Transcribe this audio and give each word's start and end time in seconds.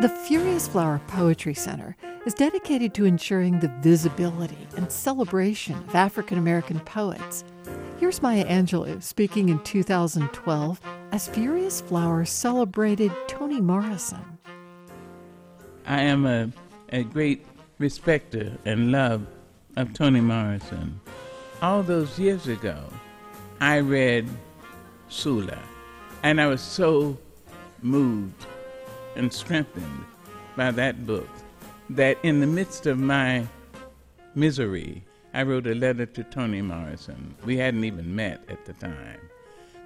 The 0.00 0.08
Furious 0.08 0.66
Flower 0.66 0.98
Poetry 1.08 1.52
Center 1.52 1.94
is 2.24 2.32
dedicated 2.32 2.94
to 2.94 3.04
ensuring 3.04 3.60
the 3.60 3.70
visibility 3.82 4.66
and 4.74 4.90
celebration 4.90 5.76
of 5.76 5.94
African 5.94 6.38
American 6.38 6.80
poets. 6.80 7.44
Here's 7.98 8.22
Maya 8.22 8.46
Angelou 8.46 9.02
speaking 9.02 9.50
in 9.50 9.62
2012 9.62 10.80
as 11.12 11.28
Furious 11.28 11.82
Flower 11.82 12.24
celebrated 12.24 13.12
Toni 13.28 13.60
Morrison. 13.60 14.24
I 15.84 16.00
am 16.00 16.24
a, 16.24 16.50
a 16.88 17.02
great 17.02 17.44
respecter 17.76 18.56
and 18.64 18.90
love 18.90 19.26
of 19.76 19.92
Toni 19.92 20.22
Morrison. 20.22 20.98
All 21.60 21.82
those 21.82 22.18
years 22.18 22.48
ago, 22.48 22.84
I 23.60 23.80
read 23.80 24.30
Sula, 25.10 25.58
and 26.22 26.40
I 26.40 26.46
was 26.46 26.62
so 26.62 27.18
moved 27.82 28.46
and 29.16 29.32
strengthened 29.32 30.04
by 30.56 30.70
that 30.70 31.06
book 31.06 31.28
that 31.90 32.18
in 32.22 32.40
the 32.40 32.46
midst 32.46 32.86
of 32.86 32.98
my 32.98 33.46
misery, 34.34 35.04
I 35.34 35.42
wrote 35.42 35.66
a 35.66 35.74
letter 35.74 36.06
to 36.06 36.24
Toni 36.24 36.62
Morrison. 36.62 37.34
We 37.44 37.56
hadn't 37.56 37.84
even 37.84 38.14
met 38.14 38.42
at 38.48 38.64
the 38.64 38.72
time, 38.74 39.20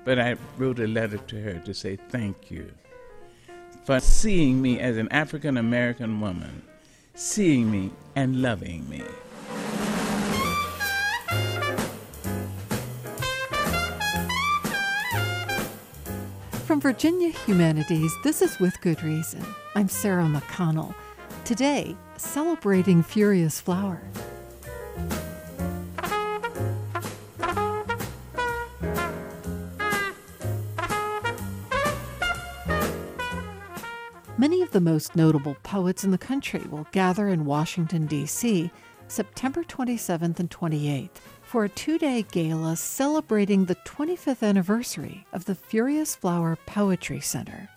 but 0.05 0.19
I 0.19 0.37
wrote 0.59 0.79
a 0.81 0.87
letter 0.87 1.19
to 1.19 1.41
her 1.43 1.59
to 1.61 1.75
say 1.75 1.97
thank 1.97 2.51
you 2.51 2.71
for 3.85 4.01
seeing 4.01 4.63
me 4.63 4.81
as 4.81 4.97
an 4.97 5.09
African 5.11 5.57
American 5.57 6.21
woman, 6.21 6.63
seeing 7.15 7.71
me 7.71 7.91
and 8.17 8.41
loving 8.41 8.89
me. 8.89 9.03
From 16.75 16.81
Virginia 16.81 17.31
Humanities, 17.47 18.13
this 18.25 18.43
is 18.43 18.59
With 18.59 18.81
Good 18.81 19.01
Reason. 19.05 19.41
I'm 19.77 19.89
Sarah 19.89 20.25
McConnell. 20.25 20.93
Today, 21.45 21.95
celebrating 22.17 23.01
Furious 23.01 23.61
Flower. 23.61 24.03
Many 34.37 34.61
of 34.61 34.73
the 34.73 34.81
most 34.81 35.15
notable 35.15 35.57
poets 35.63 36.03
in 36.03 36.11
the 36.11 36.19
country 36.19 36.65
will 36.69 36.89
gather 36.91 37.29
in 37.29 37.45
Washington, 37.45 38.07
D.C. 38.07 38.73
September 39.07 39.63
27th 39.63 40.41
and 40.41 40.51
28th 40.51 41.21
for 41.55 41.67
a 41.67 41.69
two 41.69 41.99
day 41.99 42.27
gala 42.33 42.75
celebrating 42.75 43.65
the 43.65 43.77
25th 43.87 44.43
anniversary 44.43 45.25
of 45.33 45.45
the 45.45 45.55
Furious 45.55 46.17
Flower 46.17 46.59
Poetry 46.67 47.21
Center. 47.21 47.69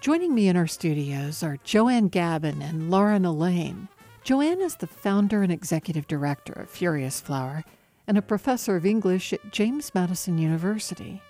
Joining 0.00 0.36
me 0.36 0.46
in 0.46 0.56
our 0.56 0.68
studios 0.68 1.42
are 1.42 1.58
Joanne 1.64 2.06
Gabin 2.06 2.62
and 2.62 2.92
Lauren 2.92 3.26
Alleyne. 3.26 3.88
Joanne 4.22 4.60
is 4.60 4.76
the 4.76 4.86
founder 4.86 5.42
and 5.42 5.50
executive 5.50 6.06
director 6.06 6.52
of 6.52 6.70
Furious 6.70 7.20
Flower 7.20 7.64
and 8.06 8.16
a 8.16 8.22
professor 8.22 8.76
of 8.76 8.86
English 8.86 9.32
at 9.32 9.50
James 9.50 9.92
Madison 9.96 10.38
University. 10.38 11.20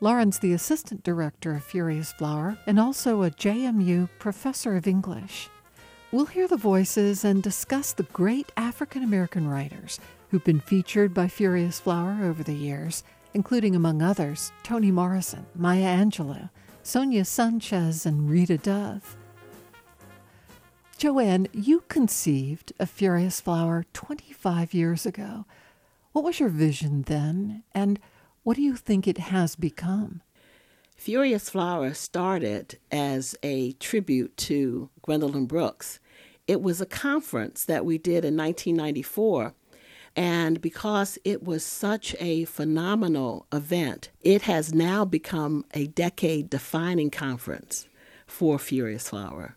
Lauren's 0.00 0.38
the 0.38 0.54
assistant 0.54 1.04
director 1.04 1.56
of 1.56 1.62
Furious 1.62 2.10
Flower 2.14 2.56
and 2.66 2.80
also 2.80 3.22
a 3.22 3.30
JMU 3.30 4.08
professor 4.18 4.76
of 4.76 4.86
English. 4.86 5.50
We'll 6.10 6.24
hear 6.24 6.48
the 6.48 6.56
voices 6.56 7.22
and 7.22 7.42
discuss 7.42 7.92
the 7.92 8.04
great 8.04 8.50
African 8.56 9.02
American 9.02 9.46
writers 9.46 10.00
who've 10.34 10.42
been 10.42 10.58
featured 10.58 11.14
by 11.14 11.28
Furious 11.28 11.78
Flower 11.78 12.24
over 12.24 12.42
the 12.42 12.54
years, 12.54 13.04
including, 13.34 13.76
among 13.76 14.02
others, 14.02 14.50
Toni 14.64 14.90
Morrison, 14.90 15.46
Maya 15.54 15.96
Angelou, 15.96 16.50
Sonia 16.82 17.24
Sanchez, 17.24 18.04
and 18.04 18.28
Rita 18.28 18.58
Dove. 18.58 19.16
Joanne, 20.98 21.46
you 21.52 21.84
conceived 21.86 22.72
of 22.80 22.90
Furious 22.90 23.40
Flower 23.40 23.84
25 23.92 24.74
years 24.74 25.06
ago. 25.06 25.44
What 26.10 26.24
was 26.24 26.40
your 26.40 26.48
vision 26.48 27.02
then, 27.02 27.62
and 27.72 28.00
what 28.42 28.56
do 28.56 28.62
you 28.62 28.74
think 28.74 29.06
it 29.06 29.18
has 29.18 29.54
become? 29.54 30.20
Furious 30.96 31.48
Flower 31.48 31.94
started 31.94 32.80
as 32.90 33.36
a 33.44 33.74
tribute 33.74 34.36
to 34.38 34.90
Gwendolyn 35.02 35.46
Brooks. 35.46 36.00
It 36.48 36.60
was 36.60 36.80
a 36.80 36.86
conference 36.86 37.64
that 37.66 37.84
we 37.84 37.98
did 37.98 38.24
in 38.24 38.36
1994 38.36 39.54
and 40.16 40.60
because 40.60 41.18
it 41.24 41.42
was 41.42 41.64
such 41.64 42.14
a 42.20 42.44
phenomenal 42.44 43.46
event, 43.52 44.10
it 44.20 44.42
has 44.42 44.72
now 44.72 45.04
become 45.04 45.64
a 45.74 45.86
decade 45.88 46.50
defining 46.50 47.10
conference 47.10 47.88
for 48.26 48.58
Furious 48.58 49.08
Flower. 49.08 49.56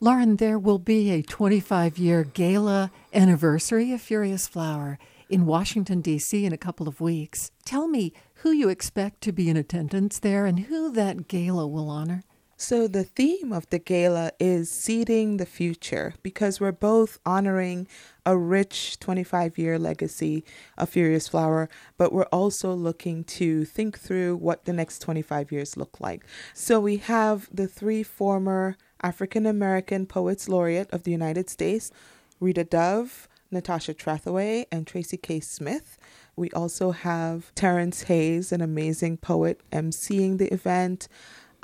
Lauren, 0.00 0.36
there 0.36 0.58
will 0.58 0.78
be 0.78 1.10
a 1.10 1.22
25 1.22 1.96
year 1.96 2.24
gala 2.24 2.90
anniversary 3.14 3.92
of 3.92 4.02
Furious 4.02 4.46
Flower 4.46 4.98
in 5.30 5.46
Washington, 5.46 6.02
D.C. 6.02 6.44
in 6.44 6.52
a 6.52 6.58
couple 6.58 6.86
of 6.86 7.00
weeks. 7.00 7.50
Tell 7.64 7.88
me 7.88 8.12
who 8.36 8.50
you 8.50 8.68
expect 8.68 9.22
to 9.22 9.32
be 9.32 9.48
in 9.48 9.56
attendance 9.56 10.18
there 10.18 10.44
and 10.44 10.60
who 10.60 10.92
that 10.92 11.28
gala 11.28 11.66
will 11.66 11.88
honor. 11.88 12.22
So, 12.56 12.86
the 12.86 13.02
theme 13.02 13.52
of 13.52 13.68
the 13.70 13.80
gala 13.80 14.30
is 14.38 14.70
Seeding 14.70 15.38
the 15.38 15.46
Future 15.46 16.14
because 16.22 16.60
we're 16.60 16.70
both 16.70 17.18
honoring 17.26 17.88
a 18.24 18.38
rich 18.38 19.00
25 19.00 19.58
year 19.58 19.76
legacy 19.76 20.44
of 20.78 20.88
Furious 20.88 21.26
Flower, 21.26 21.68
but 21.98 22.12
we're 22.12 22.22
also 22.24 22.72
looking 22.72 23.24
to 23.24 23.64
think 23.64 23.98
through 23.98 24.36
what 24.36 24.66
the 24.66 24.72
next 24.72 25.00
25 25.00 25.50
years 25.50 25.76
look 25.76 26.00
like. 26.00 26.24
So, 26.52 26.78
we 26.78 26.98
have 26.98 27.48
the 27.52 27.66
three 27.66 28.04
former 28.04 28.76
African 29.02 29.46
American 29.46 30.06
Poets 30.06 30.48
Laureate 30.48 30.90
of 30.92 31.02
the 31.02 31.10
United 31.10 31.50
States 31.50 31.90
Rita 32.38 32.62
Dove, 32.62 33.28
Natasha 33.50 33.94
Trethewey, 33.94 34.66
and 34.70 34.86
Tracy 34.86 35.16
K. 35.16 35.40
Smith. 35.40 35.98
We 36.36 36.50
also 36.50 36.92
have 36.92 37.52
Terrence 37.54 38.02
Hayes, 38.04 38.52
an 38.52 38.60
amazing 38.60 39.16
poet, 39.18 39.60
emceeing 39.72 40.38
the 40.38 40.52
event. 40.52 41.08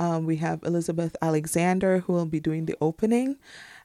Um, 0.01 0.25
we 0.25 0.37
have 0.37 0.63
Elizabeth 0.65 1.15
Alexander, 1.21 2.01
who 2.01 2.15
will 2.15 2.27
be 2.27 2.41
doing 2.41 2.65
the 2.65 2.77
opening. 2.81 3.37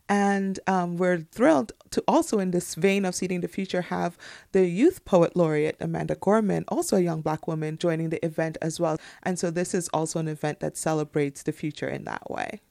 And 0.07 0.59
um, 0.65 0.97
we're 0.97 1.19
thrilled 1.19 1.73
to 1.91 2.03
also, 2.07 2.39
in 2.39 2.51
this 2.51 2.75
vein 2.75 3.05
of 3.05 3.15
Seeding 3.15 3.41
the 3.41 3.47
Future, 3.49 3.81
have 3.81 4.17
the 4.53 4.65
Youth 4.65 5.03
Poet 5.03 5.35
Laureate 5.35 5.75
Amanda 5.79 6.15
Gorman, 6.15 6.63
also 6.69 6.95
a 6.95 7.01
young 7.01 7.21
Black 7.21 7.47
woman, 7.47 7.77
joining 7.77 8.09
the 8.09 8.23
event 8.23 8.57
as 8.61 8.79
well. 8.79 8.97
And 9.23 9.37
so 9.37 9.51
this 9.51 9.73
is 9.73 9.89
also 9.89 10.19
an 10.19 10.27
event 10.27 10.61
that 10.61 10.77
celebrates 10.77 11.43
the 11.43 11.51
future 11.51 11.89
in 11.89 12.05
that 12.05 12.31
way. 12.31 12.61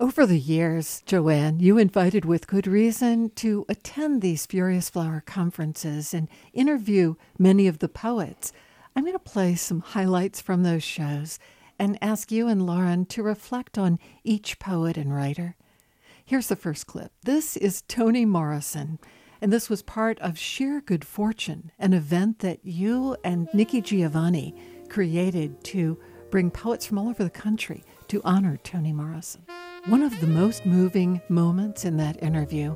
Over 0.00 0.24
the 0.24 0.38
years, 0.38 1.02
Joanne, 1.04 1.60
you 1.60 1.76
invited 1.78 2.24
with 2.24 2.46
good 2.46 2.66
reason 2.66 3.30
to 3.36 3.66
attend 3.68 4.22
these 4.22 4.46
Furious 4.46 4.88
Flower 4.88 5.22
conferences 5.26 6.14
and 6.14 6.28
interview 6.52 7.16
many 7.38 7.66
of 7.66 7.80
the 7.80 7.88
poets. 7.88 8.52
I'm 8.96 9.04
going 9.04 9.12
to 9.12 9.18
play 9.18 9.56
some 9.56 9.80
highlights 9.80 10.40
from 10.40 10.62
those 10.62 10.84
shows 10.84 11.38
and 11.78 11.98
ask 12.00 12.30
you 12.30 12.48
and 12.48 12.66
Lauren 12.66 13.06
to 13.06 13.22
reflect 13.22 13.78
on 13.78 13.98
each 14.22 14.58
poet 14.58 14.96
and 14.96 15.14
writer. 15.14 15.56
Here's 16.24 16.48
the 16.48 16.56
first 16.56 16.86
clip. 16.86 17.12
This 17.24 17.56
is 17.56 17.82
Toni 17.82 18.24
Morrison, 18.24 18.98
and 19.40 19.52
this 19.52 19.68
was 19.68 19.82
part 19.82 20.18
of 20.20 20.38
Sheer 20.38 20.80
Good 20.80 21.04
Fortune, 21.04 21.70
an 21.78 21.92
event 21.92 22.38
that 22.38 22.60
you 22.64 23.16
and 23.24 23.48
Nikki 23.52 23.80
Giovanni 23.80 24.54
created 24.88 25.62
to 25.64 25.98
bring 26.30 26.50
poets 26.50 26.86
from 26.86 26.98
all 26.98 27.08
over 27.08 27.22
the 27.22 27.30
country 27.30 27.84
to 28.08 28.20
honor 28.24 28.56
Toni 28.56 28.92
Morrison. 28.92 29.44
One 29.86 30.02
of 30.02 30.18
the 30.20 30.26
most 30.26 30.64
moving 30.64 31.20
moments 31.28 31.84
in 31.84 31.96
that 31.98 32.22
interview 32.22 32.74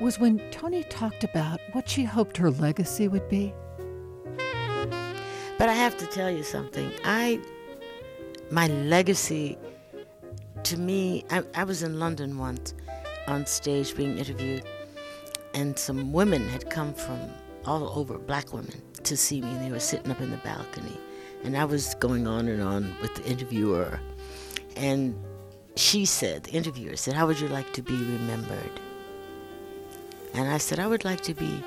was 0.00 0.18
when 0.18 0.38
Toni 0.50 0.84
talked 0.84 1.24
about 1.24 1.60
what 1.72 1.88
she 1.88 2.04
hoped 2.04 2.36
her 2.36 2.50
legacy 2.50 3.08
would 3.08 3.28
be. 3.28 3.54
But 5.58 5.68
I 5.68 5.74
have 5.74 5.96
to 5.98 6.06
tell 6.06 6.30
you 6.30 6.42
something. 6.42 6.92
I 7.04 7.40
my 8.52 8.66
legacy 8.66 9.56
to 10.62 10.76
me, 10.76 11.24
I, 11.30 11.42
I 11.54 11.64
was 11.64 11.82
in 11.82 11.98
London 11.98 12.36
once 12.36 12.74
on 13.26 13.46
stage 13.46 13.96
being 13.96 14.18
interviewed, 14.18 14.62
and 15.54 15.78
some 15.78 16.12
women 16.12 16.46
had 16.48 16.68
come 16.68 16.92
from 16.92 17.18
all 17.64 17.98
over, 17.98 18.18
black 18.18 18.52
women, 18.52 18.82
to 19.04 19.16
see 19.16 19.40
me, 19.40 19.48
and 19.48 19.64
they 19.64 19.70
were 19.70 19.80
sitting 19.80 20.10
up 20.10 20.20
in 20.20 20.30
the 20.30 20.36
balcony. 20.38 20.98
And 21.44 21.56
I 21.56 21.64
was 21.64 21.94
going 21.94 22.26
on 22.26 22.46
and 22.46 22.62
on 22.62 22.94
with 23.00 23.14
the 23.14 23.24
interviewer. 23.24 23.98
And 24.76 25.18
she 25.76 26.04
said, 26.04 26.44
the 26.44 26.52
interviewer 26.52 26.96
said, 26.96 27.14
How 27.14 27.26
would 27.26 27.40
you 27.40 27.48
like 27.48 27.72
to 27.72 27.82
be 27.82 27.96
remembered? 27.96 28.80
And 30.34 30.48
I 30.48 30.58
said, 30.58 30.78
I 30.78 30.86
would 30.86 31.06
like 31.06 31.22
to 31.22 31.34
be 31.34 31.64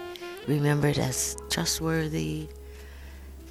remembered 0.47 0.99
as 0.99 1.35
trustworthy, 1.49 2.47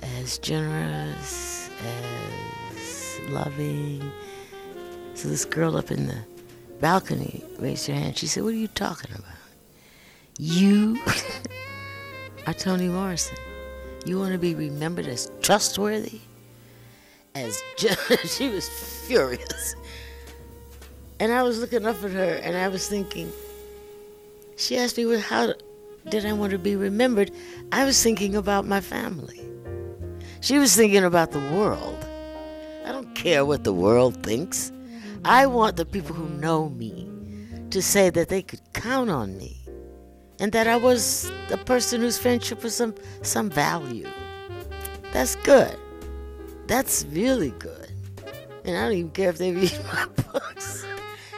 as 0.02 0.38
generous, 0.38 1.68
as 1.84 2.63
loving. 3.30 4.12
So 5.14 5.28
this 5.28 5.44
girl 5.44 5.76
up 5.76 5.90
in 5.90 6.06
the 6.06 6.18
balcony 6.80 7.44
raised 7.58 7.86
her 7.86 7.94
hand. 7.94 8.18
She 8.18 8.26
said, 8.26 8.42
What 8.42 8.50
are 8.50 8.56
you 8.56 8.68
talking 8.68 9.10
about? 9.12 9.24
You 10.38 10.98
are 12.46 12.54
Toni 12.54 12.88
Morrison. 12.88 13.38
You 14.04 14.18
want 14.18 14.32
to 14.32 14.38
be 14.38 14.54
remembered 14.54 15.06
as 15.06 15.30
trustworthy? 15.40 16.20
As 17.34 17.62
she 18.26 18.48
was 18.48 18.68
furious. 19.06 19.74
And 21.20 21.32
I 21.32 21.42
was 21.42 21.58
looking 21.58 21.86
up 21.86 22.02
at 22.02 22.10
her 22.10 22.34
and 22.42 22.56
I 22.56 22.68
was 22.68 22.88
thinking, 22.88 23.32
she 24.56 24.76
asked 24.76 24.96
me, 24.96 25.06
well, 25.06 25.20
how 25.20 25.54
did 26.08 26.26
I 26.26 26.32
want 26.32 26.52
to 26.52 26.58
be 26.58 26.76
remembered? 26.76 27.30
I 27.72 27.84
was 27.84 28.02
thinking 28.02 28.36
about 28.36 28.66
my 28.66 28.80
family. 28.80 29.40
She 30.40 30.58
was 30.58 30.76
thinking 30.76 31.04
about 31.04 31.30
the 31.30 31.38
world. 31.38 32.03
I 32.84 32.92
don't 32.92 33.14
care 33.14 33.44
what 33.44 33.64
the 33.64 33.72
world 33.72 34.22
thinks. 34.22 34.70
I 35.24 35.46
want 35.46 35.76
the 35.76 35.86
people 35.86 36.14
who 36.14 36.28
know 36.28 36.68
me 36.68 37.08
to 37.70 37.80
say 37.80 38.10
that 38.10 38.28
they 38.28 38.42
could 38.42 38.60
count 38.74 39.08
on 39.08 39.38
me 39.38 39.56
and 40.38 40.52
that 40.52 40.66
I 40.66 40.76
was 40.76 41.30
a 41.50 41.56
person 41.56 42.02
whose 42.02 42.18
friendship 42.18 42.62
was 42.62 42.74
some, 42.74 42.94
some 43.22 43.48
value. 43.48 44.08
That's 45.12 45.36
good. 45.36 45.76
That's 46.66 47.06
really 47.06 47.50
good. 47.52 47.90
And 48.64 48.76
I 48.76 48.82
don't 48.84 48.92
even 48.92 49.10
care 49.12 49.30
if 49.30 49.38
they 49.38 49.52
read 49.52 49.78
my 49.92 50.06
books. 50.32 50.84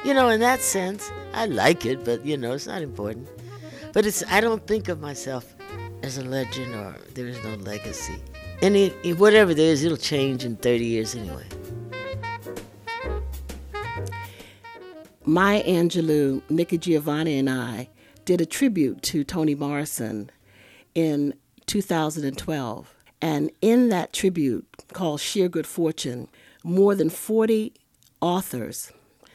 You 0.05 0.15
know, 0.15 0.29
in 0.29 0.41
that 0.41 0.61
sense, 0.61 1.11
I 1.33 1.47
like 1.47 1.87
it, 1.87 2.05
but 2.05 2.25
you 2.25 2.37
know, 2.37 2.53
it's 2.53 2.67
not 2.67 2.83
important. 2.83 3.29
But 3.93 4.07
it's 4.07 4.25
I 4.29 4.41
don't 4.41 4.67
think 4.67 4.89
of 4.89 5.01
myself 5.01 5.55
as 6.03 6.19
a 6.19 6.25
legend 6.25 6.75
or 6.75 6.97
there 7.15 7.27
is 7.27 7.43
no 7.45 7.55
legacy. 7.57 8.17
And 8.63 8.77
it, 8.77 9.19
whatever 9.19 9.53
there 9.55 9.71
is, 9.71 9.85
it'll 9.85 9.97
change 9.97 10.45
in 10.45 10.57
30 10.57 10.85
years 10.85 11.15
anyway. 11.15 11.45
Maya 15.25 15.63
Angelou, 15.65 16.41
Nikki 16.49 16.79
Giovanni, 16.79 17.39
and 17.39 17.51
I 17.51 17.89
did 18.25 18.41
a 18.41 18.47
tribute 18.47 19.03
to 19.03 19.25
Toni 19.25 19.55
Morrison 19.55 20.31
in 20.95 21.35
2012. 21.67 22.95
And 23.21 23.51
in 23.61 23.89
that 23.89 24.13
tribute 24.13 24.67
called 24.93 25.21
Sheer 25.21 25.49
Good 25.49 25.67
Fortune, 25.67 26.29
more 26.63 26.95
than 26.95 27.11
40 27.11 27.73
authors, 28.21 28.93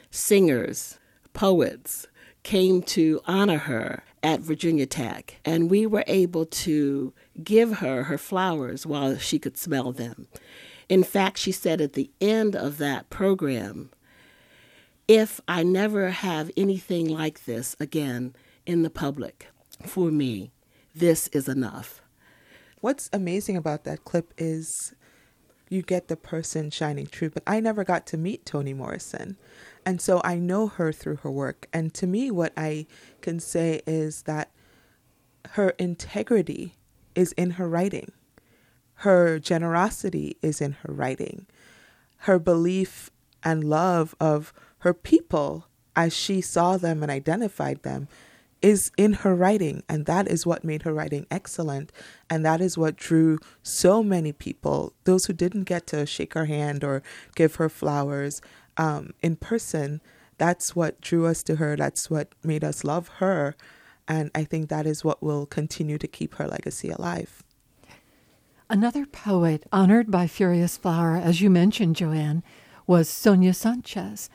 singers, 0.10 0.98
poets 1.34 2.08
came 2.44 2.82
to 2.82 3.22
honor 3.26 3.58
her 3.58 4.04
at 4.24 4.40
Virginia 4.40 4.86
Tech. 4.86 5.40
And 5.46 5.70
we 5.70 5.86
were 5.86 6.04
able 6.08 6.46
to 6.46 7.14
give 7.44 7.78
her 7.78 8.04
her 8.04 8.18
flowers 8.18 8.86
while 8.86 9.18
she 9.18 9.40
could 9.40 9.58
smell 9.58 9.92
them. 9.92 10.28
In 10.90 11.04
fact, 11.04 11.38
she 11.38 11.52
said 11.52 11.80
at 11.80 11.94
the 11.94 12.12
end 12.20 12.56
of 12.56 12.78
that 12.78 13.10
program, 13.10 13.92
if 15.08 15.42
I 15.48 15.64
never 15.64 16.10
have 16.10 16.52
anything 16.56 17.08
like 17.08 17.46
this 17.46 17.76
again 17.80 18.36
in 18.66 18.84
the 18.84 18.90
public, 18.90 19.48
for 19.86 20.12
me, 20.12 20.52
this 20.94 21.28
is 21.30 21.48
enough. 21.48 22.02
What's 22.82 23.10
amazing 23.14 23.58
about 23.58 23.84
that 23.86 24.04
clip 24.04 24.34
is 24.38 24.94
you 25.70 25.82
get 25.82 26.10
the 26.10 26.18
person 26.18 26.70
shining 26.70 27.06
through, 27.06 27.30
but 27.30 27.44
I 27.48 27.62
never 27.62 27.84
got 27.84 28.06
to 28.08 28.18
meet 28.18 28.46
Toni 28.46 28.74
Morrison. 28.74 29.38
And 29.86 30.02
so 30.02 30.20
I 30.24 30.36
know 30.36 30.68
her 30.68 30.92
through 30.92 31.18
her 31.18 31.32
work. 31.32 31.68
And 31.72 31.94
to 31.94 32.06
me, 32.06 32.30
what 32.30 32.52
I 32.58 32.88
can 33.22 33.40
say 33.40 33.82
is 33.88 34.24
that 34.24 34.52
her 35.52 35.70
integrity 35.80 36.76
is 37.16 37.32
in 37.34 37.52
her 37.52 37.68
writing, 37.68 38.12
her 38.96 39.40
generosity 39.40 40.38
is 40.42 40.62
in 40.62 40.74
her 40.84 40.94
writing, 40.94 41.48
her 42.20 42.40
belief 42.40 43.10
and 43.44 43.64
love 43.64 44.16
of 44.20 44.54
her 44.80 44.94
people 44.94 45.68
as 45.96 46.16
she 46.16 46.42
saw 46.42 46.78
them 46.78 47.02
and 47.02 47.12
identified 47.12 47.82
them 47.84 48.08
is 48.62 48.92
in 48.96 49.14
her 49.14 49.36
writing. 49.36 49.84
And 49.90 50.06
that 50.06 50.28
is 50.28 50.46
what 50.46 50.64
made 50.64 50.84
her 50.84 50.94
writing 50.94 51.26
excellent. 51.32 51.92
And 52.30 52.46
that 52.46 52.62
is 52.62 52.78
what 52.78 52.96
drew 52.96 53.40
so 53.64 54.04
many 54.04 54.32
people 54.32 54.94
those 55.04 55.26
who 55.26 55.34
didn't 55.34 55.64
get 55.64 55.88
to 55.88 56.06
shake 56.06 56.34
her 56.34 56.46
hand 56.46 56.84
or 56.84 57.02
give 57.36 57.56
her 57.56 57.70
flowers 57.70 58.42
um, 58.78 59.14
in 59.22 59.36
person. 59.36 60.02
That's 60.38 60.76
what 60.76 61.02
drew 61.02 61.26
us 61.26 61.44
to 61.44 61.58
her. 61.58 61.76
That's 61.76 62.10
what 62.10 62.34
made 62.44 62.64
us 62.64 62.84
love 62.84 63.08
her 63.20 63.56
and 64.08 64.32
i 64.36 64.44
think 64.44 64.70
that 64.70 64.86
is 64.86 65.04
what 65.04 65.22
will 65.22 65.46
continue 65.46 65.98
to 65.98 66.08
keep 66.08 66.36
her 66.36 66.48
legacy 66.48 66.90
alive 66.90 67.44
another 68.70 69.06
poet 69.06 69.66
honored 69.72 70.10
by 70.10 70.28
furious 70.28 70.78
flower 70.78 71.16
as 71.16 71.42
you 71.42 71.50
mentioned 71.50 71.96
joanne 71.96 72.44
was 72.88 73.10
sonia 73.10 73.54
sanchez 73.54 74.30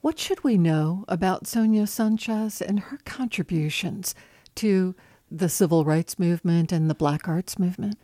what 0.00 0.18
should 0.18 0.42
we 0.42 0.56
know 0.56 1.04
about 1.08 1.46
Sonia 1.46 1.86
Sanchez 1.86 2.62
and 2.62 2.80
her 2.80 2.98
contributions 3.04 4.14
to 4.54 4.94
the 5.30 5.50
civil 5.50 5.84
rights 5.84 6.18
movement 6.18 6.72
and 6.72 6.88
the 6.88 6.94
black 6.94 7.28
arts 7.28 7.58
movement? 7.58 7.98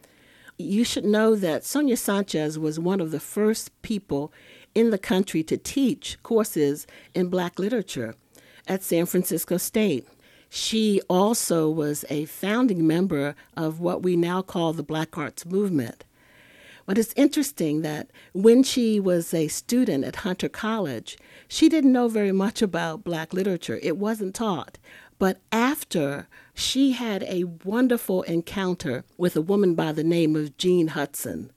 You 0.59 0.85
should 0.85 1.07
know 1.07 1.35
that 1.35 1.65
Sonia 1.65 1.97
Sanchez 1.97 2.59
was 2.59 2.79
one 2.79 3.01
of 3.01 3.13
the 3.13 3.21
first 3.21 3.71
people 3.81 4.31
in 4.75 4.91
the 4.91 4.99
country 4.99 5.43
to 5.45 5.57
teach 5.57 6.19
courses 6.23 6.87
in 7.15 7.29
black 7.29 7.59
literature 7.59 8.15
at 8.69 8.83
San 8.83 9.07
Francisco 9.07 9.57
State. 9.57 10.07
She 10.49 11.01
also 11.09 11.69
was 11.69 12.05
a 12.09 12.25
founding 12.27 12.87
member 12.87 13.35
of 13.57 13.81
what 13.81 14.03
we 14.03 14.17
now 14.17 14.43
call 14.43 14.73
the 14.73 14.83
Black 14.83 15.19
Arts 15.19 15.45
Movement. 15.45 16.05
But 16.87 16.99
it's 16.99 17.13
interesting 17.17 17.83
that 17.83 18.11
when 18.33 18.63
she 18.63 19.01
was 19.01 19.35
a 19.35 19.49
student 19.49 20.05
at 20.05 20.17
Hunter 20.17 20.49
College, 20.49 21.19
she 21.49 21.69
didn't 21.69 21.93
know 21.93 22.07
very 22.07 22.31
much 22.31 22.63
about 22.63 23.03
black 23.03 23.35
literature. 23.35 23.81
It 23.83 23.97
wasn't 23.97 24.37
taught. 24.37 24.79
But 25.19 25.41
after 25.51 26.29
she 26.55 26.93
had 26.93 27.25
a 27.25 27.45
wonderful 27.65 28.23
encounter 28.23 29.05
with 29.17 29.35
a 29.35 29.43
woman 29.43 29.75
by 29.75 29.93
the 29.93 30.05
name 30.05 30.37
of 30.37 30.57
Jean 30.59 30.89
Hudson, 30.89 31.51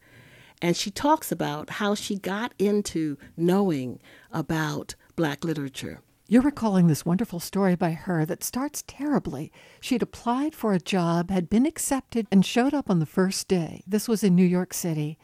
and 0.62 0.76
she 0.76 0.90
talks 0.90 1.32
about 1.32 1.70
how 1.72 1.94
she 1.94 2.18
got 2.18 2.54
into 2.58 3.18
knowing 3.38 4.00
about 4.32 4.96
black 5.16 5.44
literature. 5.44 6.02
You're 6.32 6.44
recalling 6.44 6.86
this 6.86 7.08
wonderful 7.08 7.40
story 7.40 7.74
by 7.74 7.94
her 7.94 8.24
that 8.24 8.44
starts 8.44 8.84
terribly. 8.86 9.52
She'd 9.82 10.04
applied 10.04 10.54
for 10.54 10.74
a 10.74 10.80
job, 10.80 11.32
had 11.32 11.50
been 11.50 11.66
accepted, 11.66 12.28
and 12.32 12.46
showed 12.46 12.72
up 12.72 12.88
on 12.88 13.00
the 13.00 13.08
first 13.08 13.48
day. 13.48 13.82
This 13.88 14.08
was 14.08 14.24
in 14.24 14.36
New 14.36 14.46
York 14.46 14.72
City 14.72 15.18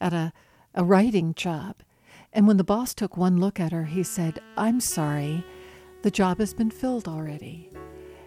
at 0.00 0.12
a, 0.12 0.32
a 0.74 0.82
writing 0.82 1.32
job. 1.34 1.76
And 2.32 2.48
when 2.48 2.56
the 2.56 2.64
boss 2.64 2.92
took 2.92 3.16
one 3.16 3.36
look 3.36 3.60
at 3.60 3.70
her, 3.70 3.84
he 3.84 4.02
said, 4.02 4.40
I'm 4.56 4.80
sorry, 4.80 5.44
the 6.02 6.10
job 6.10 6.40
has 6.40 6.54
been 6.54 6.72
filled 6.72 7.06
already. 7.06 7.70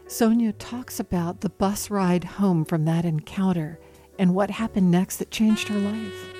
Sonia 0.07 0.53
talks 0.53 1.01
about 1.01 1.41
the 1.41 1.49
bus 1.49 1.89
ride 1.89 2.23
home 2.23 2.63
from 2.63 2.85
that 2.85 3.03
encounter 3.03 3.77
and 4.17 4.33
what 4.33 4.51
happened 4.51 4.89
next 4.89 5.17
that 5.17 5.31
changed 5.31 5.67
her 5.67 5.77
life. 5.77 6.33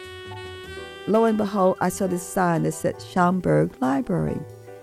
Lo 1.08 1.26
and 1.26 1.38
behold, 1.38 1.76
I 1.82 1.90
saw 1.90 2.08
this 2.08 2.24
sign 2.24 2.64
that 2.64 2.72
said 2.72 2.96
Schomburg 2.96 3.82
Library 3.82 4.40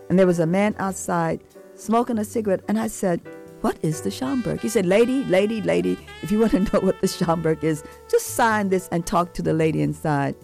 and 0.08 0.18
there 0.18 0.26
was 0.26 0.38
a 0.38 0.46
man 0.46 0.74
outside 0.78 1.42
smoking 1.74 2.18
a 2.18 2.24
cigarette, 2.24 2.62
and 2.68 2.78
I 2.78 2.88
said, 2.88 3.20
What 3.60 3.78
is 3.82 4.02
the 4.02 4.10
Schomburg? 4.10 4.60
He 4.60 4.68
said, 4.68 4.86
Lady, 4.86 5.24
lady, 5.24 5.62
lady, 5.62 5.98
if 6.22 6.30
you 6.30 6.38
want 6.40 6.52
to 6.52 6.60
know 6.72 6.80
what 6.80 7.00
the 7.00 7.06
Schomburg 7.06 7.62
is, 7.62 7.82
just 8.10 8.26
sign 8.26 8.68
this 8.68 8.88
and 8.88 9.06
talk 9.06 9.34
to 9.34 9.42
the 9.42 9.52
lady 9.52 9.82
inside. 9.82 10.34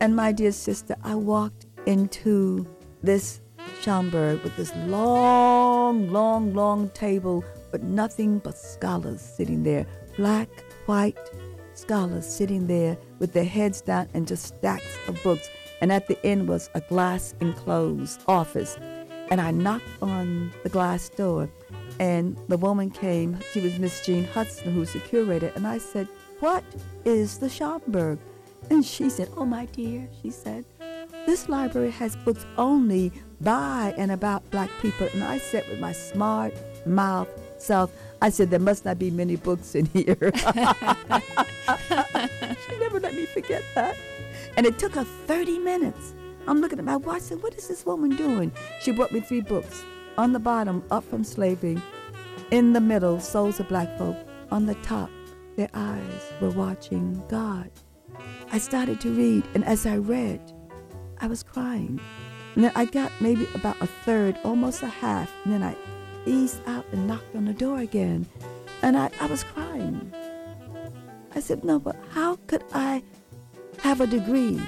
And 0.00 0.16
my 0.16 0.32
dear 0.32 0.52
sister, 0.52 0.96
I 1.04 1.14
walked 1.14 1.66
into 1.86 2.66
this 3.02 3.40
Schomburg 3.82 4.42
with 4.42 4.56
this 4.56 4.74
long, 4.86 6.08
long, 6.08 6.54
long 6.54 6.90
table, 6.90 7.44
but 7.70 7.82
nothing 7.82 8.38
but 8.38 8.56
scholars 8.56 9.20
sitting 9.20 9.62
there, 9.62 9.86
black, 10.16 10.48
white 10.86 11.18
scholars 11.74 12.26
sitting 12.26 12.66
there 12.66 12.96
with 13.18 13.32
their 13.32 13.44
heads 13.44 13.80
down 13.80 14.08
and 14.14 14.26
just 14.26 14.46
stacks 14.46 14.96
of 15.08 15.20
books. 15.22 15.48
And 15.80 15.90
at 15.92 16.06
the 16.06 16.24
end 16.24 16.48
was 16.48 16.70
a 16.74 16.80
glass 16.80 17.34
enclosed 17.40 18.22
office 18.28 18.78
and 19.30 19.40
I 19.40 19.50
knocked 19.50 19.84
on 20.00 20.52
the 20.62 20.68
glass 20.68 21.08
door, 21.08 21.48
and 21.98 22.36
the 22.48 22.56
woman 22.58 22.90
came. 22.90 23.38
She 23.52 23.60
was 23.60 23.78
Miss 23.78 24.04
Jean 24.04 24.24
Hudson, 24.24 24.72
who's 24.72 24.92
the 24.92 25.00
curator. 25.00 25.52
And 25.54 25.66
I 25.66 25.78
said, 25.78 26.08
What 26.40 26.64
is 27.04 27.38
the 27.38 27.48
Schomburg? 27.48 28.18
And 28.70 28.84
she 28.84 29.10
said, 29.10 29.28
Oh, 29.36 29.44
my 29.44 29.66
dear, 29.66 30.08
she 30.22 30.30
said, 30.30 30.64
this 31.24 31.48
library 31.48 31.92
has 31.92 32.16
books 32.16 32.44
only 32.58 33.12
by 33.40 33.94
and 33.96 34.10
about 34.10 34.50
black 34.50 34.70
people. 34.80 35.08
And 35.14 35.22
I 35.22 35.38
said 35.38 35.68
with 35.68 35.78
my 35.78 35.92
smart 35.92 36.52
mouth 36.84 37.28
self, 37.58 37.92
I 38.20 38.30
said, 38.30 38.50
There 38.50 38.58
must 38.58 38.84
not 38.84 38.98
be 38.98 39.10
many 39.10 39.36
books 39.36 39.76
in 39.76 39.86
here. 39.86 40.16
she 40.18 40.32
never 42.78 42.98
let 43.00 43.14
me 43.14 43.26
forget 43.26 43.62
that. 43.74 43.96
And 44.56 44.66
it 44.66 44.78
took 44.78 44.94
her 44.96 45.04
30 45.04 45.60
minutes 45.60 46.14
I'm 46.46 46.60
looking 46.60 46.78
at 46.78 46.84
my 46.84 46.96
watch 46.96 47.18
and 47.18 47.22
said, 47.22 47.42
What 47.42 47.54
is 47.54 47.68
this 47.68 47.86
woman 47.86 48.16
doing? 48.16 48.52
She 48.80 48.90
brought 48.92 49.12
me 49.12 49.20
three 49.20 49.40
books. 49.40 49.82
On 50.18 50.32
the 50.32 50.38
bottom, 50.38 50.84
Up 50.90 51.04
from 51.04 51.24
Slavery. 51.24 51.80
In 52.50 52.72
the 52.72 52.80
middle, 52.80 53.20
Souls 53.20 53.60
of 53.60 53.68
Black 53.68 53.96
Folk. 53.96 54.16
On 54.50 54.66
the 54.66 54.74
top, 54.76 55.10
their 55.56 55.70
eyes 55.72 56.32
were 56.40 56.50
watching 56.50 57.22
God. 57.28 57.70
I 58.50 58.58
started 58.58 59.00
to 59.00 59.14
read, 59.14 59.44
and 59.54 59.64
as 59.64 59.86
I 59.86 59.96
read, 59.96 60.40
I 61.20 61.26
was 61.26 61.42
crying. 61.42 62.00
And 62.54 62.64
then 62.64 62.72
I 62.74 62.84
got 62.84 63.10
maybe 63.20 63.46
about 63.54 63.80
a 63.80 63.86
third, 63.86 64.36
almost 64.44 64.82
a 64.82 64.88
half, 64.88 65.30
and 65.44 65.54
then 65.54 65.62
I 65.62 65.76
eased 66.26 66.60
out 66.66 66.84
and 66.92 67.06
knocked 67.06 67.34
on 67.34 67.46
the 67.46 67.54
door 67.54 67.78
again. 67.78 68.26
And 68.82 68.98
I, 68.98 69.10
I 69.20 69.26
was 69.26 69.44
crying. 69.44 70.12
I 71.34 71.40
said, 71.40 71.64
No, 71.64 71.78
but 71.78 71.96
how 72.10 72.36
could 72.46 72.64
I 72.74 73.02
have 73.78 74.00
a 74.00 74.06
degree 74.06 74.60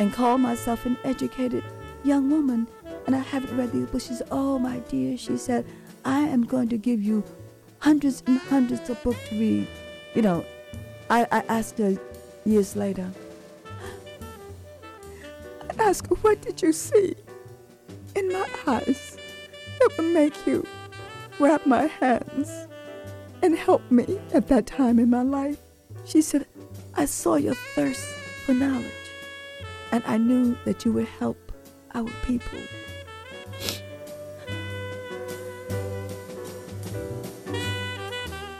and 0.00 0.12
call 0.14 0.38
myself 0.38 0.86
an 0.86 0.96
educated 1.04 1.62
young 2.04 2.30
woman 2.30 2.66
and 3.06 3.14
I 3.14 3.18
haven't 3.18 3.54
read 3.54 3.70
these 3.70 3.86
books. 3.86 4.22
Oh, 4.30 4.58
my 4.58 4.78
dear, 4.88 5.18
she 5.18 5.36
said, 5.36 5.66
I 6.06 6.20
am 6.20 6.44
going 6.44 6.70
to 6.70 6.78
give 6.78 7.02
you 7.02 7.22
hundreds 7.80 8.22
and 8.26 8.38
hundreds 8.38 8.88
of 8.88 9.02
books 9.02 9.28
to 9.28 9.38
read. 9.38 9.68
You 10.14 10.22
know, 10.22 10.46
I, 11.10 11.26
I 11.30 11.40
asked 11.48 11.76
her 11.78 11.98
years 12.46 12.76
later, 12.76 13.10
I 15.68 15.82
asked 15.82 16.06
her, 16.06 16.14
What 16.16 16.40
did 16.40 16.62
you 16.62 16.72
see 16.72 17.14
in 18.16 18.32
my 18.32 18.48
eyes 18.66 19.18
that 19.80 19.90
would 19.98 20.14
make 20.14 20.46
you 20.46 20.66
grab 21.36 21.66
my 21.66 21.86
hands 21.86 22.68
and 23.42 23.54
help 23.54 23.82
me 23.90 24.18
at 24.32 24.48
that 24.48 24.66
time 24.66 24.98
in 24.98 25.10
my 25.10 25.22
life? 25.22 25.58
She 26.06 26.22
said, 26.22 26.46
I 26.94 27.04
saw 27.04 27.36
your 27.36 27.54
thirst 27.74 28.04
for 28.46 28.54
knowledge, 28.54 28.99
and 29.92 30.02
I 30.06 30.16
knew 30.16 30.56
that 30.64 30.84
you 30.84 30.92
would 30.92 31.06
help 31.06 31.52
our 31.94 32.08
people. 32.24 32.58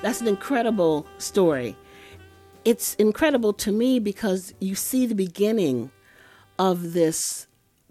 That's 0.03 0.21
an 0.21 0.29
incredible 0.29 1.07
story. 1.19 1.77
It's 2.65 2.95
incredible 2.95 3.53
to 3.55 3.73
me 3.73 3.99
because 3.99 4.55
you 4.61 4.75
see 4.75 5.07
the 5.07 5.15
beginning 5.15 5.91
of 6.59 6.95
this 6.95 7.47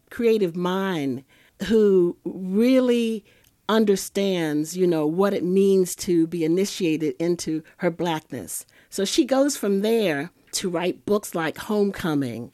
creative 0.10 0.56
mind 0.56 1.24
who 1.68 2.18
really 2.24 3.24
understands, 3.68 4.76
you 4.76 4.88
know, 4.88 5.06
what 5.06 5.34
it 5.34 5.44
means 5.44 5.96
to 5.96 6.26
be 6.28 6.44
initiated 6.44 7.16
into 7.20 7.64
her 7.78 7.92
blackness. 7.92 8.66
So 8.90 9.06
she 9.06 9.26
goes 9.26 9.56
from 9.56 9.82
there 9.82 10.32
to 10.54 10.70
write 10.70 11.06
books 11.06 11.36
like 11.36 11.58
Homecoming 11.58 12.52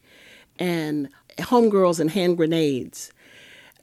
and 0.60 1.10
Homegirls 1.38 2.00
and 2.00 2.12
Hand 2.12 2.38
Grenades. 2.38 3.12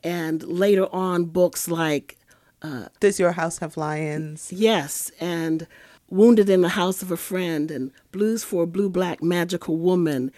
And 0.05 0.43
later 0.43 0.87
on, 0.93 1.27
books 1.27 1.69
like 1.69 2.17
uh, 2.63 2.87
Does 3.01 3.21
Your 3.21 3.33
House 3.33 3.59
Have 3.59 3.77
Lions? 3.77 4.53
Yes, 4.53 5.11
and 5.21 5.67
Wounded 6.09 6.51
in 6.51 6.61
the 6.61 6.71
House 6.71 7.03
of 7.03 7.11
a 7.11 7.17
Friend 7.17 7.71
and 7.71 7.91
Blues 8.11 8.45
for 8.45 8.65
a 8.65 8.67
Blue 8.67 8.91
Black 8.91 9.23
Magical 9.23 9.77
Woman, 9.79 10.31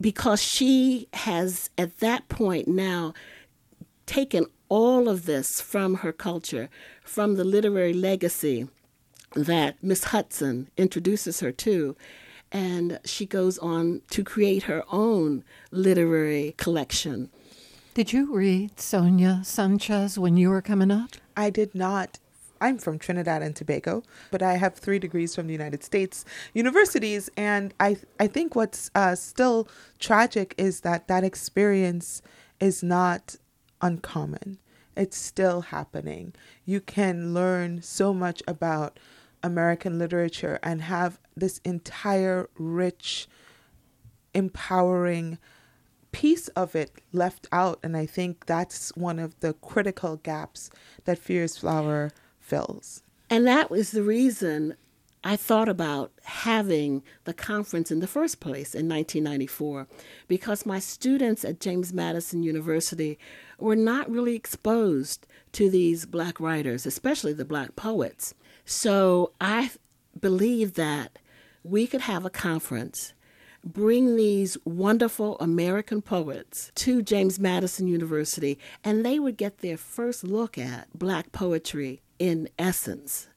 because 0.00 0.42
she 0.42 1.08
has 1.12 1.68
at 1.76 1.98
that 1.98 2.28
point 2.28 2.68
now 2.68 3.12
taken 4.06 4.46
all 4.68 5.08
of 5.08 5.26
this 5.26 5.60
from 5.60 5.96
her 5.96 6.12
culture, 6.12 6.70
from 7.02 7.34
the 7.34 7.44
literary 7.44 7.92
legacy 7.92 8.68
that 9.34 9.76
Miss 9.82 10.04
Hudson 10.04 10.68
introduces 10.76 11.40
her 11.40 11.52
to. 11.52 11.96
And 12.50 12.98
she 13.04 13.26
goes 13.26 13.58
on 13.58 14.02
to 14.10 14.24
create 14.24 14.64
her 14.64 14.82
own 14.90 15.44
literary 15.70 16.54
collection. 16.56 17.30
Did 17.94 18.12
you 18.12 18.32
read 18.32 18.78
Sonia 18.80 19.40
Sanchez 19.44 20.18
when 20.18 20.36
you 20.36 20.50
were 20.50 20.62
coming 20.62 20.90
up? 20.90 21.10
I 21.36 21.50
did 21.50 21.74
not. 21.74 22.18
I'm 22.60 22.78
from 22.78 22.98
Trinidad 22.98 23.42
and 23.42 23.54
Tobago, 23.54 24.02
but 24.30 24.42
I 24.42 24.54
have 24.54 24.74
three 24.74 24.98
degrees 24.98 25.34
from 25.34 25.46
the 25.46 25.52
United 25.52 25.84
States 25.84 26.24
universities, 26.54 27.30
and 27.36 27.74
I 27.78 27.98
I 28.18 28.26
think 28.26 28.54
what's 28.54 28.90
uh, 28.94 29.14
still 29.14 29.68
tragic 29.98 30.54
is 30.58 30.80
that 30.80 31.08
that 31.08 31.24
experience 31.24 32.22
is 32.60 32.82
not 32.82 33.36
uncommon. 33.80 34.58
It's 34.96 35.16
still 35.16 35.60
happening. 35.60 36.34
You 36.64 36.80
can 36.80 37.32
learn 37.32 37.82
so 37.82 38.12
much 38.12 38.42
about 38.48 38.98
American 39.42 39.98
literature 39.98 40.58
and 40.62 40.82
have 40.82 41.18
this 41.36 41.60
entire 41.64 42.48
rich, 42.58 43.28
empowering 44.34 45.38
piece 46.12 46.48
of 46.48 46.74
it 46.74 46.90
left 47.12 47.46
out. 47.52 47.78
And 47.82 47.96
I 47.96 48.06
think 48.06 48.46
that's 48.46 48.94
one 48.96 49.18
of 49.18 49.38
the 49.40 49.52
critical 49.54 50.16
gaps 50.16 50.70
that 51.04 51.18
Furious 51.18 51.58
Flower 51.58 52.10
fills. 52.40 53.02
And 53.30 53.46
that 53.46 53.70
was 53.70 53.90
the 53.90 54.02
reason 54.02 54.74
I 55.24 55.36
thought 55.36 55.68
about 55.68 56.12
having 56.22 57.02
the 57.24 57.34
conference 57.34 57.90
in 57.90 57.98
the 57.98 58.06
first 58.06 58.40
place 58.40 58.74
in 58.74 58.88
1994 58.88 59.88
because 60.28 60.64
my 60.64 60.78
students 60.78 61.44
at 61.44 61.60
James 61.60 61.92
Madison 61.92 62.42
University 62.42 63.18
were 63.58 63.76
not 63.76 64.08
really 64.08 64.36
exposed 64.36 65.26
to 65.52 65.68
these 65.68 66.06
black 66.06 66.38
writers, 66.38 66.86
especially 66.86 67.32
the 67.32 67.44
black 67.44 67.74
poets. 67.74 68.34
So 68.70 69.32
I 69.40 69.70
believe 70.20 70.74
that 70.74 71.18
we 71.64 71.86
could 71.86 72.02
have 72.02 72.26
a 72.26 72.30
conference, 72.30 73.14
bring 73.64 74.14
these 74.14 74.58
wonderful 74.62 75.38
American 75.38 76.02
poets 76.02 76.70
to 76.74 77.00
James 77.00 77.40
Madison 77.40 77.88
University, 77.88 78.58
and 78.84 79.06
they 79.06 79.18
would 79.18 79.38
get 79.38 79.58
their 79.58 79.78
first 79.78 80.22
look 80.22 80.58
at 80.58 80.86
black 80.92 81.32
poetry 81.32 82.02
in 82.18 82.50
essence. 82.58 83.28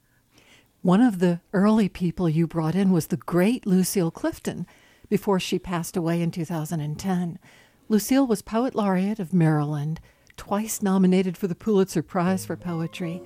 One 0.82 1.00
of 1.00 1.20
the 1.20 1.40
early 1.54 1.88
people 1.88 2.28
you 2.28 2.46
brought 2.46 2.76
in 2.76 2.92
was 2.92 3.08
the 3.08 3.16
great 3.16 3.66
Lucille 3.66 4.12
Clifton 4.12 4.68
before 5.08 5.40
she 5.40 5.58
passed 5.58 5.96
away 5.96 6.22
in 6.22 6.32
2010. 6.32 7.40
Lucille 7.88 8.28
was 8.28 8.42
Poet 8.42 8.76
Laureate 8.76 9.20
of 9.20 9.34
Maryland, 9.34 10.02
twice 10.36 10.82
nominated 10.82 11.38
for 11.38 11.48
the 11.48 11.56
Pulitzer 11.56 12.04
Prize 12.04 12.46
for 12.46 12.58
Poetry. 12.58 13.22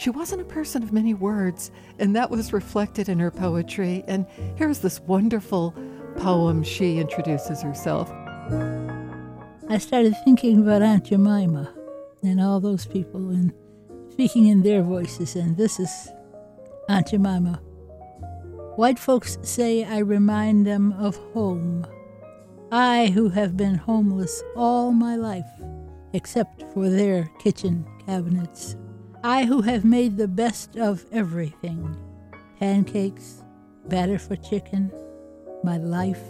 She 0.00 0.08
wasn't 0.08 0.40
a 0.40 0.46
person 0.46 0.82
of 0.82 0.94
many 0.94 1.12
words, 1.12 1.70
and 1.98 2.16
that 2.16 2.30
was 2.30 2.54
reflected 2.54 3.10
in 3.10 3.18
her 3.18 3.30
poetry. 3.30 4.02
And 4.08 4.26
here's 4.56 4.78
this 4.78 4.98
wonderful 4.98 5.74
poem 6.16 6.62
she 6.62 6.96
introduces 6.96 7.60
herself. 7.60 8.10
I 9.68 9.76
started 9.76 10.14
thinking 10.24 10.62
about 10.62 10.80
Aunt 10.80 11.04
Jemima 11.04 11.74
and 12.22 12.40
all 12.40 12.60
those 12.60 12.86
people 12.86 13.28
and 13.28 13.52
speaking 14.10 14.46
in 14.46 14.62
their 14.62 14.82
voices, 14.82 15.36
and 15.36 15.54
this 15.58 15.78
is 15.78 16.08
Aunt 16.88 17.08
Jemima. 17.08 17.60
White 18.76 18.98
folks 18.98 19.36
say 19.42 19.84
I 19.84 19.98
remind 19.98 20.66
them 20.66 20.94
of 20.94 21.16
home. 21.34 21.86
I, 22.72 23.08
who 23.08 23.28
have 23.28 23.54
been 23.54 23.74
homeless 23.74 24.42
all 24.56 24.92
my 24.92 25.16
life, 25.16 25.50
except 26.14 26.62
for 26.72 26.88
their 26.88 27.30
kitchen 27.38 27.86
cabinets. 28.06 28.76
I, 29.22 29.44
who 29.44 29.60
have 29.62 29.84
made 29.84 30.16
the 30.16 30.28
best 30.28 30.76
of 30.76 31.04
everything 31.12 31.96
pancakes, 32.58 33.42
batter 33.88 34.18
for 34.18 34.36
chicken, 34.36 34.92
my 35.64 35.78
life. 35.78 36.22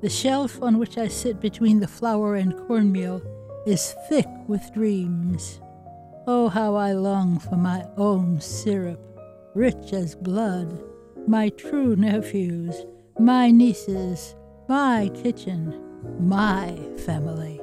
The 0.00 0.08
shelf 0.08 0.60
on 0.60 0.78
which 0.78 0.98
I 0.98 1.08
sit 1.08 1.40
between 1.40 1.80
the 1.80 1.86
flour 1.86 2.34
and 2.34 2.56
cornmeal 2.66 3.22
is 3.66 3.94
thick 4.08 4.26
with 4.48 4.72
dreams. 4.74 5.60
Oh, 6.26 6.48
how 6.48 6.74
I 6.74 6.92
long 6.92 7.38
for 7.38 7.56
my 7.56 7.86
own 7.96 8.40
syrup 8.40 9.00
rich 9.54 9.92
as 9.92 10.14
blood, 10.14 10.82
my 11.26 11.48
true 11.50 11.94
nephews, 11.94 12.74
my 13.18 13.50
nieces, 13.50 14.34
my 14.68 15.10
kitchen, 15.14 15.78
my 16.18 16.76
family, 17.04 17.60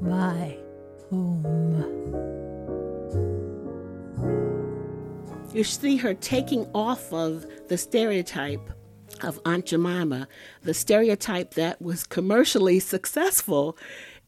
my 0.00 0.56
home. 1.10 2.37
You 5.58 5.64
see 5.64 5.96
her 5.96 6.14
taking 6.14 6.70
off 6.72 7.12
of 7.12 7.44
the 7.66 7.76
stereotype 7.76 8.70
of 9.24 9.40
Aunt 9.44 9.66
Jemima, 9.66 10.28
the 10.62 10.72
stereotype 10.72 11.54
that 11.54 11.82
was 11.82 12.06
commercially 12.06 12.78
successful 12.78 13.76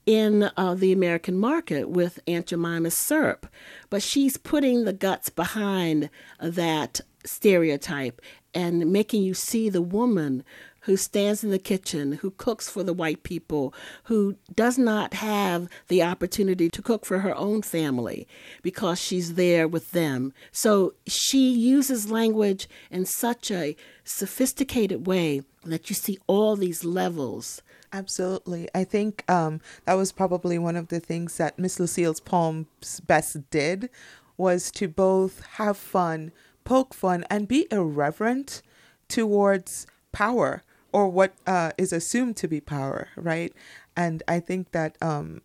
in 0.07 0.51
uh, 0.57 0.75
the 0.75 0.91
American 0.91 1.39
market 1.39 1.89
with 1.89 2.19
Aunt 2.27 2.47
Jemima's 2.47 2.99
syrup. 2.99 3.47
But 3.91 4.03
she's 4.03 4.39
putting 4.39 4.83
the 4.83 4.93
guts 4.93 5.31
behind 5.31 6.11
that 6.41 7.01
stereotype 7.25 8.21
and 8.53 8.91
making 8.91 9.23
you 9.23 9.35
see 9.35 9.69
the 9.69 9.83
woman 9.83 10.43
who 10.83 10.97
stands 10.97 11.45
in 11.45 11.51
the 11.51 11.59
kitchen, 11.59 12.13
who 12.13 12.31
cooks 12.31 12.69
for 12.69 12.83
the 12.83 12.93
white 12.93 13.23
people, 13.23 13.75
who 14.05 14.37
does 14.55 14.79
not 14.79 15.15
have 15.15 15.69
the 15.89 16.03
opportunity 16.03 16.69
to 16.71 16.83
cook 16.83 17.05
for 17.05 17.21
her 17.21 17.37
own 17.37 17.63
family 17.63 18.27
because 18.63 19.01
she's 19.01 19.35
there 19.35 19.69
with 19.69 19.93
them. 19.93 20.33
So 20.53 20.95
she 21.07 21.53
uses 21.53 22.11
language 22.11 22.69
in 22.91 23.05
such 23.05 23.51
a 23.51 23.77
sophisticated 24.05 25.07
way 25.07 25.43
that 25.65 25.91
you 25.91 25.95
see 25.95 26.19
all 26.27 26.57
these 26.57 26.85
levels 26.85 27.63
Absolutely. 27.93 28.69
I 28.75 28.85
think 28.85 29.29
um, 29.29 29.61
that 29.85 29.95
was 29.95 30.13
probably 30.13 30.59
one 30.59 30.77
of 30.77 30.89
the 30.89 31.01
things 31.01 31.37
that 31.39 31.59
Miss 31.59 31.81
Lucille's 31.81 32.21
poems 32.21 33.01
best 33.07 33.51
did 33.51 33.91
was 34.37 34.71
to 34.73 34.89
both 34.89 35.45
have 35.55 35.77
fun, 35.77 36.33
poke 36.65 36.95
fun, 36.95 37.25
and 37.29 37.49
be 37.49 37.67
irreverent 37.71 38.63
towards 39.09 39.87
power 40.13 40.63
or 40.93 41.09
what 41.09 41.35
uh, 41.47 41.73
is 41.79 41.93
assumed 41.93 42.37
to 42.39 42.49
be 42.49 42.61
power, 42.61 43.09
right? 43.17 43.53
And 43.97 44.23
I 44.29 44.41
think 44.41 44.73
that, 44.73 44.97
um, 45.03 45.43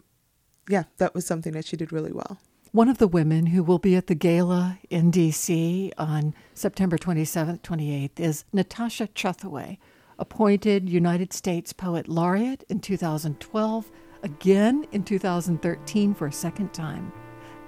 yeah, 0.69 0.83
that 0.97 1.13
was 1.13 1.25
something 1.25 1.53
that 1.53 1.65
she 1.65 1.77
did 1.77 1.91
really 1.91 2.11
well. 2.11 2.39
One 2.71 2.89
of 2.89 2.97
the 2.97 3.07
women 3.07 3.47
who 3.47 3.63
will 3.63 3.79
be 3.79 3.95
at 3.95 4.07
the 4.07 4.15
gala 4.15 4.79
in 4.89 5.11
DC 5.11 5.91
on 5.97 6.35
September 6.53 6.97
27th, 6.97 7.61
28th 7.61 8.19
is 8.19 8.43
Natasha 8.51 9.07
Trethewey 9.07 9.77
appointed 10.19 10.89
United 10.89 11.33
States 11.33 11.73
Poet 11.73 12.07
Laureate 12.07 12.63
in 12.69 12.79
2012, 12.79 13.91
again 14.23 14.85
in 14.91 15.03
2013 15.03 16.13
for 16.13 16.27
a 16.27 16.31
second 16.31 16.73
time. 16.73 17.11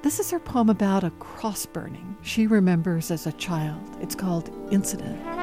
This 0.02 0.20
is 0.20 0.32
her 0.32 0.40
poem 0.40 0.70
about 0.70 1.04
a 1.04 1.10
cross 1.12 1.66
burning 1.66 2.18
she 2.22 2.48
remembers 2.48 3.12
as 3.12 3.28
a 3.28 3.32
child. 3.34 3.82
It's 4.02 4.16
called 4.16 4.52
Incident. 4.72 5.37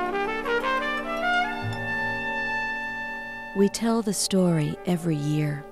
We 3.56 3.68
tell 3.68 4.02
the 4.02 4.12
story 4.12 4.76
every 4.84 5.14
year. 5.14 5.64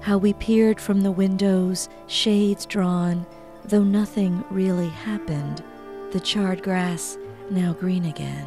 How 0.00 0.18
we 0.18 0.34
peered 0.34 0.80
from 0.80 1.00
the 1.00 1.10
windows, 1.10 1.88
shades 2.06 2.64
drawn, 2.64 3.26
though 3.64 3.82
nothing 3.82 4.44
really 4.50 4.88
happened, 4.88 5.64
the 6.12 6.20
charred 6.20 6.62
grass 6.62 7.18
now 7.50 7.72
green 7.72 8.04
again. 8.04 8.46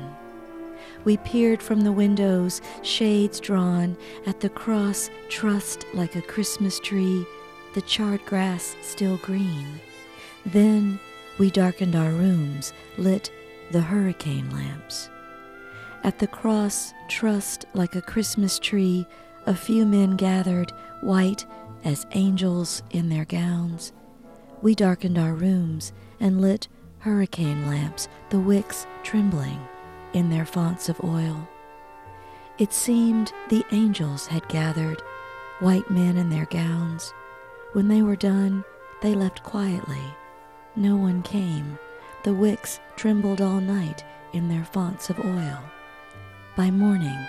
We 1.03 1.17
peered 1.17 1.61
from 1.61 1.81
the 1.81 1.91
windows, 1.91 2.61
shades 2.81 3.41
drawn, 3.41 3.97
at 4.25 4.39
the 4.39 4.49
cross 4.49 5.09
trussed 5.27 5.85
like 5.93 6.15
a 6.15 6.21
Christmas 6.21 6.79
tree, 6.79 7.25
the 7.73 7.81
charred 7.81 8.25
grass 8.25 8.77
still 8.81 9.17
green. 9.17 9.81
Then 10.45 10.97
we 11.37 11.51
darkened 11.51 11.95
our 11.97 12.11
rooms, 12.11 12.71
lit 12.97 13.31
the 13.71 13.81
hurricane 13.81 14.49
lamps. 14.51 15.09
At 16.05 16.19
the 16.19 16.27
cross, 16.27 16.93
trussed 17.07 17.65
like 17.73 17.95
a 17.95 18.01
Christmas 18.01 18.59
tree, 18.59 19.07
a 19.47 19.55
few 19.55 19.87
men 19.87 20.15
gathered, 20.17 20.71
white 21.01 21.47
as 21.83 22.05
angels 22.11 22.83
in 22.91 23.09
their 23.09 23.25
gowns. 23.25 23.91
We 24.61 24.75
darkened 24.75 25.17
our 25.17 25.33
rooms 25.33 25.93
and 26.19 26.41
lit 26.41 26.67
hurricane 26.99 27.65
lamps, 27.65 28.07
the 28.29 28.39
wicks 28.39 28.85
trembling 29.01 29.59
in 30.13 30.29
their 30.29 30.45
fonts 30.45 30.89
of 30.89 31.03
oil. 31.03 31.49
It 32.59 32.71
seemed 32.71 33.33
the 33.49 33.65
angels 33.71 34.27
had 34.27 34.47
gathered, 34.47 35.01
white 35.59 35.89
men 35.89 36.17
in 36.17 36.29
their 36.29 36.45
gowns. 36.45 37.15
When 37.73 37.87
they 37.87 38.03
were 38.03 38.15
done, 38.15 38.63
they 39.01 39.15
left 39.15 39.41
quietly. 39.41 40.13
No 40.75 40.97
one 40.97 41.23
came. 41.23 41.79
The 42.21 42.33
wicks 42.35 42.79
trembled 42.95 43.41
all 43.41 43.59
night 43.59 44.05
in 44.33 44.49
their 44.49 44.65
fonts 44.65 45.09
of 45.09 45.19
oil. 45.19 45.63
By 46.55 46.71
morning, 46.71 47.19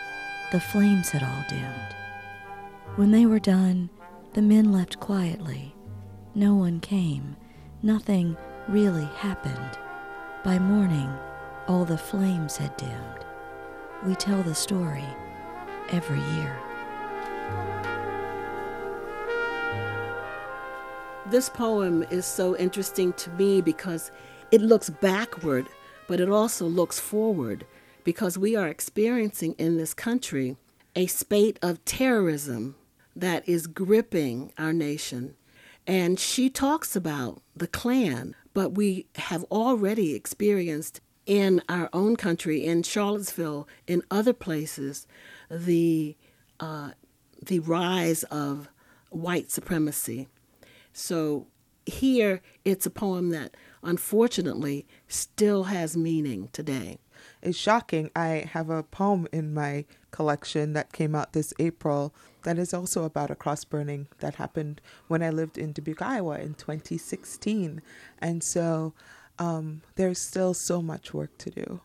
the 0.53 0.61
flames 0.61 1.09
had 1.09 1.25
all 1.25 1.45
dimmed. 1.49 1.97
When 2.95 3.11
they 3.11 3.27
were 3.27 3.41
done, 3.41 3.91
the 4.35 4.41
men 4.41 4.71
left 4.71 5.01
quietly. 5.01 5.75
No 6.37 6.55
one 6.55 6.79
came. 6.79 7.35
Nothing 7.83 8.37
really 8.69 9.07
happened. 9.17 9.79
By 10.45 10.61
morning, 10.61 11.13
all 11.67 11.85
the 11.85 11.99
flames 11.99 12.57
had 12.57 12.77
dimmed. 12.77 13.27
We 14.05 14.15
tell 14.15 14.45
the 14.45 14.55
story 14.55 15.05
every 15.91 16.21
year. 16.37 16.57
This 21.31 21.49
poem 21.49 22.05
is 22.13 22.27
so 22.27 22.57
interesting 22.57 23.13
to 23.15 23.31
me 23.31 23.61
because 23.61 24.13
it 24.53 24.61
looks 24.61 24.89
backward, 24.89 25.67
but 26.07 26.21
it 26.21 26.29
also 26.29 26.67
looks 26.67 27.01
forward 27.01 27.67
because 28.07 28.39
we 28.39 28.55
are 28.55 28.69
experiencing 28.69 29.53
in 29.59 29.79
this 29.79 29.93
country 29.93 30.57
a 30.95 31.09
spate 31.09 31.59
of 31.61 31.85
terrorism 31.85 32.77
that 33.17 33.47
is 33.49 33.67
gripping 33.67 34.53
our 34.57 34.73
nation. 34.73 35.35
And 35.89 36.17
she 36.17 36.49
talks 36.49 36.95
about 36.95 37.43
the 37.57 37.67
Klan, 37.67 38.37
but 38.55 38.75
we 38.75 39.07
have 39.17 39.43
already 39.51 40.15
experienced 40.15 41.01
in 41.27 41.61
our 41.69 41.91
own 41.93 42.15
country, 42.15 42.65
in 42.65 42.85
Charlottesville, 42.85 43.67
in 43.89 44.05
other 44.09 44.33
places, 44.33 45.09
the 45.51 46.17
uh, 46.61 46.91
the 47.43 47.59
rise 47.59 48.23
of 48.25 48.69
white 49.11 49.51
supremacy. 49.51 50.29
So 50.93 51.49
here, 51.87 52.41
it's 52.65 52.87
a 52.87 52.91
poem 52.91 53.31
that 53.31 53.57
unfortunately 53.83 54.87
still 55.09 55.65
has 55.65 55.97
meaning 55.97 56.51
today. 56.53 56.99
It's 57.43 57.59
shocking. 57.59 58.11
I 58.15 58.49
have 58.53 58.71
a 58.71 58.83
poem 58.83 59.27
in 59.33 59.55
my 59.55 59.85
collection 60.11 60.73
that 60.73 60.93
came 60.93 61.15
out 61.15 61.33
this 61.33 61.53
April 61.59 62.15
that 62.45 62.59
is 62.59 62.73
also 62.73 63.05
about 63.05 63.31
a 63.31 63.35
cross 63.35 63.65
burning 63.65 64.07
that 64.21 64.37
happened 64.37 64.81
when 65.09 65.23
I 65.23 65.31
lived 65.31 65.59
in 65.59 65.73
Dubuque, 65.73 66.03
Iowa 66.03 66.39
in 66.39 66.55
2016. 66.55 67.83
And 68.19 68.43
so 68.43 68.95
um, 69.39 69.83
there's 69.97 70.19
still 70.19 70.55
so 70.55 70.81
much 70.81 71.13
work 71.13 71.37
to 71.39 71.51
do. 71.51 71.81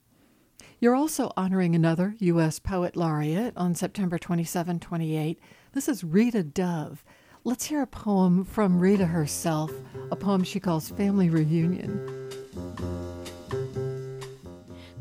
You're 0.79 0.95
also 0.95 1.31
honoring 1.37 1.75
another 1.75 2.15
U.S. 2.19 2.57
Poet 2.57 2.95
Laureate 2.95 3.53
on 3.55 3.75
September 3.75 4.17
27 4.17 4.79
28. 4.79 5.39
This 5.73 5.87
is 5.87 6.03
Rita 6.03 6.43
Dove. 6.43 7.03
Let's 7.43 7.65
hear 7.65 7.81
a 7.81 7.87
poem 7.87 8.45
from 8.45 8.79
Rita 8.79 9.05
herself, 9.05 9.71
a 10.11 10.15
poem 10.15 10.43
she 10.43 10.59
calls 10.59 10.89
Family 10.89 11.29
Reunion. 11.29 13.00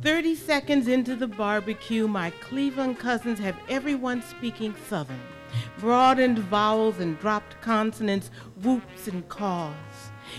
30 0.03 0.35
seconds 0.35 0.89
into 0.89 1.15
the 1.15 1.27
barbecue, 1.27 2.09
my 2.09 2.31
Cleveland 2.41 2.99
cousins 2.99 3.39
have 3.39 3.57
everyone 3.69 4.23
speaking 4.23 4.75
Southern. 4.89 5.21
Broadened 5.79 6.39
vowels 6.39 6.99
and 7.01 7.19
dropped 7.19 7.61
consonants, 7.61 8.31
whoops 8.63 9.09
and 9.09 9.29
caws. 9.29 9.75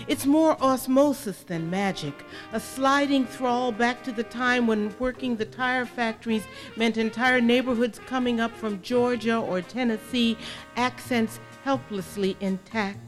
It's 0.08 0.26
more 0.26 0.60
osmosis 0.60 1.44
than 1.44 1.70
magic, 1.70 2.24
a 2.52 2.58
sliding 2.58 3.24
thrall 3.24 3.70
back 3.70 4.02
to 4.02 4.10
the 4.10 4.24
time 4.24 4.66
when 4.66 4.96
working 4.98 5.36
the 5.36 5.44
tire 5.44 5.86
factories 5.86 6.44
meant 6.76 6.96
entire 6.96 7.40
neighborhoods 7.40 8.00
coming 8.00 8.40
up 8.40 8.56
from 8.56 8.82
Georgia 8.82 9.36
or 9.36 9.60
Tennessee, 9.60 10.36
accents 10.76 11.38
helplessly 11.62 12.36
intact 12.40 12.98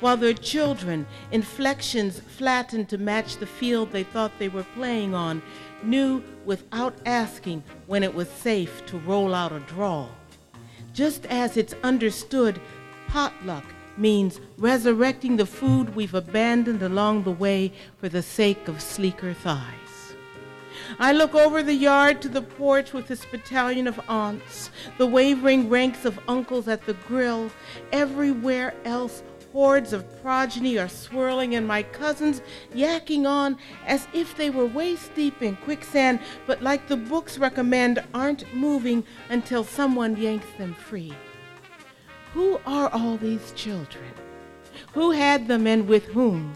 while 0.00 0.16
their 0.16 0.34
children, 0.34 1.06
inflections 1.32 2.20
flattened 2.20 2.88
to 2.88 2.98
match 2.98 3.36
the 3.36 3.46
field 3.46 3.90
they 3.90 4.04
thought 4.04 4.38
they 4.38 4.48
were 4.48 4.66
playing 4.74 5.14
on, 5.14 5.42
knew 5.82 6.22
without 6.44 6.94
asking 7.06 7.62
when 7.86 8.02
it 8.02 8.14
was 8.14 8.28
safe 8.28 8.84
to 8.86 8.98
roll 8.98 9.34
out 9.34 9.52
a 9.52 9.60
draw. 9.60 10.08
Just 10.92 11.26
as 11.26 11.56
it's 11.56 11.74
understood, 11.82 12.60
potluck 13.08 13.64
means 13.96 14.40
resurrecting 14.58 15.36
the 15.36 15.46
food 15.46 15.94
we've 15.94 16.14
abandoned 16.14 16.82
along 16.82 17.22
the 17.22 17.30
way 17.30 17.72
for 17.98 18.08
the 18.08 18.22
sake 18.22 18.68
of 18.68 18.80
sleeker 18.80 19.32
thighs. 19.32 19.84
I 20.98 21.12
look 21.12 21.34
over 21.34 21.62
the 21.62 21.74
yard 21.74 22.20
to 22.22 22.28
the 22.28 22.42
porch 22.42 22.92
with 22.92 23.08
this 23.08 23.24
battalion 23.24 23.86
of 23.86 24.00
aunts, 24.08 24.70
the 24.98 25.06
wavering 25.06 25.68
ranks 25.68 26.04
of 26.04 26.18
uncles 26.28 26.68
at 26.68 26.84
the 26.86 26.94
grill, 26.94 27.50
everywhere 27.92 28.74
else 28.84 29.22
hordes 29.54 29.92
of 29.92 30.20
progeny 30.20 30.76
are 30.76 30.88
swirling, 30.88 31.54
and 31.54 31.64
my 31.64 31.80
cousins 31.80 32.42
yakking 32.74 33.24
on 33.24 33.56
as 33.86 34.08
if 34.12 34.36
they 34.36 34.50
were 34.50 34.66
waist 34.66 35.14
deep 35.14 35.40
in 35.42 35.54
quicksand, 35.58 36.18
but 36.44 36.60
like 36.60 36.88
the 36.88 36.96
books 36.96 37.38
recommend, 37.38 38.02
aren't 38.12 38.52
moving 38.52 39.04
until 39.30 39.62
someone 39.62 40.16
yanks 40.16 40.48
them 40.58 40.74
free. 40.74 41.14
Who 42.32 42.60
are 42.66 42.88
all 42.88 43.16
these 43.16 43.52
children? 43.52 44.12
Who 44.92 45.12
had 45.12 45.46
them 45.46 45.68
and 45.68 45.86
with 45.86 46.06
whom? 46.06 46.54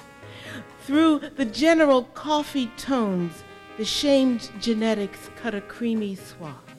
Through 0.81 1.21
the 1.37 1.45
general 1.45 2.03
coffee 2.03 2.73
tones, 2.77 3.45
the 3.77 3.85
shamed 3.85 4.51
genetics 4.61 5.31
cut 5.37 5.55
a 5.55 5.61
creamy 5.61 6.17
swath. 6.17 6.75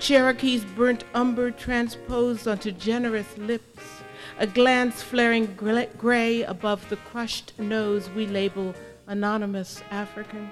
Cherokee's 0.00 0.64
burnt 0.64 1.04
umber 1.14 1.52
transposed 1.52 2.48
onto 2.48 2.72
generous 2.72 3.38
lips 3.38 3.75
a 4.38 4.46
glance 4.46 5.02
flaring 5.02 5.54
gray 5.98 6.42
above 6.42 6.86
the 6.88 6.96
crushed 6.96 7.58
nose 7.58 8.10
we 8.10 8.26
label 8.26 8.74
anonymous 9.06 9.82
African. 9.90 10.50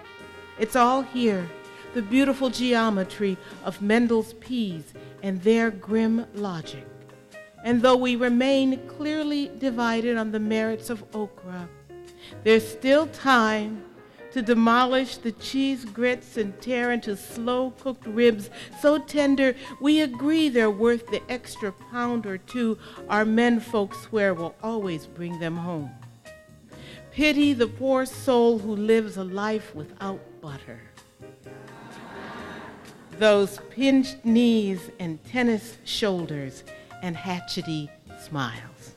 It's 0.59 0.77
all 0.77 1.03
here, 1.03 1.47
the 1.93 2.03
beautiful 2.03 2.49
geometry 2.49 3.37
of 3.65 3.83
Mendel's 3.83 4.33
peas 4.35 4.95
and 5.23 5.43
their 5.43 5.71
grim 5.71 6.27
logic. 6.35 6.87
And 7.63 7.83
though 7.83 7.97
we 7.97 8.17
remain 8.17 8.87
clearly 8.87 9.51
divided 9.59 10.17
on 10.17 10.33
the 10.33 10.41
merits 10.41 10.91
of 10.91 11.05
okra, 11.15 11.69
there's 12.43 12.67
still 12.67 13.07
time 13.09 13.85
to 14.35 14.43
demolish 14.43 15.19
the 15.19 15.31
cheese 15.31 15.85
grits 15.85 16.37
and 16.37 16.61
tear 16.61 16.91
into 16.91 17.17
slow 17.17 17.71
cooked 17.79 18.05
ribs 18.05 18.51
so 18.81 18.99
tender 18.99 19.55
we 19.81 20.01
agree 20.01 20.49
they're 20.49 20.69
worth 20.69 21.07
the 21.07 21.23
extra 21.31 21.71
pound 21.71 22.27
or 22.27 22.37
two 22.37 22.77
our 23.09 23.25
men 23.25 23.61
folks 23.61 23.97
swear 24.01 24.35
will 24.35 24.57
always 24.61 25.07
bring 25.07 25.39
them 25.39 25.57
home. 25.57 25.89
Pity 27.13 27.53
the 27.53 27.69
poor 27.69 28.05
soul 28.05 28.59
who 28.59 28.75
lives 28.75 29.17
a 29.17 29.23
life 29.23 29.73
without 29.73 30.19
butter. 30.41 30.81
Those 33.21 33.61
pinched 33.71 34.25
knees 34.25 34.91
and 34.99 35.25
tennis 35.27 35.79
shoulders 35.85 36.65
and 37.03 37.17
hatchety 37.17 37.89
smiles. 38.19 38.94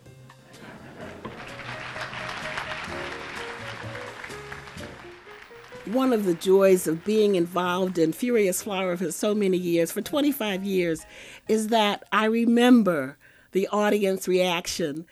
One 5.94 6.14
of 6.14 6.26
the 6.26 6.34
joys 6.34 6.88
of 6.88 7.04
being 7.04 7.36
involved 7.36 7.98
in 7.98 8.14
Furious 8.14 8.62
Flower 8.62 8.98
for 8.98 9.12
so 9.12 9.34
many 9.34 9.58
years, 9.58 9.92
for 9.92 10.02
25 10.02 10.64
years, 10.64 11.06
is 11.48 11.68
that 11.70 12.04
I 12.12 12.26
remember 12.26 13.18
the 13.52 13.68
audience 13.70 14.28
reaction 14.28 15.06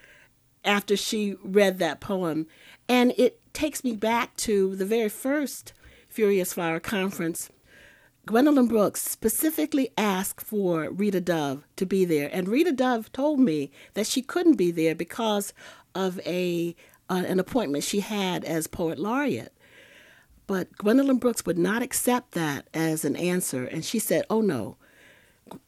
after 0.64 0.96
she 0.96 1.36
read 1.44 1.80
that 1.80 2.00
poem. 2.00 2.48
And 2.88 3.14
it 3.18 3.40
takes 3.54 3.84
me 3.84 3.96
back 3.96 4.36
to 4.38 4.76
the 4.76 4.86
very 4.86 5.10
first 5.10 5.74
Furious 6.10 6.54
Flower 6.54 6.80
conference. 6.80 7.50
Gwendolyn 8.26 8.68
Brooks 8.68 9.04
specifically 9.04 9.92
asked 9.98 10.42
for 10.42 10.90
Rita 10.90 11.22
Dove 11.22 11.64
to 11.76 11.86
be 11.86 12.06
there, 12.06 12.30
and 12.34 12.48
Rita 12.48 12.72
Dove 12.72 13.12
told 13.12 13.40
me 13.40 13.72
that 13.94 14.08
she 14.08 14.24
couldn't 14.24 14.56
be 14.56 14.72
there 14.72 14.96
because 14.96 15.54
of 15.94 16.20
a 16.26 16.76
uh, 17.08 17.24
an 17.28 17.40
appointment 17.40 17.84
she 17.84 18.00
had 18.00 18.44
as 18.44 18.66
poet 18.66 18.98
laureate. 18.98 19.55
But 20.48 20.78
Gwendolyn 20.78 21.18
Brooks 21.18 21.46
would 21.46 21.58
not 21.58 21.82
accept 21.82 22.32
that 22.32 22.68
as 22.74 23.04
an 23.04 23.16
answer, 23.16 23.66
and 23.66 23.84
she 23.84 24.00
said, 24.00 24.26
"Oh 24.30 24.42
no, 24.42 24.78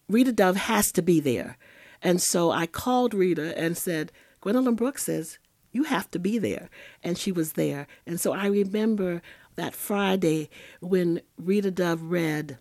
Rita 0.08 0.32
Dove 0.32 0.58
has 0.58 0.92
to 0.94 1.02
be 1.02 1.20
there." 1.20 1.58
And 2.02 2.22
so 2.22 2.52
I 2.52 2.68
called 2.68 3.14
Rita 3.14 3.58
and 3.58 3.78
said, 3.78 4.12
Gwendolyn 4.42 4.76
Brooks 4.76 5.06
says, 5.06 5.40
You 5.72 5.84
have 5.84 6.10
to 6.12 6.20
be 6.20 6.38
there. 6.38 6.70
And 7.04 7.18
she 7.18 7.32
was 7.32 7.54
there. 7.54 7.88
And 8.06 8.20
so 8.20 8.34
I 8.34 8.48
remember 8.48 9.22
that 9.56 9.74
Friday 9.74 10.50
when 10.80 11.22
Rita 11.38 11.72
Dove 11.72 12.04
read 12.04 12.58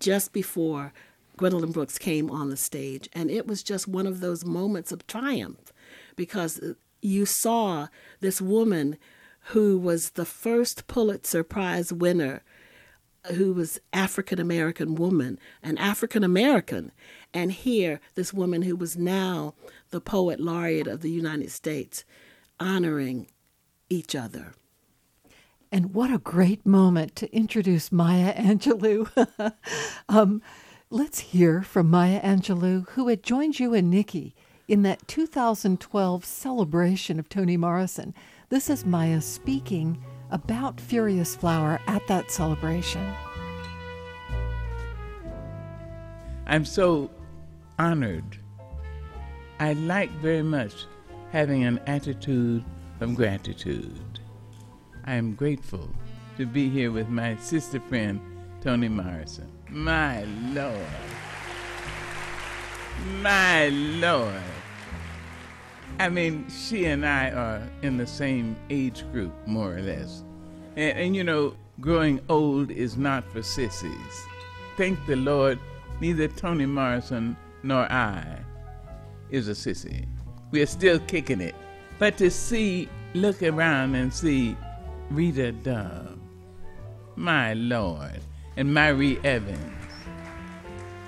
just 0.00 0.32
before 0.32 0.92
Gwendolyn 1.36 1.72
Brooks 1.72 1.98
came 1.98 2.30
on 2.30 2.50
the 2.50 2.56
stage. 2.56 3.08
And 3.12 3.30
it 3.30 3.46
was 3.46 3.62
just 3.62 3.86
one 3.86 4.06
of 4.06 4.20
those 4.20 4.44
moments 4.44 4.92
of 4.92 5.06
triumph 5.06 5.72
because 6.16 6.60
you 7.00 7.26
saw 7.26 7.88
this 8.20 8.40
woman 8.40 8.96
who 9.48 9.78
was 9.78 10.10
the 10.10 10.24
first 10.24 10.86
Pulitzer 10.86 11.42
Prize 11.42 11.92
winner 11.92 12.42
who 13.34 13.52
was 13.52 13.80
African 13.92 14.38
American 14.38 14.94
woman, 14.94 15.38
an 15.62 15.76
African 15.78 16.24
American, 16.24 16.92
and 17.34 17.52
here 17.52 18.00
this 18.14 18.32
woman 18.32 18.62
who 18.62 18.76
was 18.76 18.96
now 18.96 19.54
the 19.90 20.00
poet 20.00 20.40
laureate 20.40 20.86
of 20.86 21.00
the 21.00 21.10
United 21.10 21.50
States, 21.50 22.04
honoring 22.60 23.26
each 23.90 24.14
other. 24.14 24.54
And 25.70 25.92
what 25.94 26.12
a 26.12 26.18
great 26.18 26.64
moment 26.64 27.16
to 27.16 27.34
introduce 27.34 27.92
Maya 27.92 28.34
Angelou. 28.34 29.10
um, 30.08 30.40
let's 30.88 31.18
hear 31.18 31.62
from 31.62 31.90
Maya 31.90 32.20
Angelou, 32.22 32.88
who 32.90 33.08
had 33.08 33.22
joined 33.22 33.58
you 33.58 33.74
and 33.74 33.90
Nikki 33.90 34.34
in 34.66 34.82
that 34.82 35.06
2012 35.08 36.24
celebration 36.24 37.18
of 37.18 37.28
Toni 37.28 37.56
Morrison. 37.56 38.14
This 38.50 38.70
is 38.70 38.86
Maya 38.86 39.20
speaking 39.20 40.02
about 40.30 40.80
Furious 40.80 41.36
Flower 41.36 41.78
at 41.86 42.06
that 42.06 42.30
celebration. 42.30 43.06
I'm 46.46 46.64
so 46.64 47.10
honored. 47.78 48.38
I 49.60 49.74
like 49.74 50.10
very 50.12 50.42
much 50.42 50.86
having 51.30 51.64
an 51.64 51.78
attitude 51.86 52.64
of 53.00 53.14
gratitude. 53.14 54.18
I 55.04 55.12
am 55.16 55.34
grateful 55.34 55.86
to 56.38 56.46
be 56.46 56.70
here 56.70 56.90
with 56.90 57.10
my 57.10 57.36
sister 57.36 57.80
friend, 57.80 58.18
Toni 58.62 58.88
Morrison. 58.88 59.52
My 59.68 60.24
Lord. 60.54 60.86
My 63.20 63.68
Lord. 63.68 64.57
I 66.00 66.08
mean, 66.08 66.46
she 66.48 66.84
and 66.84 67.04
I 67.04 67.30
are 67.30 67.68
in 67.82 67.96
the 67.96 68.06
same 68.06 68.56
age 68.70 69.04
group, 69.10 69.32
more 69.46 69.76
or 69.76 69.82
less. 69.82 70.22
And, 70.76 70.96
and, 70.96 71.16
you 71.16 71.24
know, 71.24 71.56
growing 71.80 72.20
old 72.28 72.70
is 72.70 72.96
not 72.96 73.24
for 73.32 73.42
sissies. 73.42 74.26
Thank 74.76 75.04
the 75.06 75.16
Lord, 75.16 75.58
neither 76.00 76.28
Toni 76.28 76.66
Morrison 76.66 77.36
nor 77.64 77.90
I 77.90 78.38
is 79.30 79.48
a 79.48 79.52
sissy. 79.52 80.06
We 80.52 80.62
are 80.62 80.66
still 80.66 81.00
kicking 81.00 81.40
it. 81.40 81.56
But 81.98 82.16
to 82.18 82.30
see, 82.30 82.88
look 83.14 83.42
around 83.42 83.96
and 83.96 84.14
see 84.14 84.56
Rita 85.10 85.50
Dove, 85.50 86.18
my 87.16 87.54
Lord, 87.54 88.20
and 88.56 88.72
Mari 88.72 89.18
Evans, 89.24 89.74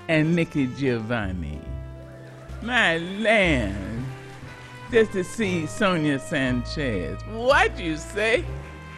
and 0.09 0.35
Nikki 0.35 0.67
Giovanni, 0.75 1.61
my 2.61 2.97
land 2.97 4.00
just 4.91 5.13
to 5.13 5.23
see 5.23 5.65
Sonia 5.65 6.19
Sanchez. 6.19 7.21
What 7.31 7.79
you 7.79 7.95
say? 7.95 8.43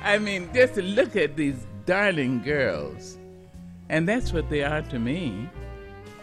I 0.04 0.18
mean, 0.18 0.50
just 0.54 0.74
to 0.76 0.82
look 0.82 1.16
at 1.16 1.36
these 1.36 1.68
darling 1.86 2.42
girls. 2.42 3.18
And 3.90 4.10
that's 4.10 4.34
what 4.34 4.50
they 4.50 4.64
are 4.64 4.82
to 4.82 4.98
me. 4.98 5.48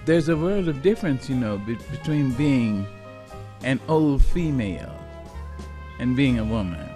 There's 0.06 0.28
a 0.28 0.36
world 0.36 0.66
of 0.66 0.82
difference, 0.82 1.28
you 1.28 1.36
know, 1.36 1.58
be- 1.58 1.76
between 1.92 2.32
being 2.32 2.84
an 3.62 3.78
old 3.88 4.24
female 4.24 4.92
and 6.00 6.16
being 6.16 6.40
a 6.40 6.44
woman. 6.44 6.88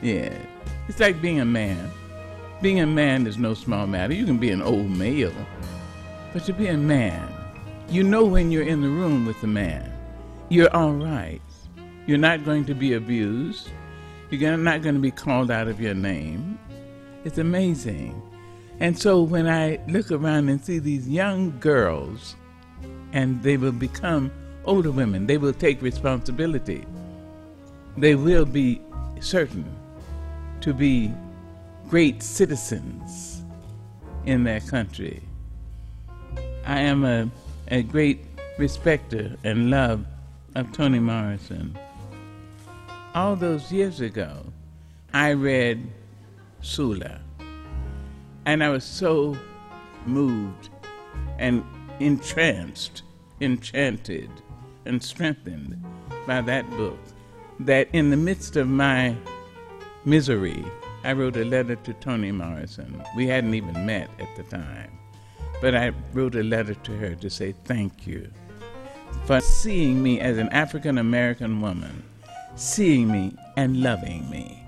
Yeah, 0.00 0.32
it's 0.88 1.00
like 1.00 1.20
being 1.20 1.40
a 1.40 1.44
man. 1.44 1.90
Being 2.62 2.80
a 2.80 2.86
man 2.86 3.26
is 3.26 3.36
no 3.36 3.52
small 3.52 3.86
matter. 3.86 4.14
You 4.14 4.24
can 4.24 4.38
be 4.38 4.50
an 4.50 4.62
old 4.62 4.88
male, 4.88 5.34
but 6.32 6.44
to 6.44 6.54
be 6.54 6.68
a 6.68 6.76
man, 6.76 7.30
you 7.90 8.02
know 8.02 8.24
when 8.24 8.50
you're 8.50 8.62
in 8.66 8.80
the 8.80 8.88
room 8.88 9.26
with 9.26 9.42
a 9.42 9.46
man 9.46 9.95
you're 10.48 10.74
all 10.74 10.92
right. 10.92 11.40
You're 12.06 12.18
not 12.18 12.44
going 12.44 12.64
to 12.66 12.74
be 12.74 12.92
abused. 12.92 13.70
You're 14.30 14.56
not 14.56 14.82
going 14.82 14.94
to 14.94 15.00
be 15.00 15.10
called 15.10 15.50
out 15.50 15.68
of 15.68 15.80
your 15.80 15.94
name. 15.94 16.58
It's 17.24 17.38
amazing. 17.38 18.22
And 18.78 18.96
so 18.96 19.22
when 19.22 19.48
I 19.48 19.80
look 19.88 20.12
around 20.12 20.48
and 20.48 20.64
see 20.64 20.78
these 20.78 21.08
young 21.08 21.58
girls, 21.58 22.36
and 23.12 23.42
they 23.42 23.56
will 23.56 23.72
become 23.72 24.30
older 24.64 24.90
women, 24.92 25.26
they 25.26 25.38
will 25.38 25.52
take 25.52 25.82
responsibility. 25.82 26.84
They 27.96 28.14
will 28.14 28.44
be 28.44 28.80
certain 29.20 29.64
to 30.60 30.74
be 30.74 31.12
great 31.88 32.22
citizens 32.22 33.42
in 34.26 34.44
their 34.44 34.60
country. 34.60 35.22
I 36.66 36.80
am 36.80 37.04
a, 37.04 37.30
a 37.68 37.82
great 37.82 38.26
respecter 38.58 39.36
and 39.44 39.70
love 39.70 40.04
of 40.56 40.72
Toni 40.72 40.98
Morrison. 40.98 41.78
All 43.14 43.36
those 43.36 43.70
years 43.70 44.00
ago, 44.00 44.42
I 45.12 45.34
read 45.34 45.86
Sula, 46.62 47.20
and 48.46 48.64
I 48.64 48.70
was 48.70 48.82
so 48.82 49.36
moved 50.06 50.70
and 51.38 51.62
entranced, 52.00 53.02
enchanted, 53.42 54.30
and 54.86 55.02
strengthened 55.02 55.84
by 56.26 56.40
that 56.40 56.68
book 56.70 57.00
that 57.60 57.88
in 57.92 58.08
the 58.08 58.16
midst 58.16 58.56
of 58.56 58.66
my 58.66 59.14
misery, 60.06 60.64
I 61.04 61.12
wrote 61.12 61.36
a 61.36 61.44
letter 61.44 61.76
to 61.76 61.92
Toni 61.92 62.32
Morrison. 62.32 63.02
We 63.14 63.26
hadn't 63.26 63.52
even 63.52 63.84
met 63.84 64.08
at 64.18 64.34
the 64.36 64.42
time, 64.44 64.90
but 65.60 65.74
I 65.74 65.92
wrote 66.14 66.34
a 66.34 66.42
letter 66.42 66.74
to 66.74 66.96
her 66.96 67.14
to 67.14 67.28
say 67.28 67.52
thank 67.66 68.06
you 68.06 68.32
for 69.26 69.40
seeing 69.40 70.02
me 70.02 70.20
as 70.20 70.38
an 70.38 70.48
African 70.50 70.98
American 70.98 71.60
woman, 71.60 72.02
seeing 72.54 73.10
me 73.10 73.36
and 73.56 73.82
loving 73.82 74.28
me. 74.30 74.62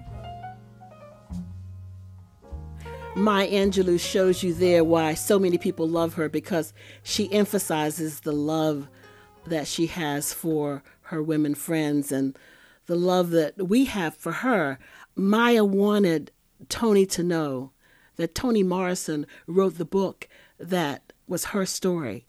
Maya 3.18 3.51
Angelou 3.51 3.98
shows 3.98 4.44
you 4.44 4.55
there 4.55 4.85
why 4.85 5.14
so 5.14 5.40
many 5.40 5.59
people 5.59 5.88
love 5.88 6.14
her 6.14 6.29
because 6.29 6.72
she 7.03 7.33
emphasizes 7.33 8.20
the 8.20 8.33
love 8.33 8.87
that 9.44 9.66
she 9.66 9.87
has 9.87 10.33
for 10.33 10.85
her 11.03 11.20
women 11.20 11.57
friends 11.57 12.12
and 12.12 12.38
the 12.87 12.94
love 12.94 13.31
that 13.31 13.68
we 13.68 13.87
have 13.87 14.16
for 14.16 14.31
her. 14.31 14.79
Maya 15.16 15.64
wanted 15.64 16.31
Toni 16.68 17.07
to 17.07 17.24
know 17.24 17.72
that 18.16 18.37
Toni 18.37 18.62
Morrison 18.62 19.27
wrote 19.48 19.79
the 19.79 19.85
book 19.85 20.29
that 20.59 21.12
was 21.27 21.46
her 21.46 21.66
story 21.66 22.27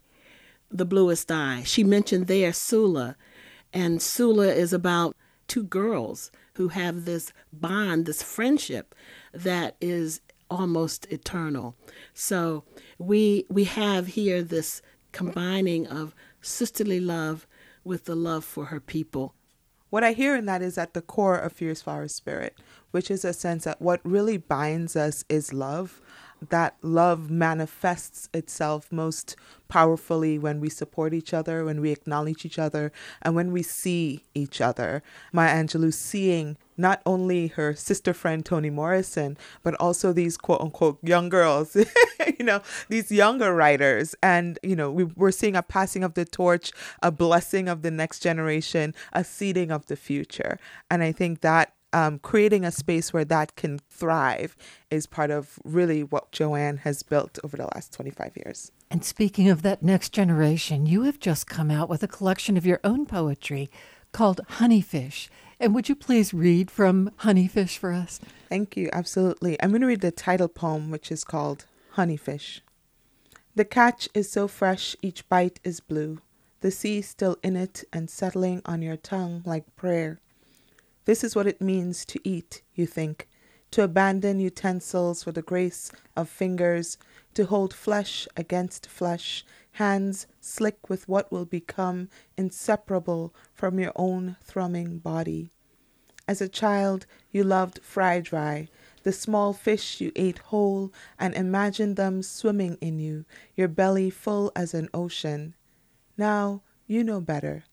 the 0.70 0.84
Bluest 0.84 1.30
Eye. 1.30 1.62
She 1.64 1.84
mentioned 1.84 2.26
there 2.26 2.52
Sula, 2.52 3.16
and 3.72 4.00
Sula 4.00 4.48
is 4.48 4.72
about 4.72 5.16
two 5.48 5.64
girls 5.64 6.30
who 6.54 6.68
have 6.68 7.04
this 7.04 7.32
bond, 7.52 8.06
this 8.06 8.22
friendship 8.22 8.94
that 9.32 9.76
is 9.80 10.20
almost 10.50 11.06
eternal. 11.06 11.76
So 12.12 12.64
we 12.98 13.46
we 13.48 13.64
have 13.64 14.08
here 14.08 14.42
this 14.42 14.82
combining 15.12 15.86
of 15.86 16.14
sisterly 16.40 17.00
love 17.00 17.46
with 17.84 18.04
the 18.04 18.14
love 18.14 18.44
for 18.44 18.66
her 18.66 18.80
people. 18.80 19.34
What 19.90 20.04
I 20.04 20.12
hear 20.12 20.36
in 20.36 20.46
that 20.46 20.62
is 20.62 20.78
at 20.78 20.94
the 20.94 21.02
core 21.02 21.36
of 21.36 21.52
Furious 21.52 21.82
Flower 21.82 22.06
Spirit, 22.06 22.56
which 22.92 23.10
is 23.10 23.24
a 23.24 23.32
sense 23.32 23.64
that 23.64 23.82
what 23.82 24.00
really 24.04 24.36
binds 24.36 24.94
us 24.94 25.24
is 25.28 25.52
love. 25.52 26.00
That 26.48 26.76
love 26.82 27.30
manifests 27.30 28.28
itself 28.32 28.90
most 28.90 29.36
powerfully 29.68 30.38
when 30.38 30.60
we 30.60 30.68
support 30.68 31.14
each 31.14 31.32
other, 31.32 31.64
when 31.64 31.80
we 31.80 31.92
acknowledge 31.92 32.44
each 32.44 32.58
other, 32.58 32.92
and 33.22 33.34
when 33.34 33.52
we 33.52 33.62
see 33.62 34.24
each 34.34 34.60
other. 34.60 35.02
Maya 35.32 35.54
Angelou 35.54 35.92
seeing 35.92 36.56
not 36.76 37.02
only 37.04 37.48
her 37.48 37.74
sister 37.74 38.12
friend 38.14 38.44
Toni 38.44 38.70
Morrison, 38.70 39.36
but 39.62 39.74
also 39.74 40.12
these 40.12 40.36
quote 40.36 40.60
unquote 40.60 40.98
young 41.02 41.28
girls, 41.28 41.76
you 42.38 42.44
know, 42.44 42.62
these 42.88 43.12
younger 43.12 43.54
writers. 43.54 44.14
And, 44.22 44.58
you 44.62 44.74
know, 44.74 44.90
we, 44.90 45.04
we're 45.04 45.30
seeing 45.30 45.56
a 45.56 45.62
passing 45.62 46.02
of 46.02 46.14
the 46.14 46.24
torch, 46.24 46.72
a 47.02 47.12
blessing 47.12 47.68
of 47.68 47.82
the 47.82 47.90
next 47.90 48.20
generation, 48.20 48.94
a 49.12 49.22
seeding 49.22 49.70
of 49.70 49.86
the 49.86 49.96
future. 49.96 50.58
And 50.90 51.02
I 51.02 51.12
think 51.12 51.42
that 51.42 51.74
um, 51.92 52.18
creating 52.18 52.64
a 52.64 52.70
space 52.70 53.12
where 53.12 53.24
that 53.24 53.56
can 53.56 53.78
thrive 53.90 54.56
is 54.90 55.06
part 55.06 55.30
of 55.30 55.58
really 55.64 56.02
what 56.02 56.32
Joanne 56.32 56.78
has 56.78 57.02
built 57.02 57.38
over 57.42 57.56
the 57.56 57.68
last 57.74 57.92
25 57.92 58.36
years. 58.36 58.72
And 58.90 59.04
speaking 59.04 59.48
of 59.48 59.62
that 59.62 59.82
next 59.82 60.10
generation, 60.10 60.86
you 60.86 61.02
have 61.02 61.20
just 61.20 61.46
come 61.46 61.70
out 61.70 61.88
with 61.88 62.02
a 62.02 62.08
collection 62.08 62.56
of 62.56 62.66
your 62.66 62.80
own 62.84 63.06
poetry 63.06 63.70
called 64.12 64.40
Honeyfish. 64.58 65.28
And 65.58 65.74
would 65.74 65.88
you 65.88 65.94
please 65.94 66.32
read 66.32 66.70
from 66.70 67.10
Honeyfish 67.20 67.76
for 67.76 67.92
us? 67.92 68.18
Thank 68.48 68.76
you. 68.76 68.88
Absolutely. 68.92 69.60
I'm 69.62 69.70
going 69.70 69.82
to 69.82 69.86
read 69.86 70.00
the 70.00 70.10
title 70.10 70.48
poem, 70.48 70.90
which 70.90 71.12
is 71.12 71.22
called 71.22 71.66
Honeyfish. 71.94 72.60
The 73.54 73.64
catch 73.64 74.08
is 74.14 74.30
so 74.30 74.48
fresh, 74.48 74.96
each 75.02 75.28
bite 75.28 75.60
is 75.64 75.80
blue. 75.80 76.20
The 76.60 76.70
sea 76.70 77.02
still 77.02 77.36
in 77.42 77.56
it 77.56 77.84
and 77.92 78.08
settling 78.08 78.62
on 78.64 78.80
your 78.80 78.96
tongue 78.96 79.42
like 79.44 79.76
prayer. 79.76 80.20
This 81.10 81.24
is 81.24 81.34
what 81.34 81.48
it 81.48 81.60
means 81.60 82.04
to 82.04 82.20
eat, 82.22 82.62
you 82.72 82.86
think, 82.86 83.26
to 83.72 83.82
abandon 83.82 84.38
utensils 84.38 85.24
for 85.24 85.32
the 85.32 85.42
grace 85.42 85.90
of 86.16 86.28
fingers, 86.28 86.98
to 87.34 87.46
hold 87.46 87.74
flesh 87.74 88.28
against 88.36 88.86
flesh, 88.86 89.44
hands 89.72 90.28
slick 90.40 90.88
with 90.88 91.08
what 91.08 91.32
will 91.32 91.46
become 91.46 92.08
inseparable 92.36 93.34
from 93.52 93.80
your 93.80 93.90
own 93.96 94.36
thrumming 94.40 94.98
body. 94.98 95.50
As 96.28 96.40
a 96.40 96.48
child, 96.48 97.06
you 97.32 97.42
loved 97.42 97.80
fry 97.82 98.20
dry, 98.20 98.68
the 99.02 99.10
small 99.10 99.52
fish 99.52 100.00
you 100.00 100.12
ate 100.14 100.38
whole, 100.38 100.92
and 101.18 101.34
imagined 101.34 101.96
them 101.96 102.22
swimming 102.22 102.78
in 102.80 103.00
you, 103.00 103.24
your 103.56 103.66
belly 103.66 104.10
full 104.10 104.52
as 104.54 104.74
an 104.74 104.88
ocean. 104.94 105.56
Now 106.16 106.62
you 106.86 107.02
know 107.02 107.20
better 107.20 107.64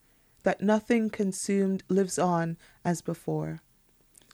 that 0.47 0.61
nothing 0.61 1.09
consumed 1.09 1.83
lives 1.89 2.17
on 2.17 2.55
as 2.85 3.01
before. 3.01 3.59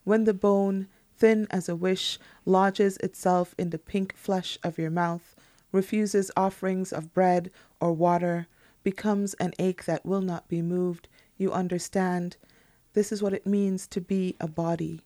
When 0.04 0.26
the 0.26 0.34
bone, 0.36 0.88
thin 1.18 1.48
as 1.50 1.68
a 1.68 1.76
wish, 1.76 2.20
lodges 2.46 2.98
itself 2.98 3.56
in 3.58 3.72
the 3.72 3.80
pink 3.80 4.16
flesh 4.16 4.60
of 4.62 4.78
your 4.78 4.92
mouth, 4.92 5.36
refuses 5.72 6.30
offerings 6.38 6.94
of 6.94 7.16
bread 7.16 7.50
or 7.82 7.94
water, 7.94 8.46
becomes 8.84 9.34
an 9.40 9.54
ache 9.58 9.86
that 9.86 10.06
will 10.06 10.22
not 10.22 10.48
be 10.48 10.62
moved, 10.62 11.08
you 11.36 11.52
understand 11.52 12.38
this 12.94 13.12
is 13.12 13.24
what 13.24 13.34
it 13.34 13.48
means 13.48 13.88
to 13.88 14.00
be 14.00 14.36
a 14.40 14.48
body, 14.48 15.02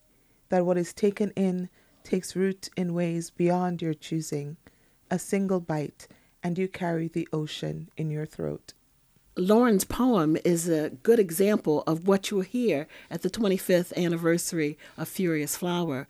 that 0.50 0.66
what 0.66 0.78
is 0.78 0.92
taken 0.92 1.32
in 1.38 1.70
takes 2.04 2.36
root 2.36 2.68
in 2.76 2.94
ways 2.94 3.30
beyond 3.30 3.82
your 3.82 3.94
choosing. 3.94 4.58
A 5.10 5.18
single 5.18 5.62
bite, 5.62 6.10
and 6.44 6.58
you 6.58 6.68
carry 6.68 7.08
the 7.08 7.30
ocean 7.32 7.88
in 7.96 8.12
your 8.12 8.26
throat. 8.26 8.74
Lauren's 9.40 9.84
poem 9.84 10.36
is 10.44 10.68
a 10.68 10.90
good 11.04 11.20
example 11.20 11.84
of 11.86 12.08
what 12.08 12.32
you'll 12.32 12.42
hear 12.42 12.88
at 13.12 13.22
the 13.22 13.30
25th 13.30 13.96
anniversary 13.96 14.80
of 14.98 15.08
Furious 15.08 15.56
Flower. 15.56 16.08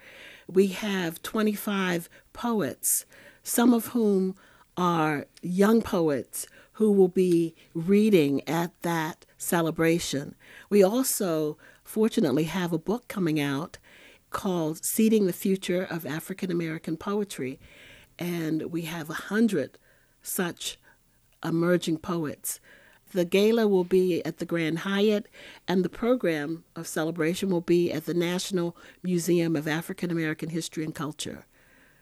We 0.47 0.67
have 0.67 1.21
25 1.23 2.09
poets, 2.31 3.05
some 3.43 3.73
of 3.73 3.87
whom 3.87 4.37
are 4.77 5.25
young 5.41 5.81
poets 5.81 6.47
who 6.73 6.89
will 6.89 7.09
be 7.09 7.53
reading 7.73 8.47
at 8.47 8.71
that 8.83 9.25
celebration. 9.37 10.35
We 10.69 10.81
also, 10.81 11.57
fortunately, 11.83 12.45
have 12.45 12.71
a 12.71 12.77
book 12.77 13.09
coming 13.09 13.41
out 13.41 13.77
called 14.29 14.85
Seeding 14.85 15.25
the 15.25 15.33
Future 15.33 15.83
of 15.83 16.05
African 16.05 16.49
American 16.49 16.95
Poetry, 16.95 17.59
and 18.17 18.71
we 18.71 18.83
have 18.83 19.09
a 19.09 19.13
hundred 19.13 19.77
such 20.21 20.79
emerging 21.43 21.97
poets 21.97 22.61
the 23.11 23.25
gala 23.25 23.67
will 23.67 23.83
be 23.83 24.23
at 24.25 24.37
the 24.37 24.45
Grand 24.45 24.79
Hyatt, 24.79 25.27
and 25.67 25.83
the 25.83 25.89
program 25.89 26.63
of 26.75 26.87
celebration 26.87 27.49
will 27.49 27.61
be 27.61 27.91
at 27.91 28.05
the 28.05 28.13
National 28.13 28.75
Museum 29.03 29.55
of 29.55 29.67
African 29.67 30.11
American 30.11 30.49
History 30.49 30.83
and 30.83 30.93
Culture. 30.93 31.45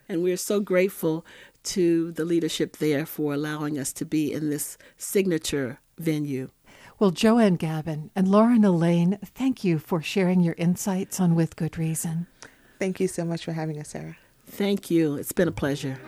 And 0.07 0.21
we're 0.21 0.37
so 0.37 0.59
grateful 0.59 1.25
to 1.63 2.11
the 2.11 2.25
leadership 2.25 2.77
there 2.77 3.05
for 3.05 3.33
allowing 3.33 3.79
us 3.79 3.91
to 3.93 4.05
be 4.05 4.31
in 4.31 4.49
this 4.49 4.77
signature 4.97 5.79
venue. 5.97 6.49
Well, 6.99 7.11
Joanne 7.11 7.55
Gabin 7.55 8.11
and 8.15 8.27
Lauren 8.27 8.63
Alleyne, 8.63 9.17
thank 9.23 9.63
you 9.63 9.79
for 9.79 10.01
sharing 10.01 10.41
your 10.41 10.55
insights 10.57 11.19
on 11.19 11.35
With 11.35 11.55
Good 11.55 11.77
Reason. 11.77 12.27
Thank 12.79 12.99
you 12.99 13.07
so 13.07 13.25
much 13.25 13.43
for 13.43 13.53
having 13.53 13.79
us, 13.79 13.89
Sarah. 13.89 14.17
Thank 14.47 14.91
you. 14.91 15.15
It's 15.15 15.31
been 15.31 15.47
a 15.47 15.51
pleasure. 15.51 15.99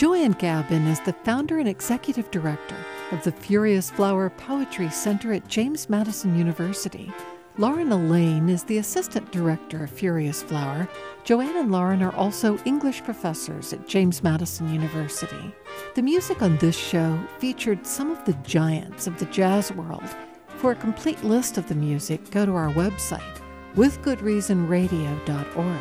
Joanne 0.00 0.32
Gabin 0.32 0.86
is 0.86 1.00
the 1.00 1.12
founder 1.12 1.58
and 1.58 1.68
executive 1.68 2.30
director 2.30 2.76
of 3.12 3.22
the 3.22 3.32
Furious 3.32 3.90
Flower 3.90 4.30
Poetry 4.30 4.88
Center 4.88 5.34
at 5.34 5.46
James 5.46 5.90
Madison 5.90 6.38
University. 6.38 7.12
Lauren 7.58 7.92
Alleyne 7.92 8.48
is 8.48 8.64
the 8.64 8.78
assistant 8.78 9.30
director 9.30 9.84
of 9.84 9.90
Furious 9.90 10.42
Flower. 10.42 10.88
Joanne 11.24 11.54
and 11.54 11.70
Lauren 11.70 12.02
are 12.02 12.14
also 12.14 12.56
English 12.64 13.04
professors 13.04 13.74
at 13.74 13.86
James 13.86 14.22
Madison 14.22 14.72
University. 14.72 15.54
The 15.94 16.00
music 16.00 16.40
on 16.40 16.56
this 16.56 16.78
show 16.78 17.22
featured 17.38 17.86
some 17.86 18.10
of 18.10 18.24
the 18.24 18.32
giants 18.42 19.06
of 19.06 19.18
the 19.18 19.26
jazz 19.26 19.70
world. 19.70 20.16
For 20.56 20.72
a 20.72 20.76
complete 20.76 21.22
list 21.24 21.58
of 21.58 21.68
the 21.68 21.74
music, 21.74 22.30
go 22.30 22.46
to 22.46 22.52
our 22.52 22.72
website, 22.72 23.42
withgoodreasonradio.org. 23.74 25.80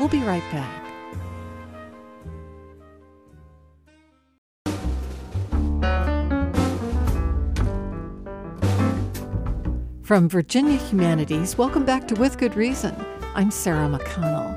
We'll 0.00 0.08
be 0.08 0.24
right 0.24 0.42
back. 0.50 0.85
From 10.06 10.28
Virginia 10.28 10.78
Humanities, 10.78 11.58
welcome 11.58 11.84
back 11.84 12.06
to 12.06 12.14
With 12.14 12.38
Good 12.38 12.54
Reason. 12.54 12.94
I'm 13.34 13.50
Sarah 13.50 13.88
McConnell. 13.88 14.54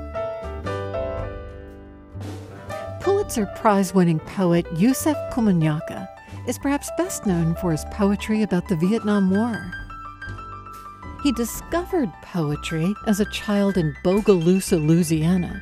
Pulitzer 3.00 3.46
Prize 3.56 3.92
winning 3.92 4.20
poet 4.20 4.64
Yusef 4.76 5.16
Komunyakaa 5.32 6.06
is 6.46 6.56
perhaps 6.56 6.88
best 6.96 7.26
known 7.26 7.56
for 7.56 7.72
his 7.72 7.84
poetry 7.86 8.44
about 8.44 8.68
the 8.68 8.76
Vietnam 8.76 9.28
War. 9.28 9.72
He 11.24 11.32
discovered 11.32 12.12
poetry 12.22 12.94
as 13.08 13.18
a 13.18 13.30
child 13.32 13.76
in 13.76 13.96
Bogalusa, 14.04 14.78
Louisiana, 14.80 15.60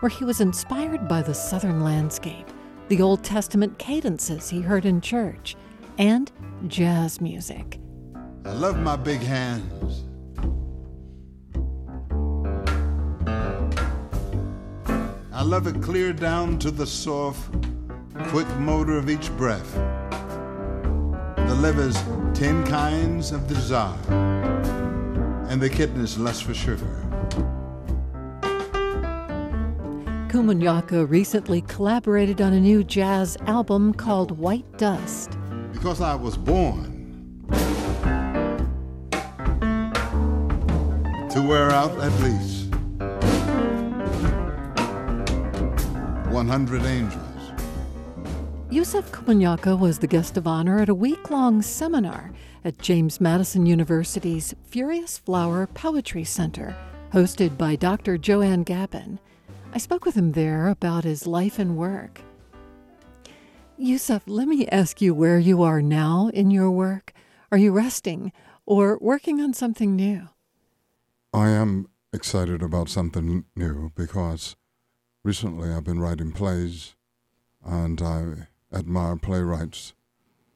where 0.00 0.10
he 0.10 0.26
was 0.26 0.42
inspired 0.42 1.08
by 1.08 1.22
the 1.22 1.32
southern 1.32 1.82
landscape, 1.82 2.46
the 2.88 3.00
Old 3.00 3.24
Testament 3.24 3.78
cadences 3.78 4.50
he 4.50 4.60
heard 4.60 4.84
in 4.84 5.00
church, 5.00 5.56
and 5.96 6.30
jazz 6.68 7.22
music. 7.22 7.79
I 8.50 8.52
love 8.54 8.78
my 8.80 8.96
big 8.96 9.20
hands. 9.20 10.02
I 15.32 15.42
love 15.44 15.68
it 15.68 15.80
clear 15.80 16.12
down 16.12 16.58
to 16.58 16.72
the 16.72 16.84
soft, 16.84 17.48
quick 18.30 18.48
motor 18.58 18.98
of 18.98 19.08
each 19.08 19.30
breath. 19.36 19.72
The 21.36 21.56
liver's 21.60 21.94
ten 22.34 22.66
kinds 22.66 23.30
of 23.30 23.46
desire, 23.46 23.96
and 25.48 25.62
the 25.62 25.70
kidney's 25.70 26.18
lust 26.18 26.42
for 26.42 26.52
sugar. 26.52 27.06
Komunyakaa 30.28 31.08
recently 31.08 31.60
collaborated 31.62 32.40
on 32.40 32.52
a 32.52 32.60
new 32.60 32.82
jazz 32.82 33.36
album 33.46 33.94
called 33.94 34.36
White 34.36 34.76
Dust. 34.76 35.38
Because 35.72 36.00
I 36.00 36.16
was 36.16 36.36
born 36.36 36.90
to 41.30 41.40
wear 41.40 41.70
out 41.70 41.96
at 42.00 42.12
least 42.20 42.74
100 46.32 46.82
angels. 46.82 47.52
Yusef 48.68 49.12
Komunyakaa 49.12 49.78
was 49.78 50.00
the 50.00 50.08
guest 50.08 50.36
of 50.36 50.48
honor 50.48 50.80
at 50.80 50.88
a 50.88 50.94
week 50.94 51.30
long 51.30 51.62
seminar 51.62 52.32
at 52.64 52.78
James 52.78 53.20
Madison 53.20 53.64
University's 53.64 54.54
Furious 54.64 55.18
Flower 55.18 55.68
Poetry 55.68 56.24
Center, 56.24 56.76
hosted 57.12 57.56
by 57.56 57.76
Dr. 57.76 58.18
Joanne 58.18 58.64
Gabin. 58.64 59.20
I 59.72 59.78
spoke 59.78 60.04
with 60.04 60.16
him 60.16 60.32
there 60.32 60.66
about 60.66 61.04
his 61.04 61.28
life 61.28 61.60
and 61.60 61.76
work. 61.76 62.22
Yusef, 63.76 64.22
let 64.26 64.48
me 64.48 64.66
ask 64.66 65.00
you 65.00 65.14
where 65.14 65.38
you 65.38 65.62
are 65.62 65.80
now 65.80 66.28
in 66.34 66.50
your 66.50 66.72
work. 66.72 67.12
Are 67.52 67.58
you 67.58 67.70
resting 67.70 68.32
or 68.66 68.98
working 69.00 69.40
on 69.40 69.54
something 69.54 69.94
new? 69.94 70.28
I 71.32 71.50
am 71.50 71.88
excited 72.12 72.60
about 72.60 72.88
something 72.88 73.44
new 73.54 73.92
because 73.94 74.56
recently 75.22 75.70
I've 75.70 75.84
been 75.84 76.00
writing 76.00 76.32
plays, 76.32 76.96
and 77.64 78.02
I 78.02 78.48
admire 78.76 79.14
playwrights 79.14 79.94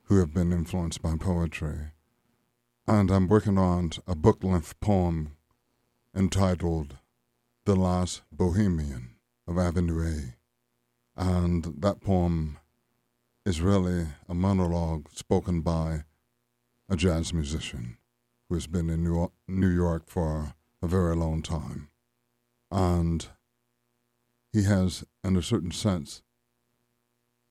who 0.07 0.19
have 0.19 0.35
been 0.35 0.53
influenced 0.53 1.01
by 1.01 1.15
poetry. 1.17 1.93
And 2.89 3.13
I'm 3.13 3.29
working 3.29 3.57
on 3.57 3.93
a 4.09 4.17
book 4.17 4.43
length 4.43 4.81
poem 4.81 5.37
entitled 6.13 6.97
The 7.67 7.77
Last 7.77 8.23
Bohemian 8.33 9.11
of 9.47 9.57
Avenue 9.57 10.03
A. 10.05 10.35
And 11.17 11.73
that 11.79 12.01
poem 12.01 12.59
is 13.47 13.61
really 13.61 14.09
a 14.29 14.35
monologue 14.35 15.07
spoken 15.13 15.61
by 15.61 16.03
a 16.89 16.97
jazz 16.97 17.33
musician 17.33 17.97
who 18.49 18.57
has 18.57 18.67
been 18.67 18.91
in 18.91 19.05
New 19.47 19.69
York 19.69 20.09
for 20.09 20.54
a 20.85 20.89
very 20.89 21.17
long 21.17 21.43
time. 21.43 21.89
And 22.71 23.27
he 24.53 24.65
has, 24.65 25.05
in 25.25 25.37
a 25.37 25.43
certain 25.43 25.71
sense, 25.71 26.23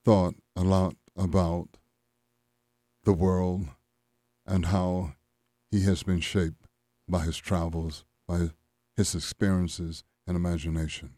thought 0.04 0.34
a 0.56 0.62
lot 0.62 0.94
about 1.16 1.76
the 3.02 3.12
world 3.12 3.66
and 4.46 4.66
how 4.66 5.14
he 5.70 5.82
has 5.82 6.02
been 6.02 6.20
shaped 6.20 6.66
by 7.08 7.20
his 7.20 7.36
travels, 7.36 8.04
by 8.26 8.50
his 8.96 9.14
experiences 9.14 10.04
and 10.26 10.36
imagination. 10.36 11.14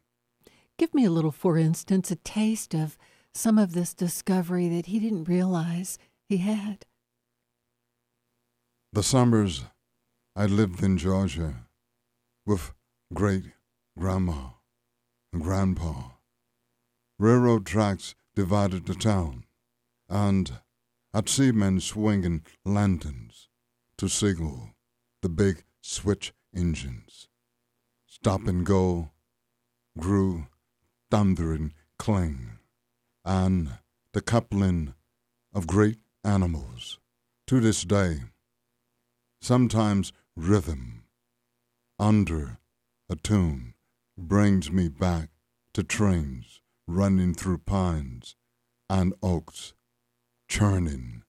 Give 0.79 0.93
me 0.95 1.05
a 1.05 1.11
little, 1.11 1.33
for 1.33 1.59
instance, 1.59 2.11
a 2.11 2.17
taste 2.17 2.75
of 2.75 2.97
some 3.35 3.59
of 3.59 3.73
this 3.73 3.93
discovery 3.93 4.69
that 4.69 4.87
he 4.87 4.99
didn't 4.99 5.25
realize 5.25 5.99
he 6.29 6.39
had. 6.39 6.87
The 8.93 9.03
summers 9.03 9.65
I 10.35 10.47
lived 10.47 10.83
in 10.83 10.97
Georgia 10.97 11.66
with 12.47 12.73
great 13.13 13.45
grandma 13.99 14.51
and 15.33 15.43
grandpa. 15.43 16.11
Railroad 17.19 17.67
tracks 17.67 18.15
divided 18.35 18.87
the 18.87 18.95
town, 18.95 19.45
and 20.09 20.61
I'd 21.13 21.29
see 21.29 21.51
men 21.51 21.81
swinging 21.81 22.45
lanterns 22.65 23.49
to 23.99 24.09
signal 24.09 24.71
the 25.23 25.29
big 25.29 25.65
switch 25.83 26.33
engines. 26.55 27.29
Stop 28.07 28.47
and 28.47 28.65
go 28.65 29.11
grew 29.99 30.47
thundering 31.11 31.73
clang, 31.99 32.59
and 33.25 33.79
the 34.13 34.21
coupling 34.21 34.95
of 35.55 35.67
great 35.67 35.99
animals. 36.23 36.99
To 37.47 37.61
this 37.61 37.85
day, 37.85 38.23
sometimes 39.41 40.13
rhythm 40.37 41.06
under 41.99 42.59
a 43.09 43.17
tune 43.17 43.75
brings 44.19 44.71
me 44.71 44.89
back 44.89 45.31
to 45.73 45.83
trains 45.83 46.61
running 46.87 47.35
through 47.35 47.59
pines 47.59 48.37
and 48.89 49.15
oaks, 49.23 49.75
churning 50.49 51.23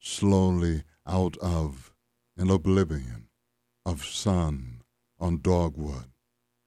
slowly 0.00 0.84
out 1.06 1.36
of 1.38 1.92
an 2.36 2.50
oblivion 2.50 3.28
of 3.84 4.04
sun 4.04 4.82
on 5.18 5.40
dogwood 5.40 6.10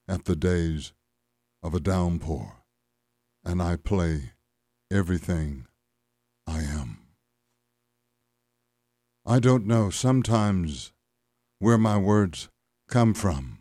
at 0.07 0.25
the 0.25 0.35
days 0.35 0.93
of 1.63 1.73
a 1.73 1.79
downpour, 1.79 2.63
and 3.43 3.61
I 3.61 3.75
play 3.75 4.31
everything 4.91 5.67
I 6.47 6.61
am. 6.61 6.99
I 9.25 9.39
don't 9.39 9.67
know 9.67 9.89
sometimes 9.89 10.91
where 11.59 11.77
my 11.77 11.97
words 11.97 12.49
come 12.89 13.13
from. 13.13 13.59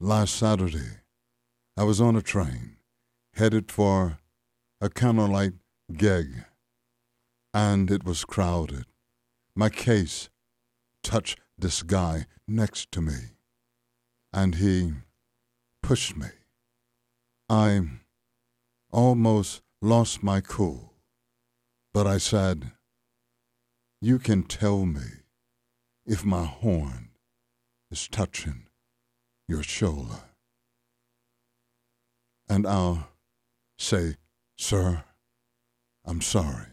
Last 0.00 0.34
Saturday, 0.34 0.98
I 1.76 1.84
was 1.84 2.00
on 2.00 2.16
a 2.16 2.22
train 2.22 2.76
headed 3.34 3.70
for 3.70 4.18
a 4.80 4.90
candlelight 4.90 5.52
gig, 5.96 6.44
and 7.54 7.88
it 7.88 8.04
was 8.04 8.24
crowded. 8.24 8.86
My 9.54 9.68
case 9.68 10.28
touched 11.04 11.38
this 11.56 11.84
guy 11.84 12.26
next 12.48 12.90
to 12.92 13.00
me, 13.00 13.36
and 14.32 14.56
he 14.56 14.94
pushed 15.82 16.16
me. 16.16 16.28
I 17.48 17.82
almost 18.90 19.62
lost 19.80 20.24
my 20.24 20.40
cool, 20.40 20.94
but 21.94 22.08
I 22.08 22.18
said, 22.18 22.72
You 24.00 24.18
can 24.18 24.42
tell 24.42 24.84
me 24.84 25.22
if 26.04 26.24
my 26.24 26.44
horn 26.44 27.10
is 27.96 28.08
touching 28.08 28.66
your 29.48 29.62
shoulder. 29.62 30.20
And 32.46 32.66
I'll 32.66 33.08
say, 33.78 34.16
Sir, 34.58 35.04
I'm 36.04 36.20
sorry. 36.20 36.66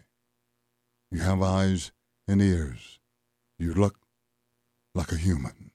You 1.11 1.21
have 1.21 1.41
eyes 1.41 1.93
and 2.27 2.41
ears. 2.41 2.99
You 3.57 3.73
look 3.73 3.95
like 4.93 5.13
a 5.13 5.17
human. 5.17 5.71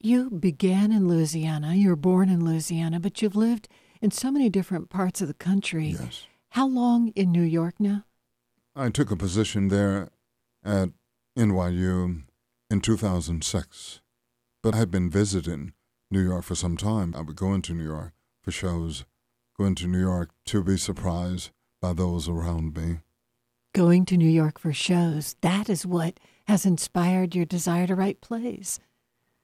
You 0.00 0.30
began 0.30 0.92
in 0.92 1.08
Louisiana. 1.08 1.74
You 1.74 1.88
were 1.88 1.96
born 1.96 2.28
in 2.28 2.44
Louisiana, 2.44 3.00
but 3.00 3.20
you've 3.20 3.34
lived 3.34 3.66
in 4.00 4.12
so 4.12 4.30
many 4.30 4.48
different 4.48 4.88
parts 4.88 5.20
of 5.20 5.26
the 5.26 5.34
country. 5.34 5.96
Yes. 5.98 6.26
How 6.50 6.68
long 6.68 7.08
in 7.16 7.32
New 7.32 7.42
York 7.42 7.74
now? 7.80 8.04
I 8.76 8.90
took 8.90 9.10
a 9.10 9.16
position 9.16 9.66
there 9.66 10.10
at 10.64 10.90
NYU 11.36 12.22
in 12.70 12.80
2006, 12.80 14.00
but 14.64 14.74
I'd 14.74 14.90
been 14.90 15.10
visiting 15.10 15.74
New 16.10 16.24
York 16.24 16.42
for 16.42 16.54
some 16.54 16.78
time. 16.78 17.14
I 17.14 17.20
would 17.20 17.36
go 17.36 17.52
into 17.52 17.74
New 17.74 17.84
York 17.84 18.14
for 18.42 18.50
shows, 18.50 19.04
go 19.58 19.66
into 19.66 19.86
New 19.86 20.00
York 20.00 20.30
to 20.46 20.64
be 20.64 20.78
surprised 20.78 21.50
by 21.82 21.92
those 21.92 22.30
around 22.30 22.74
me. 22.74 23.00
Going 23.74 24.06
to 24.06 24.16
New 24.16 24.28
York 24.28 24.58
for 24.58 24.72
shows, 24.72 25.36
that 25.42 25.68
is 25.68 25.84
what 25.84 26.18
has 26.46 26.64
inspired 26.64 27.34
your 27.34 27.44
desire 27.44 27.86
to 27.86 27.94
write 27.94 28.22
plays. 28.22 28.80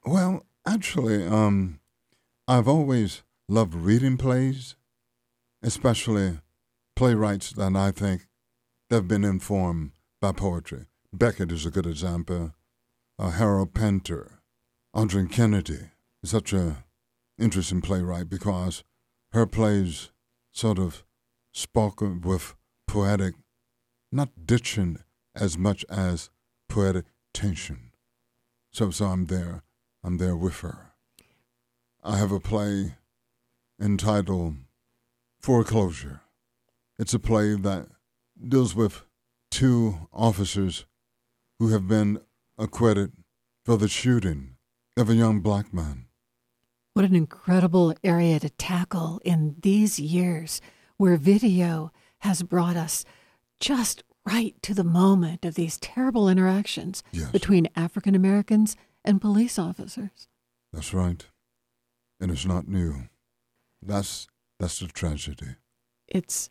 Well, 0.06 0.46
actually, 0.66 1.26
um, 1.26 1.80
I've 2.48 2.68
always 2.68 3.22
loved 3.46 3.74
reading 3.74 4.16
plays, 4.16 4.74
especially 5.62 6.38
playwrights 6.96 7.52
that 7.52 7.76
I 7.76 7.90
think 7.90 8.22
have 8.90 9.06
been 9.06 9.24
informed 9.24 9.90
by 10.18 10.33
poetry. 10.33 10.87
Beckett 11.12 11.52
is 11.52 11.66
a 11.66 11.70
good 11.70 11.87
example. 11.87 12.54
Uh, 13.18 13.33
Harold 13.33 13.74
Pinter, 13.74 14.39
Adrienne 14.96 15.29
Kennedy 15.29 15.90
is 16.20 16.31
such 16.31 16.53
a 16.53 16.85
interesting 17.38 17.81
playwright 17.81 18.29
because 18.29 18.83
her 19.31 19.46
plays 19.46 20.11
sort 20.50 20.81
of 20.81 21.05
spoken 21.53 22.20
with 22.20 22.57
poetic, 22.88 23.35
not 24.11 24.46
diction 24.46 25.05
as 25.33 25.57
much 25.57 25.85
as 25.88 26.31
poetic 26.68 27.05
tension. 27.33 27.92
So, 28.72 28.90
so 28.90 29.07
I'm 29.07 29.26
there. 29.26 29.62
I'm 30.03 30.18
there 30.18 30.37
with 30.37 30.59
her. 30.61 30.92
I 32.03 32.16
have 32.16 32.33
a 32.33 32.40
play 32.40 32.96
entitled 33.81 34.57
Foreclosure. 35.40 36.22
It's 36.98 37.14
a 37.14 37.20
play 37.20 37.55
that 37.55 37.87
deals 38.48 38.74
with 38.74 39.05
two 39.53 40.09
officers 40.12 40.85
who 41.61 41.68
have 41.68 41.87
been 41.87 42.20
acquitted 42.59 43.12
for 43.64 43.76
the 43.76 43.88
shooting 43.88 44.57
of 44.96 45.09
a 45.09 45.14
young 45.14 45.40
black 45.40 45.72
man. 45.72 46.07
What 46.94 47.05
an 47.05 47.14
incredible 47.14 47.94
area 48.03 48.40
to 48.40 48.50
tackle 48.50 49.20
in 49.24 49.57
these 49.62 49.98
years 50.00 50.61
where 50.96 51.16
video 51.16 51.92
has 52.18 52.42
brought 52.42 52.76
us 52.76 53.05
just 53.59 54.03
right 54.26 54.55
to 54.62 54.74
the 54.74 54.85
moment 54.85 55.44
of 55.44 55.55
these 55.55 55.79
terrible 55.79 56.29
interactions 56.29 57.03
yes. 57.12 57.31
between 57.31 57.68
African 57.74 58.14
Americans 58.14 58.76
and 59.05 59.20
police 59.20 59.59
officers. 59.59 60.29
That's 60.72 60.92
right. 60.92 61.24
And 62.20 62.31
it's 62.31 62.44
not 62.44 62.68
new. 62.68 63.09
That's 63.81 64.29
that's 64.59 64.79
the 64.79 64.88
tragedy. 64.88 65.57
It's 66.07 66.50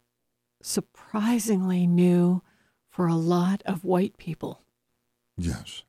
surprisingly 0.64 1.86
new 1.86 2.42
for 2.90 3.08
a 3.08 3.16
lot 3.16 3.62
of 3.66 3.84
white 3.84 4.18
people. 4.18 4.64
Yes. 5.38 5.84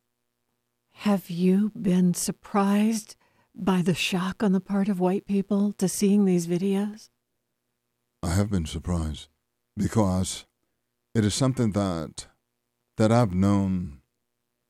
Have 1.05 1.31
you 1.31 1.73
been 1.81 2.13
surprised 2.13 3.17
by 3.55 3.81
the 3.81 3.95
shock 3.95 4.43
on 4.43 4.53
the 4.53 4.61
part 4.61 4.87
of 4.91 5.01
white 5.01 5.25
people 5.25 5.73
to 5.79 5.89
seeing 5.89 6.27
these 6.27 6.47
videos? 6.47 7.09
I 8.23 8.35
have 8.35 8.51
been 8.51 8.67
surprised 8.67 9.29
because 9.79 10.45
it 11.15 11.25
is 11.25 11.35
something 11.35 11.73
that 11.73 12.27
that 12.99 13.11
I've 13.11 13.33
known 13.33 14.03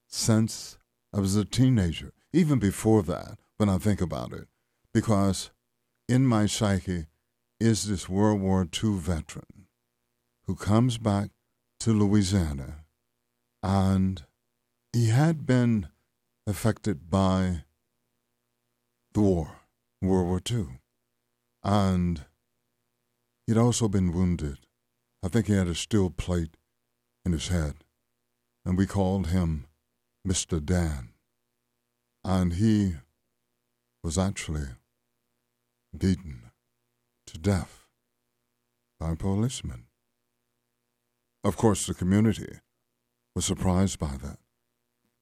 since 0.07 0.79
I 1.13 1.19
was 1.19 1.35
a 1.35 1.45
teenager, 1.45 2.13
even 2.33 2.61
before 2.61 3.03
that, 3.03 3.41
when 3.57 3.69
I 3.69 3.79
think 3.79 4.01
about 4.01 4.33
it, 4.33 4.47
because 4.95 5.51
in 6.09 6.29
my 6.29 6.47
psyche 6.47 7.07
is 7.59 7.89
this 7.89 8.09
World 8.09 8.41
War 8.41 8.69
II 8.73 8.99
veteran 8.99 9.67
who 10.47 10.55
comes 10.55 10.97
back 10.97 11.31
to 11.81 11.93
Louisiana 11.93 12.85
and 13.65 14.23
he 14.93 15.09
had 15.09 15.45
been 15.45 15.89
affected 16.51 17.11
by 17.11 17.63
the 19.15 19.21
war, 19.21 19.61
World 20.03 20.29
War 20.29 20.41
II. 20.51 20.81
And 21.63 22.25
He'd 23.51 23.59
also 23.59 23.89
been 23.89 24.13
wounded. 24.13 24.59
I 25.25 25.29
think 25.29 25.49
he 25.49 25.55
had 25.55 25.67
a 25.67 25.75
steel 25.75 26.09
plate 26.09 26.57
in 27.25 27.33
his 27.33 27.49
head, 27.49 27.83
and 28.65 28.79
we 28.79 28.87
called 28.87 29.27
him 29.27 29.67
Mr. 30.25 30.65
Dan. 30.65 31.09
And 32.23 32.53
he 32.53 32.95
was 34.05 34.17
actually 34.17 34.69
beaten 35.99 36.53
to 37.27 37.39
death 37.39 37.89
by 39.01 39.17
policemen. 39.17 39.87
Of 41.43 41.57
course, 41.57 41.89
the 41.89 41.95
community 41.95 42.61
was 43.35 43.45
surprised 43.45 43.99
by 43.99 44.17
that. 44.23 44.39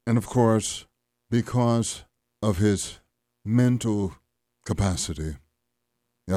And 0.07 0.19
of 0.19 0.27
course, 0.27 0.85
because 1.31 2.05
of 2.43 2.59
his 2.59 2.99
mental 3.45 4.15
capacity 4.65 5.37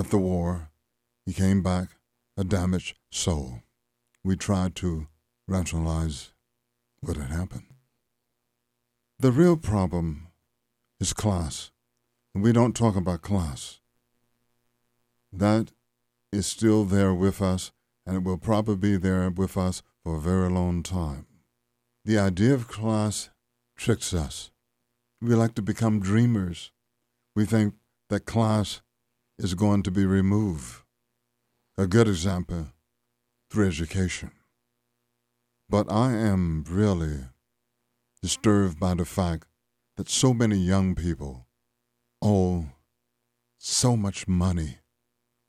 the 0.10 0.18
war, 0.18 0.70
he 1.26 1.34
came 1.34 1.64
back 1.64 1.90
a 2.38 2.44
damaged 2.44 2.98
soul. 3.10 3.62
We 4.24 4.36
tried 4.36 4.76
to 4.78 5.08
rationalize 5.48 6.34
what 7.00 7.18
had 7.18 7.32
happened. 7.32 7.68
The 9.20 9.32
real 9.32 9.58
problem 9.58 10.28
is 11.00 11.14
class. 11.14 11.72
We 12.36 12.52
don't 12.52 12.76
talk 12.76 12.96
about 12.96 13.22
class. 13.22 13.80
That 15.32 15.72
is 16.32 16.46
still 16.46 16.86
there 16.86 17.14
with 17.14 17.42
us, 17.42 17.72
and 18.06 18.18
it 18.18 18.24
will 18.24 18.38
probably 18.38 18.76
be 18.76 18.98
there 18.98 19.30
with 19.30 19.58
us 19.58 19.82
for 20.04 20.16
a 20.16 20.22
very 20.22 20.50
long 20.50 20.84
time. 20.84 21.26
The 22.06 22.20
idea 22.20 22.54
of 22.54 22.68
class 22.68 23.30
tricks 23.78 24.14
us. 24.14 24.51
We 25.24 25.36
like 25.36 25.54
to 25.56 25.62
become 25.62 26.00
dreamers. 26.00 26.72
We 27.36 27.46
think 27.46 27.76
that 28.10 28.26
class 28.26 28.82
is 29.38 29.54
going 29.54 29.84
to 29.84 29.92
be 29.92 30.04
removed. 30.04 30.82
A 31.78 31.86
good 31.86 32.08
example 32.08 32.70
through 33.52 33.68
education. 33.68 34.32
But 35.70 35.92
I 35.92 36.14
am 36.14 36.66
really 36.68 37.20
disturbed 38.24 38.80
by 38.80 38.96
the 38.96 39.06
fact 39.06 39.46
that 39.96 40.10
so 40.10 40.34
many 40.34 40.58
young 40.58 40.96
people 40.96 41.46
owe 42.20 42.70
so 43.60 43.96
much 43.96 44.28
money 44.28 44.80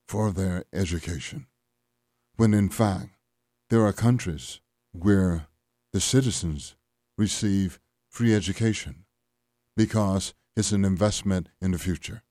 for 0.07 0.33
their 0.33 0.65
education, 0.75 1.47
when 2.37 2.53
in 2.53 2.69
fact 2.69 3.17
there 3.71 3.87
are 3.87 3.95
countries 3.95 4.61
where 4.93 5.47
the 5.95 6.01
citizens 6.01 6.77
receive 7.17 7.81
free 8.11 8.35
education 8.35 9.02
because 9.77 10.35
it's 10.57 10.73
an 10.73 10.85
investment 10.85 11.49
in 11.61 11.73
the 11.73 11.79
future. 11.79 12.23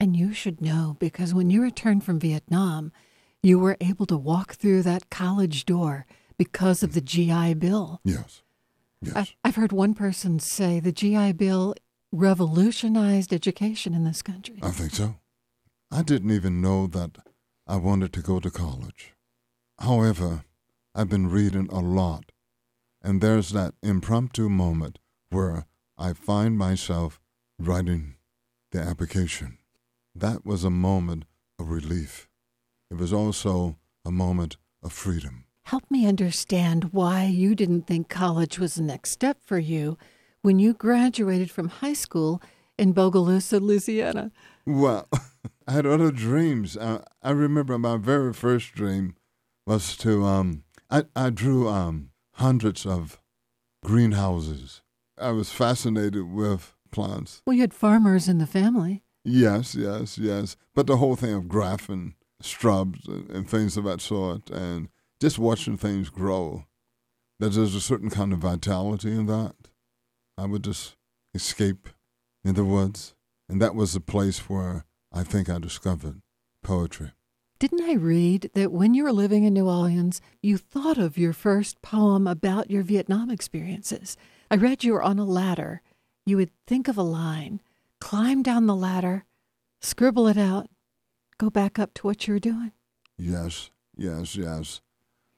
And 0.00 0.16
you 0.16 0.32
should 0.32 0.60
know 0.60 0.96
because 0.98 1.34
when 1.34 1.50
you 1.50 1.62
returned 1.62 2.04
from 2.04 2.20
Vietnam, 2.20 2.92
you 3.42 3.58
were 3.58 3.76
able 3.80 4.06
to 4.06 4.16
walk 4.16 4.54
through 4.54 4.82
that 4.82 5.10
college 5.10 5.64
door 5.64 6.06
because 6.36 6.82
of 6.82 6.94
the 6.94 7.00
GI 7.00 7.54
Bill. 7.54 8.00
Yes. 8.04 8.42
Yes. 9.00 9.34
I've 9.44 9.56
heard 9.56 9.72
one 9.72 9.94
person 9.94 10.38
say 10.38 10.80
the 10.80 10.92
GI 10.92 11.32
Bill 11.32 11.74
revolutionized 12.10 13.32
education 13.32 13.94
in 13.94 14.04
this 14.04 14.22
country. 14.22 14.58
I 14.62 14.70
think 14.70 14.92
so. 14.92 15.16
I 15.90 16.02
didn't 16.02 16.32
even 16.32 16.60
know 16.60 16.86
that 16.88 17.18
I 17.66 17.76
wanted 17.76 18.12
to 18.14 18.22
go 18.22 18.40
to 18.40 18.50
college. 18.50 19.14
However, 19.78 20.44
I've 20.94 21.08
been 21.08 21.30
reading 21.30 21.68
a 21.70 21.80
lot, 21.80 22.32
and 23.02 23.20
there's 23.20 23.50
that 23.50 23.74
impromptu 23.82 24.48
moment 24.48 24.98
where 25.30 25.66
I 25.98 26.12
find 26.12 26.56
myself 26.56 27.20
writing 27.58 28.14
the 28.70 28.78
application. 28.80 29.58
That 30.14 30.46
was 30.46 30.62
a 30.62 30.70
moment 30.70 31.24
of 31.58 31.70
relief. 31.70 32.28
It 32.90 32.98
was 32.98 33.12
also 33.12 33.78
a 34.04 34.12
moment 34.12 34.56
of 34.82 34.92
freedom. 34.92 35.44
Help 35.64 35.90
me 35.90 36.06
understand 36.06 36.92
why 36.92 37.24
you 37.24 37.54
didn't 37.54 37.86
think 37.86 38.08
college 38.08 38.58
was 38.58 38.76
the 38.76 38.82
next 38.82 39.10
step 39.10 39.38
for 39.44 39.58
you 39.58 39.98
when 40.40 40.58
you 40.58 40.72
graduated 40.72 41.50
from 41.50 41.68
high 41.68 41.92
school 41.92 42.40
in 42.78 42.94
Bogalusa, 42.94 43.60
Louisiana. 43.60 44.30
Well, 44.64 45.08
I 45.66 45.72
had 45.72 45.84
other 45.84 46.12
dreams. 46.12 46.78
I, 46.78 47.00
I 47.22 47.32
remember 47.32 47.76
my 47.76 47.96
very 47.96 48.32
first 48.32 48.72
dream 48.72 49.14
was 49.66 49.96
to 49.98 50.24
um 50.24 50.62
I, 50.90 51.04
I 51.14 51.30
drew 51.30 51.68
um 51.68 52.10
hundreds 52.34 52.86
of 52.86 53.20
greenhouses. 53.84 54.80
I 55.20 55.30
was 55.32 55.50
fascinated 55.50 56.30
with 56.32 56.74
plants. 56.90 57.42
Well, 57.46 57.54
you 57.54 57.62
had 57.62 57.74
farmers 57.74 58.28
in 58.28 58.38
the 58.38 58.46
family. 58.46 59.02
Yes, 59.24 59.74
yes, 59.74 60.18
yes. 60.18 60.56
But 60.74 60.86
the 60.86 60.96
whole 60.96 61.16
thing 61.16 61.34
of 61.34 61.44
graphing 61.44 62.14
shrubs 62.40 63.06
and, 63.06 63.28
and 63.30 63.48
things 63.48 63.76
of 63.76 63.84
that 63.84 64.00
sort 64.00 64.50
and 64.50 64.88
just 65.20 65.38
watching 65.38 65.76
things 65.76 66.08
grow. 66.08 66.64
That 67.40 67.50
there's 67.50 67.74
a 67.74 67.80
certain 67.80 68.10
kind 68.10 68.32
of 68.32 68.40
vitality 68.40 69.10
in 69.12 69.26
that. 69.26 69.54
I 70.36 70.46
would 70.46 70.64
just 70.64 70.96
escape 71.34 71.88
in 72.44 72.54
the 72.54 72.64
woods. 72.64 73.14
And 73.48 73.62
that 73.62 73.74
was 73.74 73.92
the 73.92 74.00
place 74.00 74.48
where 74.48 74.84
I 75.12 75.22
think 75.22 75.48
I 75.48 75.58
discovered 75.58 76.20
poetry. 76.62 77.12
Didn't 77.58 77.88
I 77.88 77.94
read 77.94 78.50
that 78.54 78.70
when 78.70 78.94
you 78.94 79.02
were 79.02 79.12
living 79.12 79.44
in 79.44 79.54
New 79.54 79.68
Orleans, 79.68 80.20
you 80.42 80.58
thought 80.58 80.98
of 80.98 81.18
your 81.18 81.32
first 81.32 81.82
poem 81.82 82.26
about 82.26 82.70
your 82.70 82.82
Vietnam 82.82 83.30
experiences? 83.30 84.16
I 84.50 84.56
read 84.56 84.84
you 84.84 84.94
were 84.94 85.02
on 85.02 85.18
a 85.18 85.24
ladder. 85.24 85.82
You 86.24 86.36
would 86.36 86.50
think 86.66 86.88
of 86.88 86.96
a 86.96 87.02
line, 87.02 87.60
climb 88.00 88.42
down 88.42 88.66
the 88.66 88.76
ladder, 88.76 89.24
scribble 89.80 90.26
it 90.26 90.36
out, 90.38 90.68
go 91.38 91.50
back 91.50 91.78
up 91.78 91.94
to 91.94 92.06
what 92.06 92.26
you 92.26 92.34
were 92.34 92.40
doing. 92.40 92.72
Yes, 93.16 93.70
yes, 93.96 94.36
yes. 94.36 94.80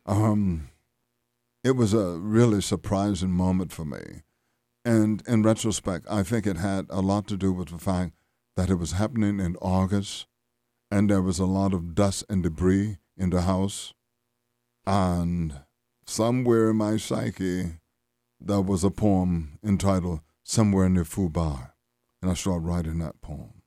Um, 0.06 0.70
it 1.62 1.72
was 1.72 1.92
a 1.94 2.18
really 2.18 2.62
surprising 2.62 3.30
moment 3.30 3.72
for 3.72 3.84
me. 3.84 4.22
And 4.84 5.22
in 5.26 5.42
retrospect, 5.42 6.06
I 6.10 6.22
think 6.22 6.46
it 6.46 6.56
had 6.56 6.86
a 6.88 7.00
lot 7.00 7.26
to 7.28 7.36
do 7.36 7.52
with 7.52 7.68
the 7.68 7.78
fact 7.78 8.14
that 8.56 8.70
it 8.70 8.76
was 8.76 8.92
happening 8.92 9.38
in 9.40 9.56
August 9.56 10.26
and 10.90 11.08
there 11.08 11.22
was 11.22 11.38
a 11.38 11.46
lot 11.46 11.72
of 11.72 11.94
dust 11.94 12.24
and 12.28 12.42
debris 12.42 12.98
in 13.16 13.30
the 13.30 13.42
house. 13.42 13.94
And 14.86 15.60
somewhere 16.06 16.70
in 16.70 16.76
my 16.76 16.96
psyche, 16.96 17.79
there 18.40 18.60
was 18.60 18.84
a 18.84 18.90
poem 18.90 19.58
entitled 19.62 20.20
Somewhere 20.42 20.88
Near 20.88 21.04
Phu 21.04 21.32
Bai. 21.32 21.68
And 22.22 22.30
I 22.30 22.34
started 22.34 22.66
writing 22.66 22.98
that 22.98 23.20
poem. 23.20 23.62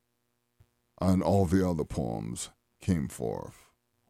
And 1.02 1.22
all 1.22 1.46
the 1.46 1.68
other 1.68 1.84
poems 1.84 2.50
came 2.82 3.08
forth. 3.08 3.56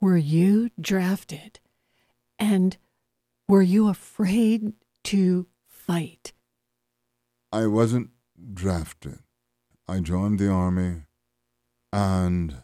Were 0.01 0.18
you 0.18 0.70
drafted? 0.80 1.59
And 2.38 2.78
were 3.47 3.61
you 3.61 3.88
afraid 3.88 4.74
to 5.05 5.47
fight? 5.68 6.34
I 7.51 7.68
wasn't 7.68 8.09
drafted. 8.53 9.20
I 9.88 9.99
joined 9.99 10.39
the 10.39 10.49
army 10.49 11.03
and 11.91 12.55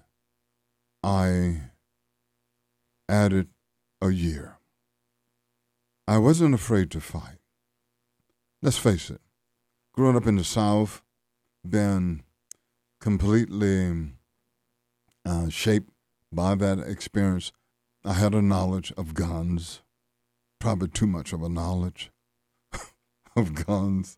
I 1.04 1.70
added 3.08 3.50
a 4.02 4.10
year. 4.10 4.58
I 6.08 6.18
wasn't 6.18 6.56
afraid 6.56 6.91
to 6.91 7.02
fight. 7.02 7.38
Let's 8.62 8.78
face 8.78 9.10
it, 9.10 9.22
growing 9.93 10.18
up 10.18 10.28
in 10.28 10.36
the 10.36 10.43
South, 10.43 11.01
been 11.66 12.24
completely 12.99 14.10
uh, 15.26 15.47
shaped 15.47 15.89
by 16.30 16.55
that 16.55 16.80
experience. 16.80 17.53
I 18.03 18.14
had 18.14 18.34
a 18.34 18.41
knowledge 18.41 18.91
of 18.97 19.14
guns, 19.14 19.82
probably 20.60 20.89
too 20.89 21.07
much 21.07 21.32
of 21.32 21.41
a 21.41 21.47
knowledge 21.47 22.12
of 23.36 23.66
guns. 23.66 24.18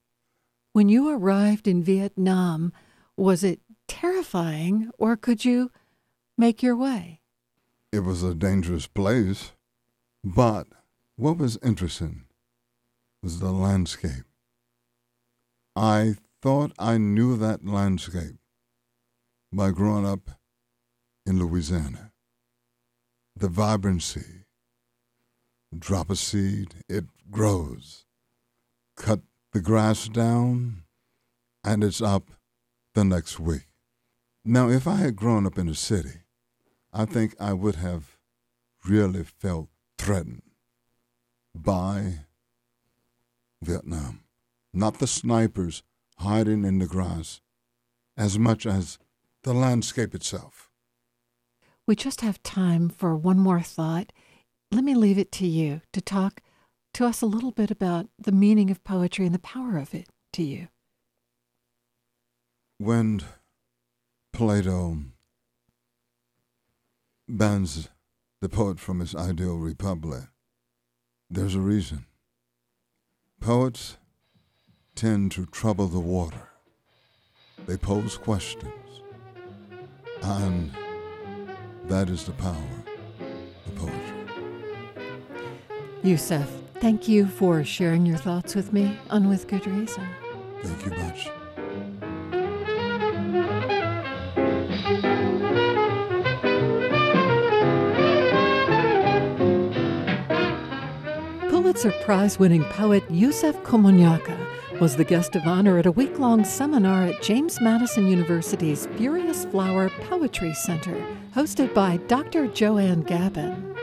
When 0.74 0.89
you 0.89 1.10
arrived 1.10 1.68
in 1.68 1.84
Vietnam, 1.84 2.74
was 3.16 3.44
it 3.44 3.60
terrifying 3.88 4.89
or 4.98 5.16
could 5.18 5.46
you 5.46 5.72
make 6.36 6.64
your 6.64 6.76
way? 6.76 7.22
It 7.92 8.00
was 8.00 8.24
a 8.24 8.34
dangerous 8.34 8.88
place, 8.88 9.52
but 10.24 10.66
what 11.16 11.38
was 11.38 11.60
interesting 11.62 12.24
was 13.22 13.39
the 13.39 13.52
landscape. 13.52 14.24
I 15.76 16.15
thought 16.41 16.74
I 16.78 16.97
knew 16.97 17.38
that 17.38 17.65
landscape 17.65 18.38
by 19.53 19.72
growing 19.72 20.05
up 20.05 20.32
in 21.26 21.39
Louisiana. 21.39 22.11
The 23.38 23.47
vibrancy, 23.47 24.45
drop 25.78 26.09
a 26.09 26.17
seed, 26.17 26.76
it 26.89 27.05
grows. 27.30 28.05
Cut 28.97 29.22
the 29.53 29.61
grass 29.61 30.09
down, 30.09 30.84
and 31.63 31.84
it's 31.84 32.01
up 32.01 32.32
the 32.93 33.05
next 33.05 33.39
week. 33.39 33.67
Now, 34.43 34.69
if 34.69 34.88
I 34.88 34.95
had 34.95 35.15
grown 35.15 35.45
up 35.45 35.57
in 35.57 35.69
a 35.69 35.76
city, 35.76 36.24
I 36.91 37.05
think 37.05 37.36
I 37.39 37.53
would 37.53 37.76
have 37.76 38.17
really 38.86 39.24
felt 39.24 39.69
threatened 39.97 40.41
by 41.55 42.26
Vietnam. 43.61 44.24
Not 44.74 44.99
the 44.99 45.07
snipers 45.07 45.84
hiding 46.17 46.63
in 46.63 46.80
the 46.80 46.88
grass 46.88 47.41
as 48.15 48.38
much 48.38 48.65
as 48.65 48.97
the 49.43 49.53
landscape 49.53 50.13
itself. 50.13 50.69
We 51.88 51.95
just 51.95 52.22
have 52.22 52.41
time 52.43 52.89
for 52.89 53.15
one 53.15 53.39
more 53.39 53.61
thought. 53.61 54.13
Let 54.72 54.84
me 54.84 54.93
leave 54.93 55.17
it 55.17 55.32
to 55.34 55.47
you 55.47 55.82
to 55.93 56.01
talk 56.01 56.41
to 56.93 57.05
us 57.05 57.22
a 57.22 57.26
little 57.26 57.51
bit 57.51 57.72
about 57.72 58.07
the 58.19 58.32
meaning 58.32 58.69
of 58.69 58.84
poetry 58.84 59.26
and 59.26 59.36
the 59.36 59.39
power 59.39 59.78
of 59.78 59.93
it 59.93 60.07
to 60.34 60.43
you. 60.43 60.67
When 62.78 63.22
Plato 64.32 64.97
bans 67.28 67.89
the 68.41 68.49
poet 68.49 68.80
from 68.80 68.99
his 68.99 69.15
ideal 69.15 69.57
republic, 69.57 70.24
there's 71.30 71.55
a 71.55 71.61
reason. 71.61 72.05
Poets 73.39 73.97
tend 75.02 75.32
to 75.32 75.47
trouble 75.47 75.88
the 75.88 75.99
water. 75.99 76.47
They 77.66 77.76
pose 77.76 78.20
questions. 78.20 79.02
And 80.22 80.72
that 81.86 82.08
is 82.08 82.26
the 82.26 82.34
power 82.34 82.84
of 83.66 83.76
poetry. 83.76 83.97
Yusef, 86.04 86.47
thank 86.76 87.08
you 87.08 87.26
for 87.26 87.64
sharing 87.64 88.06
your 88.06 88.20
thoughts 88.20 88.54
with 88.54 88.74
me 88.74 88.95
on 89.10 89.28
With 89.28 89.47
Good 89.47 89.66
Reason. 89.66 90.08
Thank 90.62 90.86
you 90.86 90.91
much. 90.91 91.30
Pulitzer 101.49 101.91
Prize 102.04 102.38
winning 102.38 102.66
poet 102.66 103.04
Yusef 103.10 103.56
Komunyakaa 103.64 104.52
was 104.82 104.96
the 104.96 105.06
guest 105.06 105.36
of 105.36 105.46
honor 105.46 105.78
at 105.78 105.86
a 105.86 105.92
week 105.92 106.18
long 106.18 106.44
seminar 106.44 107.04
at 107.04 107.22
James 107.22 107.62
Madison 107.62 108.08
University's 108.08 108.88
Furious 108.98 109.46
Flower 109.46 109.92
Poetry 110.10 110.56
Center, 110.56 111.00
hosted 111.36 111.72
by 111.76 111.98
Dr. 112.08 112.48
Joanne 112.48 113.04
Gabin. 113.04 113.76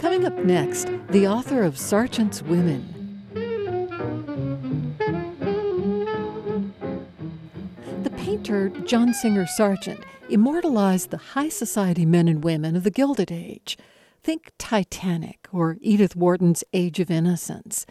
Coming 0.00 0.24
up 0.24 0.36
next, 0.38 0.88
the 1.10 1.28
author 1.28 1.62
of 1.62 1.78
Sargent's 1.78 2.42
Women. 2.42 2.88
The 8.02 8.10
painter 8.16 8.70
John 8.86 9.14
Singer 9.14 9.46
Sargent 9.46 10.00
immortalized 10.28 11.10
the 11.10 11.18
high 11.18 11.48
society 11.48 12.04
men 12.04 12.26
and 12.26 12.42
women 12.42 12.74
of 12.74 12.82
the 12.82 12.90
Gilded 12.90 13.30
Age. 13.30 13.78
Think 14.24 14.52
Titanic 14.56 15.48
or 15.50 15.78
Edith 15.80 16.14
Wharton's 16.14 16.62
Age 16.72 17.00
of 17.00 17.10
Innocence. 17.10 17.84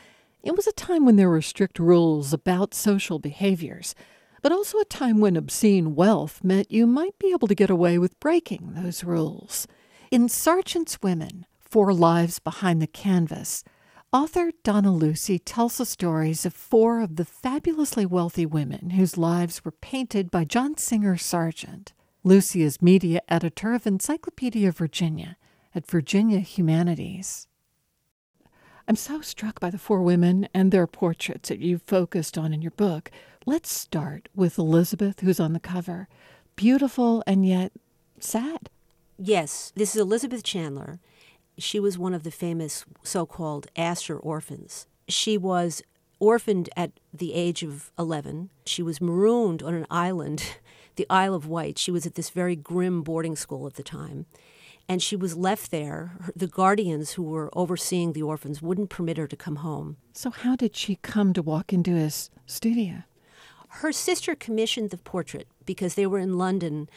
It 0.44 0.56
was 0.56 0.66
a 0.66 0.72
time 0.72 1.06
when 1.06 1.18
there 1.18 1.30
were 1.30 1.42
strict 1.42 1.78
rules 1.78 2.32
about 2.32 2.74
social 2.74 3.20
behaviors, 3.20 3.94
but 4.42 4.54
also 4.54 4.80
a 4.80 4.86
time 4.86 5.20
when 5.20 5.36
obscene 5.36 5.94
wealth 5.94 6.42
meant 6.42 6.72
you 6.72 6.88
might 6.88 7.20
be 7.20 7.32
able 7.32 7.50
to 7.50 7.56
get 7.56 7.70
away 7.70 7.98
with 7.98 8.18
breaking 8.22 8.72
those 8.76 9.04
rules. 9.04 9.68
In 10.10 10.30
Sargent's 10.30 11.02
Women, 11.02 11.46
Four 11.60 11.94
Lives 11.94 12.40
Behind 12.40 12.82
the 12.82 12.88
Canvas, 12.88 13.66
author 14.14 14.52
Donna 14.64 14.94
Lucey 14.94 15.38
tells 15.38 15.78
the 15.78 15.86
stories 15.86 16.46
of 16.46 16.54
four 16.54 17.02
of 17.02 17.18
the 17.18 17.26
fabulously 17.26 18.06
wealthy 18.06 18.46
women 18.46 18.92
whose 18.92 19.18
lives 19.18 19.66
were 19.66 19.72
painted 19.72 20.32
by 20.32 20.46
John 20.46 20.78
Singer 20.78 21.18
Sargent. 21.18 21.92
Lucey 22.24 22.62
is 22.62 22.82
media 22.82 23.20
editor 23.28 23.74
of 23.74 23.86
Encyclopedia 23.86 24.72
Virginia 24.72 25.36
at 25.74 25.90
Virginia 25.90 26.40
Humanities. 26.40 27.48
I'm 28.88 28.96
so 28.96 29.22
struck 29.22 29.60
by 29.60 29.70
the 29.70 29.78
four 29.78 30.02
women 30.02 30.48
and 30.54 30.72
their 30.72 30.88
portraits 30.88 31.50
that 31.50 31.60
you've 31.60 31.84
focused 31.84 32.38
on 32.38 32.54
in 32.54 32.62
your 32.62 32.72
book. 32.72 33.12
Let's 33.46 33.74
start 33.74 34.28
with 34.36 34.58
Elizabeth, 34.58 35.22
who's 35.22 35.40
on 35.40 35.54
the 35.54 35.60
cover. 35.60 36.08
Beautiful 36.56 37.24
and 37.26 37.46
yet 37.46 37.72
sad. 38.20 38.70
Yes, 39.18 39.72
this 39.76 39.96
is 39.96 40.02
Elizabeth 40.02 40.44
Chanler. 40.44 41.00
She 41.58 41.80
was 41.80 41.98
one 41.98 42.14
of 42.14 42.24
the 42.24 42.32
famous 42.32 42.86
so 43.04 43.26
called 43.26 43.68
Astor 43.76 44.18
orphans. 44.18 44.88
She 45.08 45.38
was 45.38 45.82
orphaned 46.20 46.70
at 46.76 46.92
the 47.14 47.34
age 47.34 47.64
of 47.64 47.92
11. 47.98 48.50
She 48.66 48.84
was 48.84 49.00
marooned 49.00 49.64
on 49.64 49.74
an 49.74 49.88
island, 49.90 50.58
the 50.96 51.08
Isle 51.10 51.34
of 51.34 51.48
Wight. 51.48 51.80
She 51.80 51.92
was 51.92 52.06
at 52.06 52.16
this 52.16 52.30
very 52.30 52.56
grim 52.56 53.04
boarding 53.04 53.36
school 53.36 53.68
at 53.68 53.76
the 53.76 53.84
time 53.84 54.26
and 54.92 55.02
she 55.02 55.16
was 55.16 55.38
left 55.38 55.72
there. 55.72 56.18
The 56.36 56.48
guardians 56.48 57.14
who 57.14 57.24
were 57.24 57.50
overseeing 57.54 58.12
the 58.12 58.24
orphans 58.24 58.62
wouldn't 58.62 58.90
permit 58.90 59.16
her 59.16 59.26
to 59.26 59.38
come 59.38 59.56
home. 59.58 59.96
So, 60.12 60.30
how 60.30 60.58
did 60.58 60.76
she 60.76 60.98
come 60.98 61.32
to 61.32 61.42
walk 61.42 61.72
into 61.72 61.96
his 61.96 62.30
studio? 62.46 63.04
Her 63.70 63.94
sister 63.94 64.36
commissioned 64.36 64.90
the 64.90 64.98
portrait 64.98 65.48
because 65.66 65.96
they 65.96 66.06
were 66.06 66.20
in 66.20 66.38
London 66.38 66.90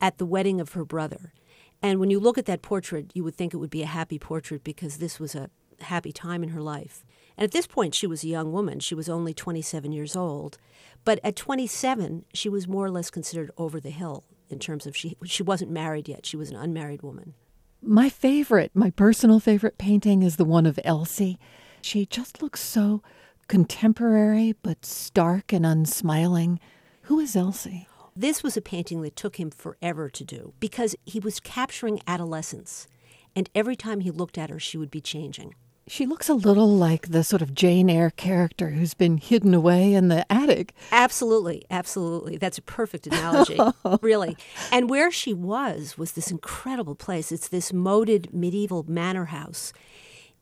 at 0.00 0.16
the 0.16 0.24
wedding 0.24 0.62
of 0.62 0.72
her 0.72 0.86
brother. 0.86 1.34
And 1.82 2.00
when 2.00 2.08
you 2.08 2.18
look 2.18 2.38
at 2.38 2.46
that 2.46 2.62
portrait, 2.62 3.10
you 3.12 3.22
would 3.22 3.34
think 3.34 3.52
it 3.52 3.58
would 3.58 3.68
be 3.68 3.82
a 3.82 3.96
happy 4.00 4.18
portrait 4.18 4.64
because 4.64 4.96
this 4.96 5.20
was 5.20 5.34
a 5.34 5.50
happy 5.80 6.10
time 6.10 6.42
in 6.42 6.48
her 6.50 6.62
life. 6.62 7.04
And 7.36 7.44
at 7.44 7.52
this 7.52 7.66
point, 7.66 7.94
she 7.94 8.06
was 8.06 8.24
a 8.24 8.28
young 8.28 8.50
woman. 8.50 8.80
She 8.80 8.94
was 8.94 9.10
only 9.10 9.34
27 9.34 9.92
years 9.92 10.16
old. 10.16 10.56
But 11.04 11.20
at 11.22 11.36
27, 11.36 12.24
she 12.32 12.48
was 12.48 12.66
more 12.66 12.86
or 12.86 12.90
less 12.90 13.10
considered 13.10 13.50
over 13.58 13.78
the 13.78 13.90
hill 13.90 14.24
in 14.52 14.58
terms 14.58 14.86
of 14.86 14.96
she 14.96 15.16
she 15.24 15.42
wasn't 15.42 15.70
married 15.70 16.08
yet. 16.08 16.26
She 16.26 16.36
was 16.36 16.50
an 16.50 16.56
unmarried 16.56 17.02
woman. 17.02 17.34
My 17.80 18.08
favorite, 18.08 18.70
my 18.74 18.90
personal 18.90 19.40
favorite 19.40 19.78
painting 19.78 20.22
is 20.22 20.36
the 20.36 20.44
one 20.44 20.66
of 20.66 20.78
Elsie. 20.84 21.38
She 21.80 22.06
just 22.06 22.40
looks 22.40 22.60
so 22.60 23.02
contemporary 23.48 24.54
but 24.62 24.86
stark 24.86 25.52
and 25.52 25.66
unsmiling. 25.66 26.60
Who 27.02 27.18
is 27.18 27.34
Elsie? 27.34 27.88
This 28.14 28.42
was 28.42 28.56
a 28.56 28.62
painting 28.62 29.02
that 29.02 29.16
took 29.16 29.36
him 29.36 29.50
forever 29.50 30.08
to 30.10 30.24
do 30.24 30.52
because 30.60 30.94
he 31.04 31.18
was 31.18 31.40
capturing 31.40 32.00
adolescence. 32.06 32.86
And 33.34 33.48
every 33.54 33.74
time 33.74 34.00
he 34.00 34.10
looked 34.10 34.38
at 34.38 34.50
her, 34.50 34.60
she 34.60 34.76
would 34.76 34.90
be 34.90 35.00
changing. 35.00 35.54
She 35.92 36.06
looks 36.06 36.30
a 36.30 36.34
little 36.34 36.74
like 36.74 37.08
the 37.08 37.22
sort 37.22 37.42
of 37.42 37.54
Jane 37.54 37.90
Eyre 37.90 38.08
character 38.08 38.70
who's 38.70 38.94
been 38.94 39.18
hidden 39.18 39.52
away 39.52 39.92
in 39.92 40.08
the 40.08 40.24
attic. 40.32 40.72
Absolutely, 40.90 41.66
absolutely. 41.70 42.38
That's 42.38 42.56
a 42.56 42.62
perfect 42.62 43.06
analogy, 43.06 43.60
really. 44.00 44.38
And 44.72 44.88
where 44.88 45.10
she 45.10 45.34
was 45.34 45.98
was 45.98 46.12
this 46.12 46.30
incredible 46.30 46.94
place. 46.94 47.30
It's 47.30 47.46
this 47.46 47.74
moated 47.74 48.32
medieval 48.32 48.86
manor 48.88 49.26
house 49.26 49.74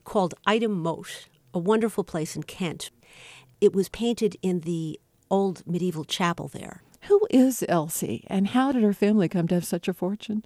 called 0.05 0.35
Ightham 0.47 0.71
Mote, 0.71 1.27
a 1.53 1.59
wonderful 1.59 2.05
place 2.05 2.37
in 2.37 2.45
Kent. 2.45 2.93
It 3.61 3.75
was 3.75 3.89
painted 3.89 4.37
in 4.43 4.61
the 4.61 5.01
old 5.33 5.67
medieval 5.67 6.05
chapel 6.05 6.47
there. 6.47 6.85
Who 7.09 7.27
is 7.29 7.65
Elsie, 7.69 8.23
and 8.29 8.47
how 8.47 8.71
did 8.71 8.85
her 8.85 8.93
family 8.93 9.29
come 9.29 9.49
to 9.49 9.57
have 9.57 9.65
such 9.65 9.89
a 9.89 9.93
fortune? 9.95 10.45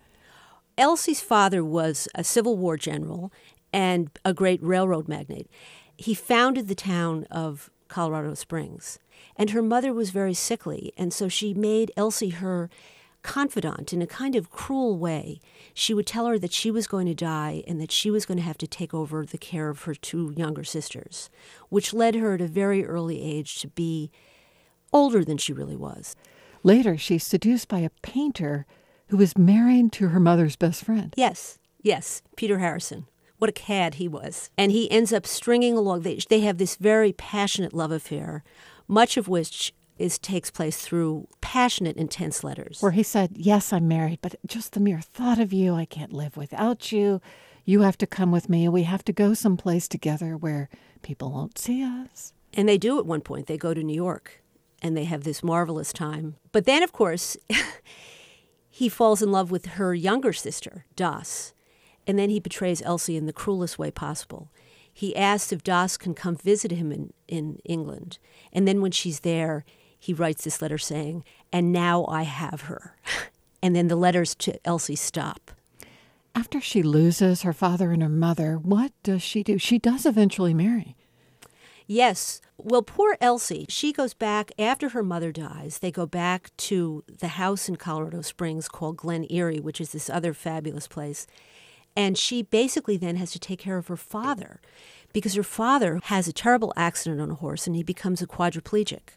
Elsie's 0.76 1.20
father 1.20 1.64
was 1.64 2.08
a 2.16 2.24
Civil 2.24 2.56
War 2.56 2.76
general 2.76 3.30
and 3.74 4.08
a 4.24 4.32
great 4.32 4.62
railroad 4.62 5.08
magnate. 5.08 5.50
He 5.96 6.14
founded 6.14 6.68
the 6.68 6.76
town 6.76 7.26
of 7.28 7.70
Colorado 7.88 8.34
Springs, 8.34 9.00
and 9.36 9.50
her 9.50 9.62
mother 9.62 9.92
was 9.92 10.10
very 10.10 10.32
sickly, 10.32 10.92
and 10.96 11.12
so 11.12 11.28
she 11.28 11.52
made 11.52 11.90
Elsie 11.96 12.30
her 12.30 12.70
confidant 13.22 13.92
in 13.92 14.00
a 14.00 14.06
kind 14.06 14.36
of 14.36 14.50
cruel 14.50 14.96
way. 14.96 15.40
She 15.72 15.92
would 15.92 16.06
tell 16.06 16.26
her 16.26 16.38
that 16.38 16.52
she 16.52 16.70
was 16.70 16.86
going 16.86 17.06
to 17.06 17.14
die 17.14 17.64
and 17.66 17.80
that 17.80 17.90
she 17.90 18.12
was 18.12 18.26
going 18.26 18.36
to 18.36 18.44
have 18.44 18.58
to 18.58 18.66
take 18.68 18.94
over 18.94 19.26
the 19.26 19.38
care 19.38 19.70
of 19.70 19.82
her 19.82 19.94
two 19.94 20.32
younger 20.36 20.62
sisters, 20.62 21.28
which 21.68 21.92
led 21.92 22.14
her 22.14 22.34
at 22.34 22.40
a 22.40 22.46
very 22.46 22.84
early 22.84 23.20
age 23.22 23.56
to 23.56 23.68
be 23.68 24.12
older 24.92 25.24
than 25.24 25.38
she 25.38 25.52
really 25.52 25.76
was. 25.76 26.14
Later, 26.62 26.96
she's 26.96 27.26
seduced 27.26 27.66
by 27.66 27.80
a 27.80 27.90
painter 28.02 28.66
who 29.08 29.20
is 29.20 29.36
married 29.36 29.90
to 29.92 30.08
her 30.08 30.20
mother's 30.20 30.54
best 30.54 30.84
friend. 30.84 31.12
Yes, 31.16 31.58
yes, 31.82 32.22
Peter 32.36 32.60
Harrison. 32.60 33.06
What 33.44 33.50
a 33.50 33.52
cad 33.52 33.96
he 33.96 34.08
was. 34.08 34.48
And 34.56 34.72
he 34.72 34.90
ends 34.90 35.12
up 35.12 35.26
stringing 35.26 35.76
along. 35.76 36.00
They, 36.00 36.18
they 36.30 36.40
have 36.40 36.56
this 36.56 36.76
very 36.76 37.12
passionate 37.12 37.74
love 37.74 37.92
affair, 37.92 38.42
much 38.88 39.18
of 39.18 39.28
which 39.28 39.74
is 39.98 40.18
takes 40.18 40.50
place 40.50 40.78
through 40.78 41.28
passionate, 41.42 41.98
intense 41.98 42.42
letters. 42.42 42.80
Where 42.80 42.92
he 42.92 43.02
said, 43.02 43.32
Yes, 43.36 43.70
I'm 43.70 43.86
married, 43.86 44.20
but 44.22 44.36
just 44.46 44.72
the 44.72 44.80
mere 44.80 45.02
thought 45.02 45.38
of 45.38 45.52
you, 45.52 45.74
I 45.74 45.84
can't 45.84 46.14
live 46.14 46.38
without 46.38 46.90
you. 46.90 47.20
You 47.66 47.82
have 47.82 47.98
to 47.98 48.06
come 48.06 48.32
with 48.32 48.48
me, 48.48 48.64
and 48.64 48.72
we 48.72 48.84
have 48.84 49.04
to 49.04 49.12
go 49.12 49.34
someplace 49.34 49.88
together 49.88 50.38
where 50.38 50.70
people 51.02 51.30
won't 51.30 51.58
see 51.58 51.84
us. 51.84 52.32
And 52.54 52.66
they 52.66 52.78
do 52.78 52.98
at 52.98 53.04
one 53.04 53.20
point. 53.20 53.46
They 53.46 53.58
go 53.58 53.74
to 53.74 53.82
New 53.82 53.94
York 53.94 54.42
and 54.80 54.96
they 54.96 55.04
have 55.04 55.24
this 55.24 55.42
marvelous 55.42 55.92
time. 55.92 56.36
But 56.50 56.64
then, 56.64 56.82
of 56.82 56.92
course, 56.92 57.36
he 58.70 58.88
falls 58.88 59.20
in 59.20 59.30
love 59.30 59.50
with 59.50 59.66
her 59.66 59.94
younger 59.94 60.32
sister, 60.32 60.86
Das. 60.96 61.53
And 62.06 62.18
then 62.18 62.30
he 62.30 62.40
betrays 62.40 62.82
Elsie 62.82 63.16
in 63.16 63.26
the 63.26 63.32
cruelest 63.32 63.78
way 63.78 63.90
possible. 63.90 64.50
He 64.92 65.16
asks 65.16 65.52
if 65.52 65.64
Das 65.64 65.96
can 65.96 66.14
come 66.14 66.36
visit 66.36 66.70
him 66.70 66.92
in, 66.92 67.12
in 67.26 67.58
England. 67.64 68.18
And 68.52 68.68
then 68.68 68.80
when 68.80 68.92
she's 68.92 69.20
there, 69.20 69.64
he 69.98 70.14
writes 70.14 70.44
this 70.44 70.62
letter 70.62 70.78
saying, 70.78 71.24
And 71.52 71.72
now 71.72 72.06
I 72.06 72.22
have 72.22 72.62
her. 72.62 72.96
and 73.62 73.74
then 73.74 73.88
the 73.88 73.96
letters 73.96 74.34
to 74.36 74.58
Elsie 74.64 74.96
stop. 74.96 75.50
After 76.34 76.60
she 76.60 76.82
loses 76.82 77.42
her 77.42 77.52
father 77.52 77.92
and 77.92 78.02
her 78.02 78.08
mother, 78.08 78.56
what 78.56 78.92
does 79.02 79.22
she 79.22 79.42
do? 79.42 79.56
She 79.56 79.78
does 79.78 80.04
eventually 80.04 80.52
marry. 80.52 80.96
Yes. 81.86 82.40
Well, 82.56 82.82
poor 82.82 83.16
Elsie, 83.20 83.66
she 83.68 83.92
goes 83.92 84.14
back 84.14 84.52
after 84.58 84.90
her 84.90 85.02
mother 85.02 85.32
dies. 85.32 85.78
They 85.78 85.90
go 85.90 86.06
back 86.06 86.50
to 86.58 87.04
the 87.08 87.28
house 87.28 87.68
in 87.68 87.76
Colorado 87.76 88.20
Springs 88.20 88.68
called 88.68 88.96
Glen 88.96 89.26
Eyrie, 89.28 89.60
which 89.60 89.80
is 89.80 89.92
this 89.92 90.08
other 90.08 90.32
fabulous 90.32 90.86
place. 90.88 91.26
And 91.96 92.18
she 92.18 92.42
basically 92.42 92.96
then 92.96 93.16
has 93.16 93.30
to 93.32 93.38
take 93.38 93.60
care 93.60 93.78
of 93.78 93.86
her 93.88 93.96
father 93.96 94.60
because 95.12 95.34
her 95.34 95.44
father 95.44 96.00
has 96.04 96.26
a 96.26 96.32
terrible 96.32 96.72
accident 96.76 97.20
on 97.20 97.30
a 97.30 97.36
horse 97.36 97.66
and 97.66 97.76
he 97.76 97.82
becomes 97.82 98.20
a 98.20 98.26
quadriplegic. 98.26 99.16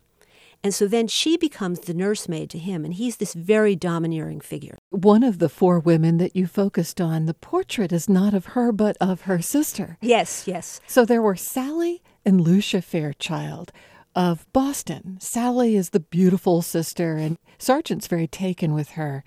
And 0.63 0.73
so 0.73 0.87
then 0.87 1.07
she 1.07 1.37
becomes 1.37 1.81
the 1.81 1.93
nursemaid 1.93 2.49
to 2.49 2.57
him, 2.57 2.83
and 2.83 2.93
he's 2.93 3.17
this 3.17 3.35
very 3.35 3.75
domineering 3.75 4.41
figure. 4.41 4.77
One 4.89 5.21
of 5.23 5.37
the 5.37 5.49
four 5.49 5.79
women 5.79 6.17
that 6.17 6.35
you 6.35 6.47
focused 6.47 6.99
on, 6.99 7.25
the 7.25 7.35
portrait 7.35 7.93
is 7.93 8.09
not 8.09 8.33
of 8.33 8.47
her, 8.47 8.71
but 8.71 8.97
of 8.99 9.21
her 9.21 9.39
sister. 9.39 9.97
Yes, 10.01 10.47
yes. 10.47 10.81
So 10.87 11.05
there 11.05 11.21
were 11.21 11.35
Sally 11.35 12.01
and 12.25 12.41
Lucia 12.41 12.81
Fairchild 12.81 13.71
of 14.15 14.51
Boston. 14.51 15.19
Sally 15.21 15.75
is 15.75 15.91
the 15.91 15.99
beautiful 15.99 16.63
sister, 16.63 17.15
and 17.17 17.37
Sargent's 17.59 18.07
very 18.07 18.27
taken 18.27 18.73
with 18.73 18.89
her. 18.91 19.23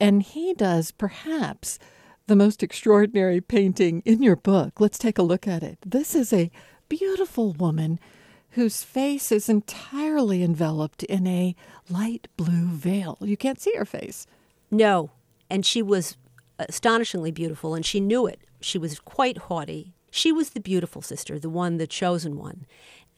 And 0.00 0.20
he 0.20 0.52
does 0.52 0.90
perhaps 0.90 1.78
the 2.26 2.36
most 2.36 2.62
extraordinary 2.62 3.40
painting 3.40 4.02
in 4.04 4.22
your 4.22 4.36
book. 4.36 4.80
Let's 4.80 4.98
take 4.98 5.18
a 5.18 5.22
look 5.22 5.46
at 5.46 5.62
it. 5.62 5.78
This 5.84 6.14
is 6.14 6.32
a 6.32 6.50
beautiful 6.88 7.52
woman 7.52 7.98
whose 8.50 8.82
face 8.82 9.32
is 9.32 9.48
entirely 9.48 10.42
enveloped 10.42 11.02
in 11.04 11.26
a 11.26 11.56
light 11.88 12.28
blue 12.36 12.66
veil. 12.66 13.16
You 13.20 13.36
can't 13.36 13.60
see 13.60 13.74
her 13.76 13.84
face. 13.84 14.26
No. 14.70 15.10
And 15.50 15.64
she 15.64 15.82
was 15.82 16.16
astonishingly 16.58 17.30
beautiful, 17.30 17.74
and 17.74 17.84
she 17.84 18.00
knew 18.00 18.26
it. 18.26 18.40
She 18.60 18.78
was 18.78 19.00
quite 19.00 19.38
haughty. 19.38 19.94
She 20.10 20.30
was 20.30 20.50
the 20.50 20.60
beautiful 20.60 21.02
sister, 21.02 21.38
the 21.38 21.48
one, 21.48 21.78
the 21.78 21.86
chosen 21.86 22.36
one. 22.36 22.66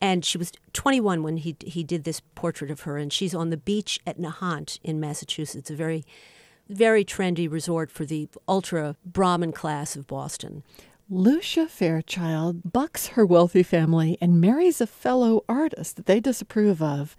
And 0.00 0.24
she 0.24 0.38
was 0.38 0.52
21 0.72 1.22
when 1.22 1.38
he, 1.38 1.56
he 1.64 1.82
did 1.82 2.04
this 2.04 2.20
portrait 2.34 2.70
of 2.70 2.82
her, 2.82 2.96
and 2.96 3.12
she's 3.12 3.34
on 3.34 3.50
the 3.50 3.56
beach 3.56 3.98
at 4.06 4.18
Nahant 4.18 4.78
in 4.82 5.00
Massachusetts, 5.00 5.70
a 5.70 5.74
very, 5.74 6.04
very 6.68 7.04
trendy 7.04 7.50
resort 7.50 7.90
for 7.90 8.04
the 8.04 8.28
ultra 8.48 8.96
Brahmin 9.04 9.52
class 9.52 9.96
of 9.96 10.06
Boston. 10.06 10.62
Lucia 11.10 11.68
Fairchild 11.68 12.72
bucks 12.72 13.08
her 13.08 13.26
wealthy 13.26 13.62
family 13.62 14.16
and 14.20 14.40
marries 14.40 14.80
a 14.80 14.86
fellow 14.86 15.44
artist 15.48 15.96
that 15.96 16.06
they 16.06 16.18
disapprove 16.18 16.80
of, 16.80 17.14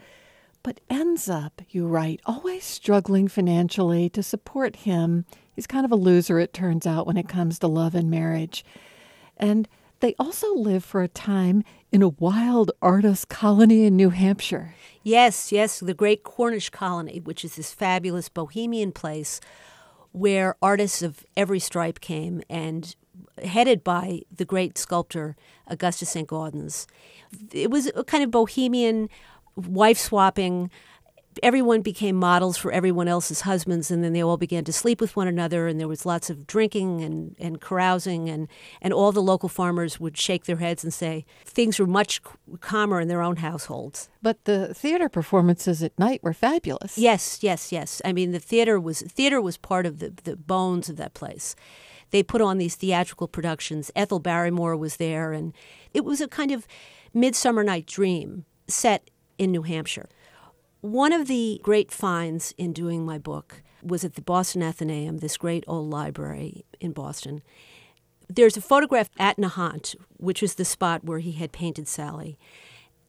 but 0.64 0.82
ends 0.90 1.30
up, 1.30 1.62
you 1.70 1.86
write, 1.86 2.20
always 2.26 2.64
struggling 2.64 3.28
financially 3.28 4.10
to 4.10 4.24
support 4.24 4.78
him. 4.78 5.26
He's 5.54 5.68
kind 5.68 5.86
of 5.86 5.92
a 5.92 5.96
loser, 5.96 6.40
it 6.40 6.52
turns 6.52 6.88
out, 6.88 7.06
when 7.06 7.18
it 7.18 7.30
comes 7.30 7.60
to 7.60 7.68
love 7.68 7.94
and 7.94 8.10
marriage. 8.10 8.66
And 9.38 9.68
they 10.06 10.14
also 10.20 10.54
live 10.54 10.86
for 10.86 11.02
a 11.02 11.08
time 11.08 11.64
in 11.92 12.04
a 12.04 12.10
wild 12.10 12.70
artist 12.80 13.28
colony 13.28 13.86
in 13.86 13.96
New 13.96 14.12
Hampshire. 14.12 14.76
Yes, 15.02 15.52
yes, 15.52 15.80
the 15.80 15.96
great 15.96 16.22
Cornish 16.22 16.70
colony, 16.70 17.20
which 17.20 17.44
is 17.44 17.56
this 17.56 17.74
fabulous 17.74 18.30
bohemian 18.30 18.92
place 18.92 19.42
where 20.12 20.58
artists 20.62 21.02
of 21.02 21.26
every 21.36 21.58
stripe 21.58 22.02
came 22.02 22.44
and 22.52 22.96
headed 23.44 23.84
by 23.84 24.22
the 24.36 24.46
great 24.46 24.78
sculptor 24.78 25.36
Augustus 25.66 26.12
St. 26.12 26.28
Gaudens. 26.28 26.86
It 27.52 27.72
was 27.72 27.92
a 27.96 28.04
kind 28.04 28.24
of 28.24 28.30
bohemian, 28.30 29.10
wife 29.56 29.98
swapping. 29.98 30.70
Everyone 31.44 31.82
became 31.82 32.16
models 32.16 32.58
for 32.58 32.72
everyone 32.72 33.08
else's 33.08 33.42
husbands, 33.42 33.92
and 33.92 34.04
then 34.04 34.14
they 34.14 34.24
all 34.24 34.38
began 34.38 34.64
to 34.66 34.74
sleep 34.74 35.02
with 35.02 35.16
one 35.16 35.28
another, 35.28 35.68
and 35.68 35.80
there 35.80 35.88
was 35.88 36.06
lots 36.06 36.30
of 36.30 36.48
drinking 36.48 37.02
and, 37.02 37.36
and 37.40 37.60
carousing, 37.62 38.30
and, 38.30 38.48
and 38.82 38.94
all 38.94 39.12
the 39.12 39.22
local 39.22 39.50
farmers 39.50 40.00
would 40.00 40.18
shake 40.18 40.46
their 40.46 40.58
heads 40.58 40.84
and 40.84 40.94
say 40.94 41.26
things 41.46 41.80
were 41.80 41.88
much 41.88 42.22
calmer 42.62 43.00
in 43.00 43.08
their 43.08 43.22
own 43.22 43.38
households. 43.38 44.10
But 44.22 44.46
the 44.46 44.74
theater 44.74 45.10
performances 45.10 45.84
at 45.84 45.98
night 46.00 46.24
were 46.24 46.34
fabulous. 46.34 46.98
Yes, 46.98 47.40
yes, 47.42 47.72
yes. 47.72 48.02
I 48.06 48.14
mean, 48.14 48.32
the 48.32 48.40
theater 48.40 48.80
was 48.80 49.02
theater 49.02 49.42
was 49.42 49.58
part 49.58 49.86
of 49.86 50.00
the, 50.00 50.14
the 50.24 50.36
bones 50.36 50.90
of 50.90 50.98
that 50.98 51.14
place 51.14 51.56
they 52.12 52.24
put 52.24 52.42
on 52.42 52.58
these 52.58 52.76
theatrical 52.76 53.28
productions. 53.28 53.92
Ethel 53.96 54.20
Barrymore 54.20 54.78
was 54.78 54.98
there, 54.98 55.34
and 55.34 55.54
it 55.94 56.06
was 56.06 56.22
a 56.22 56.28
kind 56.28 56.52
of 56.52 56.68
Midsummer 57.14 57.64
Night 57.64 57.86
Dream 57.86 58.46
set 58.68 59.10
in 59.38 59.52
New 59.52 59.64
Hampshire. 59.64 60.08
One 60.86 61.14
of 61.14 61.28
the 61.28 61.60
great 61.64 61.92
finds 61.92 62.54
in 62.60 62.72
doing 62.72 63.08
my 63.08 63.18
book 63.18 63.64
was 63.82 64.04
at 64.04 64.14
the 64.14 64.22
Boston 64.22 64.62
Athenaeum, 64.62 65.18
this 65.18 65.36
great 65.36 65.64
old 65.66 65.90
library 65.90 66.64
in 66.80 66.92
Boston. 66.92 67.42
There's 68.30 68.56
a 68.56 68.62
photograph 68.62 69.10
at 69.18 69.38
Nahant, 69.38 69.96
which 70.18 70.44
was 70.44 70.54
the 70.54 70.64
spot 70.64 71.04
where 71.04 71.18
he 71.18 71.32
had 71.32 71.52
painted 71.52 71.88
Sally. 71.88 72.38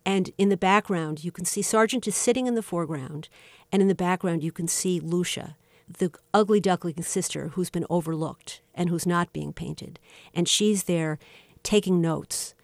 And 0.06 0.30
in 0.38 0.48
the 0.48 0.56
background, 0.56 1.22
you 1.22 1.30
can 1.30 1.44
see 1.44 1.60
Sargent 1.60 2.08
is 2.08 2.16
sitting 2.16 2.46
in 2.46 2.54
the 2.54 2.62
foreground, 2.62 3.28
and 3.70 3.82
in 3.82 3.88
the 3.88 3.94
background, 3.94 4.42
you 4.42 4.52
can 4.52 4.68
see 4.68 4.98
Lucia 4.98 5.54
the 5.86 6.10
ugly 6.32 6.60
duckling 6.60 7.02
sister 7.02 7.48
who's 7.48 7.68
been 7.68 7.86
overlooked 7.90 8.62
and 8.74 8.88
who's 8.88 9.04
not 9.04 9.34
being 9.34 9.52
painted. 9.52 10.00
And 10.32 10.48
she's 10.48 10.84
there 10.84 11.18
taking 11.62 12.00
notes. 12.00 12.54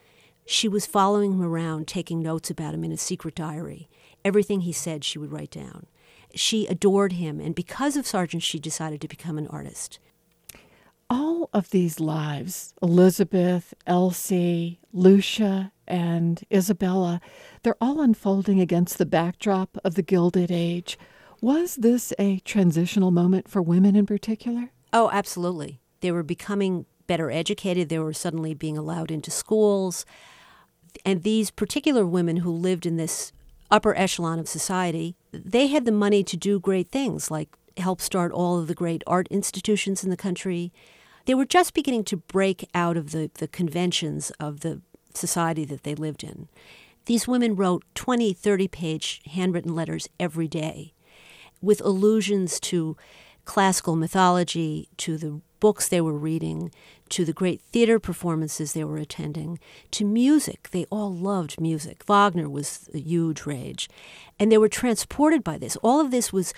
She 0.47 0.69
was 0.69 0.87
following 0.87 1.35
him 1.35 1.43
around, 1.43 1.87
taking 1.87 2.23
notes 2.23 2.49
about 2.49 2.73
him 2.73 2.83
in 2.83 2.93
a 2.93 2.97
secret 2.97 3.35
diary. 3.35 3.91
Everything 4.25 4.63
he 4.63 4.73
said, 4.73 5.05
she 5.05 5.19
would 5.19 5.33
write 5.33 5.51
down. 5.51 5.87
She 6.35 6.67
adored 6.67 7.13
him, 7.13 7.41
and 7.41 7.55
because 7.55 7.97
of 7.97 8.07
Sargent, 8.07 8.43
she 8.43 8.59
decided 8.59 9.01
to 9.01 9.09
become 9.09 9.37
an 9.39 9.49
artist. 9.49 9.99
All 11.11 11.51
of 11.53 11.71
these 11.71 12.01
lives 12.01 12.73
Elizabeth, 12.81 13.75
Elsie, 13.87 14.81
Lucia, 14.93 15.73
and 15.87 16.43
Isabella 16.51 17.21
they're 17.63 17.77
all 17.81 18.01
unfolding 18.01 18.61
against 18.61 18.99
the 18.99 19.07
backdrop 19.07 19.77
of 19.85 19.95
the 19.95 20.03
Gilded 20.03 20.51
Age 20.51 20.99
was 21.43 21.75
this 21.75 22.13
a 22.19 22.39
transitional 22.41 23.11
moment 23.11 23.49
for 23.49 23.61
women 23.61 23.97
in 23.97 24.07
particular? 24.07 24.71
Oh, 24.93 25.11
absolutely. 25.13 25.81
They 26.01 26.13
were 26.13 26.23
becoming 26.23 26.87
better 27.09 27.31
educated, 27.33 27.89
they 27.89 27.99
were 27.99 28.13
suddenly 28.13 28.55
being 28.55 28.79
allowed 28.79 29.11
into 29.11 29.31
schools. 29.31 30.07
And 31.05 31.23
these 31.23 31.51
particular 31.51 32.07
women 32.07 32.39
who 32.39 32.53
lived 32.53 32.87
in 32.87 32.97
this 32.97 33.33
upper 33.73 33.97
echelon 33.97 34.39
of 34.39 34.49
society, 34.49 35.17
they 35.33 35.67
had 35.69 35.85
the 35.87 35.91
money 35.91 36.23
to 36.23 36.37
do 36.37 36.61
great 36.61 36.89
things 36.89 37.31
like 37.31 37.49
help 37.79 38.01
start 38.01 38.31
all 38.31 38.59
of 38.59 38.69
the 38.69 38.75
great 38.75 39.03
art 39.07 39.27
institutions 39.31 40.05
in 40.05 40.11
the 40.11 40.17
country. 40.17 40.73
They 41.25 41.35
were 41.35 41.47
just 41.47 41.73
beginning 41.73 42.05
to 42.05 42.19
break 42.19 42.69
out 42.75 42.97
of 42.97 43.13
the, 43.13 43.31
the 43.35 43.49
conventions 43.49 44.31
of 44.39 44.61
the 44.61 44.83
society 45.15 45.65
that 45.65 45.85
they 45.85 45.95
lived 45.95 46.23
in. 46.23 46.49
These 47.07 47.27
women 47.27 47.57
wrote 47.57 47.85
20, 47.95 48.33
30 48.35 48.69
page 48.69 49.23
handwritten 49.27 49.75
letters 49.75 50.09
every 50.21 50.49
day 50.49 50.93
with 51.61 51.81
allusions 51.81 52.61
to 52.61 52.97
classical 53.45 53.97
mythology, 53.97 54.89
to 54.99 55.17
the 55.17 55.41
books 55.61 55.89
they 55.89 56.01
were 56.01 56.13
reading, 56.13 56.71
to 57.13 57.25
the 57.25 57.33
great 57.33 57.61
theater 57.61 57.99
performances 57.99 58.73
they 58.73 58.85
were 58.85 58.97
attending, 58.97 59.59
to 59.91 60.05
music. 60.05 60.71
They 60.71 60.87
all 60.87 61.13
loved 61.15 61.61
music. 61.61 62.05
Wagner 62.05 62.49
was 62.49 62.89
a 62.95 62.99
huge 62.99 63.45
rage. 63.45 63.89
And 64.39 64.51
they 64.51 64.59
were 64.59 64.69
transported 64.69 65.45
by 65.45 65.59
this. 65.59 65.77
All 65.77 66.01
of 66.01 66.11
this 66.11 66.33
was 66.33 66.55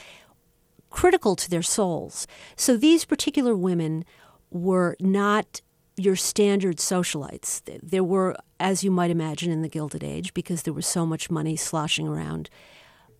critical 0.91 1.35
to 1.37 1.51
their 1.51 1.63
souls. 1.63 2.27
So 2.57 2.77
these 2.77 3.05
particular 3.05 3.57
women 3.57 4.05
were 4.51 4.97
not 5.01 5.61
your 5.97 6.17
standard 6.17 6.77
socialites. 6.77 7.61
There 7.83 8.05
were, 8.05 8.37
as 8.61 8.85
you 8.85 8.93
might 8.93 9.11
imagine, 9.11 9.51
in 9.51 9.63
the 9.63 9.69
Gilded 9.69 10.05
Age, 10.05 10.35
because 10.35 10.63
there 10.63 10.73
was 10.73 10.87
so 10.87 11.05
much 11.05 11.31
money 11.31 11.57
sloshing 11.57 12.07
around 12.07 12.49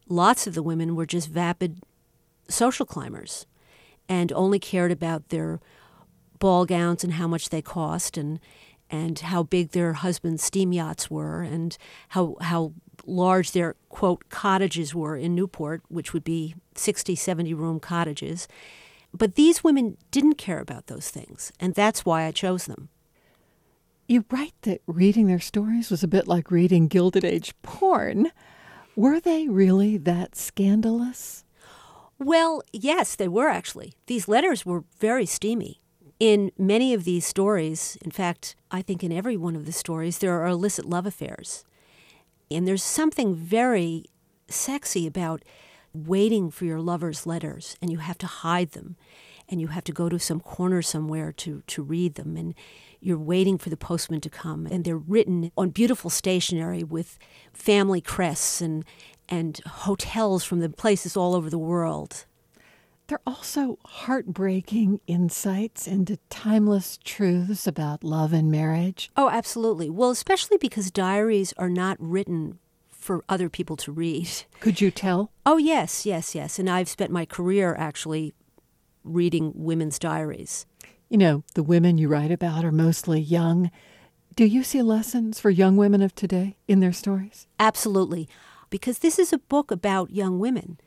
lots 0.09 0.47
of 0.47 0.55
the 0.55 0.63
women 0.63 0.95
were 0.95 1.07
just 1.07 1.29
vapid 1.29 1.81
social 2.49 2.87
climbers 2.87 3.47
and 4.09 4.33
only 4.33 4.59
cared 4.59 4.93
about 4.93 5.31
their 5.31 5.61
ball 6.39 6.67
gowns 6.67 7.05
and 7.05 7.15
how 7.15 7.27
much 7.27 7.51
they 7.51 7.63
cost 7.63 8.17
and 8.17 8.41
and 8.91 9.19
how 9.19 9.43
big 9.43 9.71
their 9.71 9.95
husbands' 9.95 10.45
steam 10.45 10.73
yachts 10.73 11.11
were 11.11 11.43
and 11.43 11.77
how 12.11 12.37
how 12.41 12.73
large 13.07 13.53
their 13.53 13.77
quote 13.89 14.29
cottages 14.29 14.95
were 14.95 15.17
in 15.17 15.35
Newport, 15.35 15.83
which 15.89 16.13
would 16.13 16.25
be 16.25 16.55
60, 16.75 17.15
70 17.15 17.55
room 17.55 17.81
cottages. 17.81 18.49
But 19.13 19.37
these 19.37 19.63
women 19.63 19.97
didn't 20.11 20.35
care 20.35 20.61
about 20.61 20.87
those 20.87 21.11
things, 21.11 21.53
and 21.61 21.75
that's 21.75 22.05
why 22.05 22.25
I 22.25 22.33
chose 22.33 22.67
them. 22.67 22.89
You 24.09 24.25
write 24.31 24.55
that 24.63 24.83
reading 24.87 25.29
their 25.29 25.41
stories 25.41 25.91
was 25.91 26.03
a 26.03 26.09
bit 26.09 26.29
like 26.29 26.51
reading 26.51 26.89
Gilded 26.89 27.25
Age 27.25 27.55
porn. 27.63 28.31
Were 28.97 29.19
they 29.19 29.49
really 29.49 29.97
that 29.99 30.37
scandalous? 30.37 31.45
Well, 32.19 32.63
yes, 32.73 33.17
they 33.17 33.29
were 33.29 33.49
actually. 33.49 33.95
These 34.07 34.29
letters 34.29 34.67
were 34.67 34.85
very 35.01 35.27
steamy. 35.27 35.81
In 36.21 36.53
many 36.57 36.95
of 36.95 37.05
these 37.05 37.27
stories, 37.27 37.99
in 38.03 38.11
fact, 38.11 38.55
I 38.71 38.83
think 38.83 39.03
in 39.03 39.13
every 39.13 39.37
one 39.37 39.57
of 39.57 39.67
the 39.67 39.73
stories, 39.73 40.19
there 40.19 40.41
are 40.41 40.47
illicit 40.47 40.85
love 40.85 41.07
affairs. 41.07 41.65
And 42.51 42.69
there's 42.69 42.85
something 42.85 43.35
very 43.35 44.07
sexy 44.49 45.07
about 45.07 45.43
waiting 45.93 46.51
for 46.51 46.65
your 46.65 46.81
lover's 46.81 47.27
letters 47.27 47.77
and 47.81 47.91
you 47.91 47.99
have 47.99 48.19
to 48.19 48.27
hide 48.27 48.73
them 48.73 48.97
and 49.49 49.61
you 49.61 49.69
have 49.69 49.85
to 49.85 49.93
go 49.93 50.09
to 50.09 50.19
some 50.19 50.41
corner 50.41 50.83
somewhere 50.83 51.31
to, 51.31 51.63
to 51.69 51.83
read 51.83 52.17
them 52.17 52.37
and 52.37 52.55
you're 53.01 53.19
waiting 53.19 53.59
for 53.59 53.71
the 53.71 53.77
postman 53.77 54.21
to 54.21 54.31
come 54.31 54.67
and 54.67 54.85
they're 54.85 54.97
written 54.97 55.53
on 55.57 55.71
beautiful 55.71 56.11
stationery 56.11 56.83
with 56.83 57.19
family 57.53 58.01
crests 58.01 58.61
and 58.61 58.85
and 59.29 59.61
hotels 59.67 60.45
from 60.45 60.61
the 60.61 60.69
places 60.69 61.17
all 61.17 61.35
over 61.35 61.49
the 61.49 61.59
world 61.59 62.27
they're 63.07 63.21
also 63.27 63.79
heartbreaking 63.85 65.01
insights 65.07 65.87
into 65.87 66.19
timeless 66.31 66.99
truths 67.05 67.67
about 67.67 68.03
love 68.03 68.33
and 68.33 68.51
marriage. 68.51 69.11
Oh, 69.17 69.29
absolutely. 69.29 69.91
Well, 69.91 70.11
especially 70.11 70.57
because 70.57 70.91
diaries 70.91 71.53
are 71.59 71.69
not 71.69 71.97
written 72.01 72.59
for 72.91 73.23
other 73.29 73.51
people 73.51 73.77
to 73.77 73.93
read. 73.93 74.29
Could 74.61 74.81
you 74.81 74.91
tell? 74.91 75.31
Oh, 75.45 75.59
yes, 75.59 76.07
yes, 76.07 76.35
yes. 76.35 76.59
And 76.59 76.71
I've 76.71 76.89
spent 76.89 77.11
my 77.11 77.27
career 77.27 77.75
actually 77.79 78.33
reading 79.05 79.53
women's 79.55 79.99
diaries. 79.99 80.65
You 81.11 81.19
know, 81.19 81.45
the 81.55 81.63
women 81.63 81.99
you 81.99 82.09
write 82.09 82.33
about 82.33 82.65
are 82.65 82.73
mostly 82.73 83.21
young. 83.21 83.71
Do 84.35 84.47
you 84.47 84.65
see 84.65 84.81
lessons 84.81 85.39
for 85.39 85.51
young 85.51 85.77
women 85.77 86.01
of 86.01 86.15
today 86.15 86.57
in 86.67 86.81
their 86.81 86.93
stories? 86.93 87.47
Absolutely. 87.61 88.29
Because 88.71 89.01
this 89.01 89.19
is 89.19 89.33
a 89.33 89.39
book 89.39 89.71
about 89.71 90.11
young 90.11 90.39
women. 90.39 90.79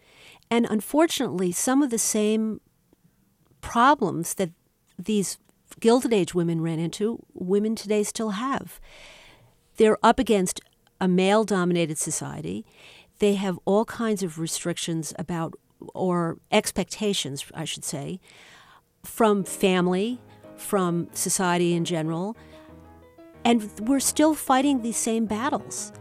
And 0.50 0.66
unfortunately, 0.70 1.52
some 1.52 1.84
of 1.84 1.90
the 1.90 1.98
same 1.98 2.62
problems 3.62 4.36
that 4.36 4.52
these 4.98 5.38
Gilded 5.80 6.14
Age 6.14 6.34
women 6.34 6.62
ran 6.62 6.80
into, 6.80 7.20
women 7.34 7.76
today 7.76 8.04
still 8.04 8.32
have. 8.32 8.80
They're 9.76 9.98
up 10.02 10.20
against 10.20 10.62
a 11.00 11.08
male 11.08 11.44
dominated 11.44 11.98
society. 11.98 12.66
They 13.20 13.36
have 13.36 13.60
all 13.66 13.86
kinds 13.86 14.24
of 14.24 14.40
restrictions 14.40 15.14
about, 15.20 15.56
or 15.94 16.38
expectations, 16.52 17.46
I 17.54 17.66
should 17.66 17.84
say, 17.84 18.20
from 19.04 19.44
family, 19.44 20.20
from 20.56 21.10
society 21.14 21.74
in 21.74 21.86
general. 21.86 22.36
And 23.44 23.70
we're 23.82 24.00
still 24.00 24.34
fighting 24.34 24.82
these 24.82 24.98
same 24.98 25.26
battles. 25.26 25.92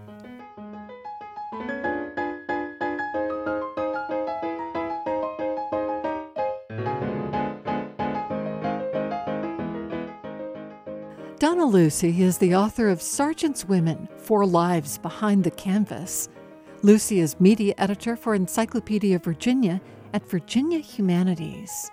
Lucey 11.77 12.23
is 12.23 12.39
the 12.39 12.55
author 12.55 12.89
of 12.89 13.03
Sargent's 13.03 13.67
Women 13.67 14.09
Four 14.17 14.47
Lives 14.47 14.97
Behind 14.97 15.45
the 15.45 15.51
Canvas. 15.51 16.31
Lucey 16.81 17.21
is 17.21 17.39
media 17.39 17.75
editor 17.77 18.17
for 18.17 18.35
Encyclopedia 18.35 19.19
Virginia 19.19 19.83
at 20.15 20.27
Virginia 20.27 20.79
Humanities. 20.79 21.91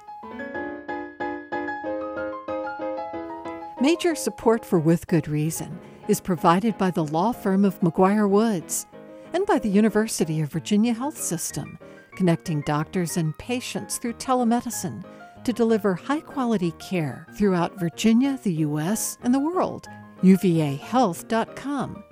Major 3.82 4.16
support 4.16 4.64
for 4.64 4.80
With 4.80 5.06
Good 5.08 5.28
Reason 5.28 5.78
is 6.08 6.22
provided 6.22 6.78
by 6.78 6.90
the 6.90 7.04
law 7.04 7.34
firm 7.34 7.66
of 7.66 7.78
McGuire 7.82 8.30
Woods 8.30 8.86
and 9.34 9.46
by 9.46 9.60
the 9.60 9.68
University 9.68 10.40
of 10.40 10.50
Virginia 10.50 10.94
Health 10.94 11.18
System, 11.18 11.78
connecting 12.16 12.62
doctors 12.62 13.18
and 13.18 13.38
patients 13.38 13.98
through 13.98 14.14
telemedicine 14.14 15.04
to 15.46 15.54
deliver 15.54 15.94
high 15.94 16.20
quality 16.20 16.72
care 16.80 17.28
throughout 17.36 17.80
Virginia, 17.80 18.40
the 18.44 18.54
U.S., 18.54 19.18
and 19.24 19.34
the 19.34 19.40
world. 19.40 19.88
UVAHealth.com. 20.22 22.04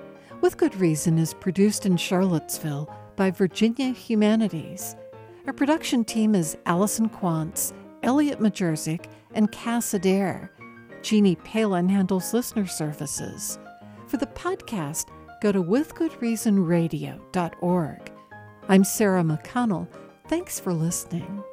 With 0.41 0.57
Good 0.57 0.75
Reason 0.75 1.17
is 1.17 1.34
produced 1.34 1.86
in 1.86 1.97
Charlottesville 1.97 2.93
by 3.15 3.32
Virginia 3.32 3.89
Humanities. 3.89 4.95
Our 5.47 5.53
production 5.53 6.03
team 6.03 6.36
is 6.36 6.57
Allison 6.65 7.09
Quantz, 7.09 7.73
Elliot 8.03 8.39
Majerczyk, 8.39 9.05
and 9.34 9.51
Cass 9.51 9.93
Adair. 9.93 10.51
Jeannie 11.01 11.36
Palin 11.36 11.89
handles 11.89 12.34
listener 12.34 12.67
services. 12.67 13.59
For 14.07 14.17
the 14.17 14.27
podcast, 14.27 15.07
go 15.41 15.51
to 15.51 15.63
withgoodreasonradio.org. 15.63 18.11
I'm 18.67 18.84
Sarah 18.84 19.23
McConnell. 19.23 19.88
Thanks 20.27 20.59
for 20.59 20.73
listening. 20.73 21.43